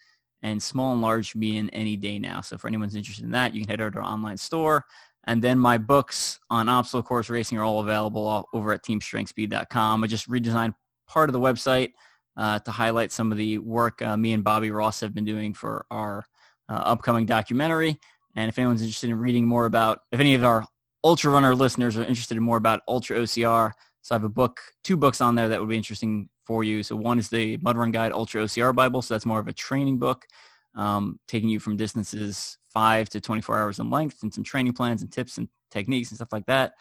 and 0.43 0.63
small 0.63 0.93
and 0.93 1.03
large 1.03 1.27
should 1.27 1.41
be 1.41 1.57
in 1.57 1.69
any 1.71 1.97
day 1.97 2.19
now. 2.19 2.41
So 2.41 2.57
for 2.57 2.69
anyone's 2.69 2.95
interested 2.95 3.25
in 3.25 3.33
that, 3.33 3.55
you 3.55 3.63
can 3.63 3.71
head 3.71 3.81
over 3.81 3.91
to 3.91 3.99
our 3.99 4.05
online 4.05 4.37
store. 4.37 4.85
And 5.25 5.43
then 5.43 5.59
my 5.59 5.79
books 5.79 6.39
on 6.49 6.69
obstacle 6.69 7.03
course 7.03 7.29
racing 7.29 7.59
are 7.59 7.65
all 7.65 7.81
available 7.81 8.49
over 8.53 8.73
at 8.73 8.85
teamstrengthspeed.com. 8.85 10.03
I 10.03 10.07
just 10.07 10.31
redesigned 10.31 10.75
part 11.07 11.29
of 11.29 11.33
the 11.33 11.41
website 11.41 11.93
uh, 12.37 12.61
to 12.61 12.71
highlight 12.71 13.13
some 13.13 13.33
of 13.33 13.39
the 13.39 13.59
work 13.59 14.01
uh, 14.01 14.17
me 14.17 14.33
and 14.33 14.45
Bobby 14.45 14.71
Ross 14.71 15.01
have 15.01 15.13
been 15.13 15.25
doing 15.25 15.53
for 15.53 15.85
our 15.91 16.25
uh, 16.69 16.75
upcoming 16.75 17.27
documentary. 17.27 17.99
And 18.37 18.49
if 18.49 18.59
anyone's 18.59 18.81
interested 18.81 19.11
in 19.11 19.19
reading 19.19 19.45
more 19.45 19.67
about, 19.67 20.01
if 20.13 20.21
any 20.21 20.35
of 20.35 20.45
our 20.45 20.65
ultra 21.05 21.31
runner 21.31 21.55
listeners 21.55 21.97
are 21.97 22.03
interested 22.03 22.37
in 22.37 22.43
more 22.43 22.57
about 22.57 22.83
ultra 22.89 23.19
OCR, 23.19 23.73
so 24.03 24.15
I 24.15 24.17
have 24.17 24.25
a 24.25 24.29
book, 24.29 24.61
two 24.83 24.97
books 24.97 25.21
on 25.21 25.35
there 25.35 25.49
that 25.49 25.61
would 25.61 25.69
be 25.69 25.77
interesting 25.77 26.29
for 26.47 26.65
you. 26.65 26.83
So 26.83 26.97
one 26.97 27.19
is 27.19 27.29
the 27.29 27.59
Mud 27.59 27.77
Run 27.77 27.91
Guide 27.91 28.13
Ultra 28.13 28.45
OCR 28.45 28.75
Bible. 28.75 29.03
So 29.03 29.15
that's 29.15 29.27
more 29.27 29.39
of 29.39 29.49
a 29.49 29.53
training 29.53 29.99
book, 29.99 30.27
um, 30.75 31.21
taking 31.29 31.49
you 31.49 31.61
from 31.61 31.77
distances 31.77 32.59
five 32.69 33.09
to 33.11 33.21
24 33.21 33.59
hours 33.59 33.79
in 33.79 33.91
length 33.91 34.23
and 34.23 34.33
some 34.33 34.45
training 34.45 34.73
plans 34.73 35.03
and 35.03 35.13
tips 35.13 35.39
and 35.39 35.49
techniques 35.71 36.11
and 36.11 36.17
stuff 36.17 36.33
like 36.33 36.47
that. 36.47 36.73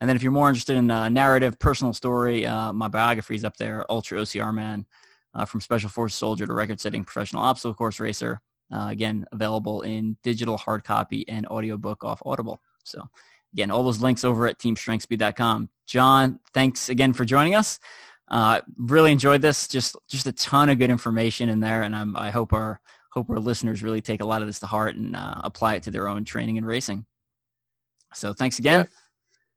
And 0.00 0.08
then 0.08 0.16
if 0.16 0.22
you're 0.22 0.30
more 0.32 0.48
interested 0.48 0.76
in 0.76 0.90
a 0.90 1.10
narrative, 1.10 1.58
personal 1.58 1.92
story, 1.92 2.46
uh, 2.46 2.72
my 2.72 2.86
biography 2.86 3.34
is 3.34 3.44
up 3.44 3.56
there, 3.56 3.84
Ultra 3.90 4.20
OCR 4.20 4.54
Man, 4.54 4.86
uh, 5.34 5.44
from 5.44 5.60
Special 5.60 5.90
Forces 5.90 6.16
soldier 6.16 6.46
to 6.46 6.52
record-setting 6.52 7.04
professional 7.04 7.42
obstacle 7.42 7.74
course 7.74 7.98
racer. 7.98 8.40
Uh, 8.72 8.88
again, 8.90 9.26
available 9.32 9.82
in 9.82 10.16
digital, 10.22 10.56
hard 10.56 10.84
copy, 10.84 11.26
and 11.28 11.46
audiobook 11.48 12.04
off 12.04 12.22
Audible. 12.24 12.60
So 12.84 13.02
again, 13.52 13.70
all 13.70 13.82
those 13.82 14.00
links 14.00 14.24
over 14.24 14.46
at 14.46 14.58
teamstrengthspeed.com. 14.58 15.68
John, 15.86 16.40
thanks 16.52 16.88
again 16.88 17.12
for 17.12 17.24
joining 17.24 17.54
us. 17.54 17.78
Uh, 18.30 18.60
really 18.76 19.10
enjoyed 19.10 19.40
this. 19.40 19.68
Just 19.68 19.96
just 20.08 20.26
a 20.26 20.32
ton 20.32 20.68
of 20.68 20.78
good 20.78 20.90
information 20.90 21.48
in 21.48 21.60
there, 21.60 21.82
and 21.82 21.96
I'm, 21.96 22.16
I 22.16 22.30
hope 22.30 22.52
our 22.52 22.80
hope 23.12 23.30
our 23.30 23.38
listeners 23.38 23.82
really 23.82 24.02
take 24.02 24.20
a 24.20 24.24
lot 24.24 24.42
of 24.42 24.48
this 24.48 24.60
to 24.60 24.66
heart 24.66 24.96
and 24.96 25.16
uh, 25.16 25.40
apply 25.44 25.76
it 25.76 25.82
to 25.84 25.90
their 25.90 26.08
own 26.08 26.24
training 26.24 26.58
and 26.58 26.66
racing. 26.66 27.06
So 28.14 28.34
thanks 28.34 28.58
again. 28.58 28.80
Yeah. 28.80 28.96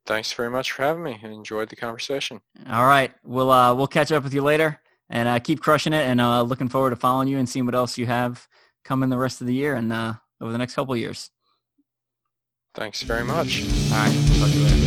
Thanks 0.06 0.32
very 0.34 0.50
much 0.50 0.72
for 0.72 0.84
having 0.84 1.04
me. 1.04 1.20
I 1.22 1.28
enjoyed 1.28 1.70
the 1.70 1.76
conversation. 1.76 2.42
All 2.70 2.88
right, 2.88 3.14
we'll 3.24 3.52
uh, 3.52 3.74
we'll 3.76 3.88
catch 3.88 4.12
up 4.12 4.24
with 4.24 4.34
you 4.34 4.42
later, 4.42 4.80
and 5.10 5.28
uh, 5.28 5.40
keep 5.40 5.60
crushing 5.60 5.94
it. 5.94 6.08
And 6.08 6.22
uh, 6.22 6.42
looking 6.44 6.70
forward 6.70 6.92
to 6.92 6.96
following 6.96 7.28
you 7.28 7.38
and 7.38 7.48
seeing 7.48 7.66
what 7.66 7.76
else 7.76 7.98
you 7.98 8.06
have 8.06 8.48
coming 8.84 9.10
the 9.10 9.18
rest 9.18 9.42
of 9.42 9.48
the 9.48 9.54
year 9.54 9.76
and 9.76 9.92
uh, 9.94 10.14
over 10.40 10.52
the 10.52 10.58
next 10.58 10.76
couple 10.76 10.96
years. 10.96 11.30
Thanks 12.74 13.04
very 13.04 13.26
much. 13.26 13.64
Right, 13.92 14.14
talk 14.40 14.50
to 14.50 14.58
you 14.58 14.64
later. 14.64 14.81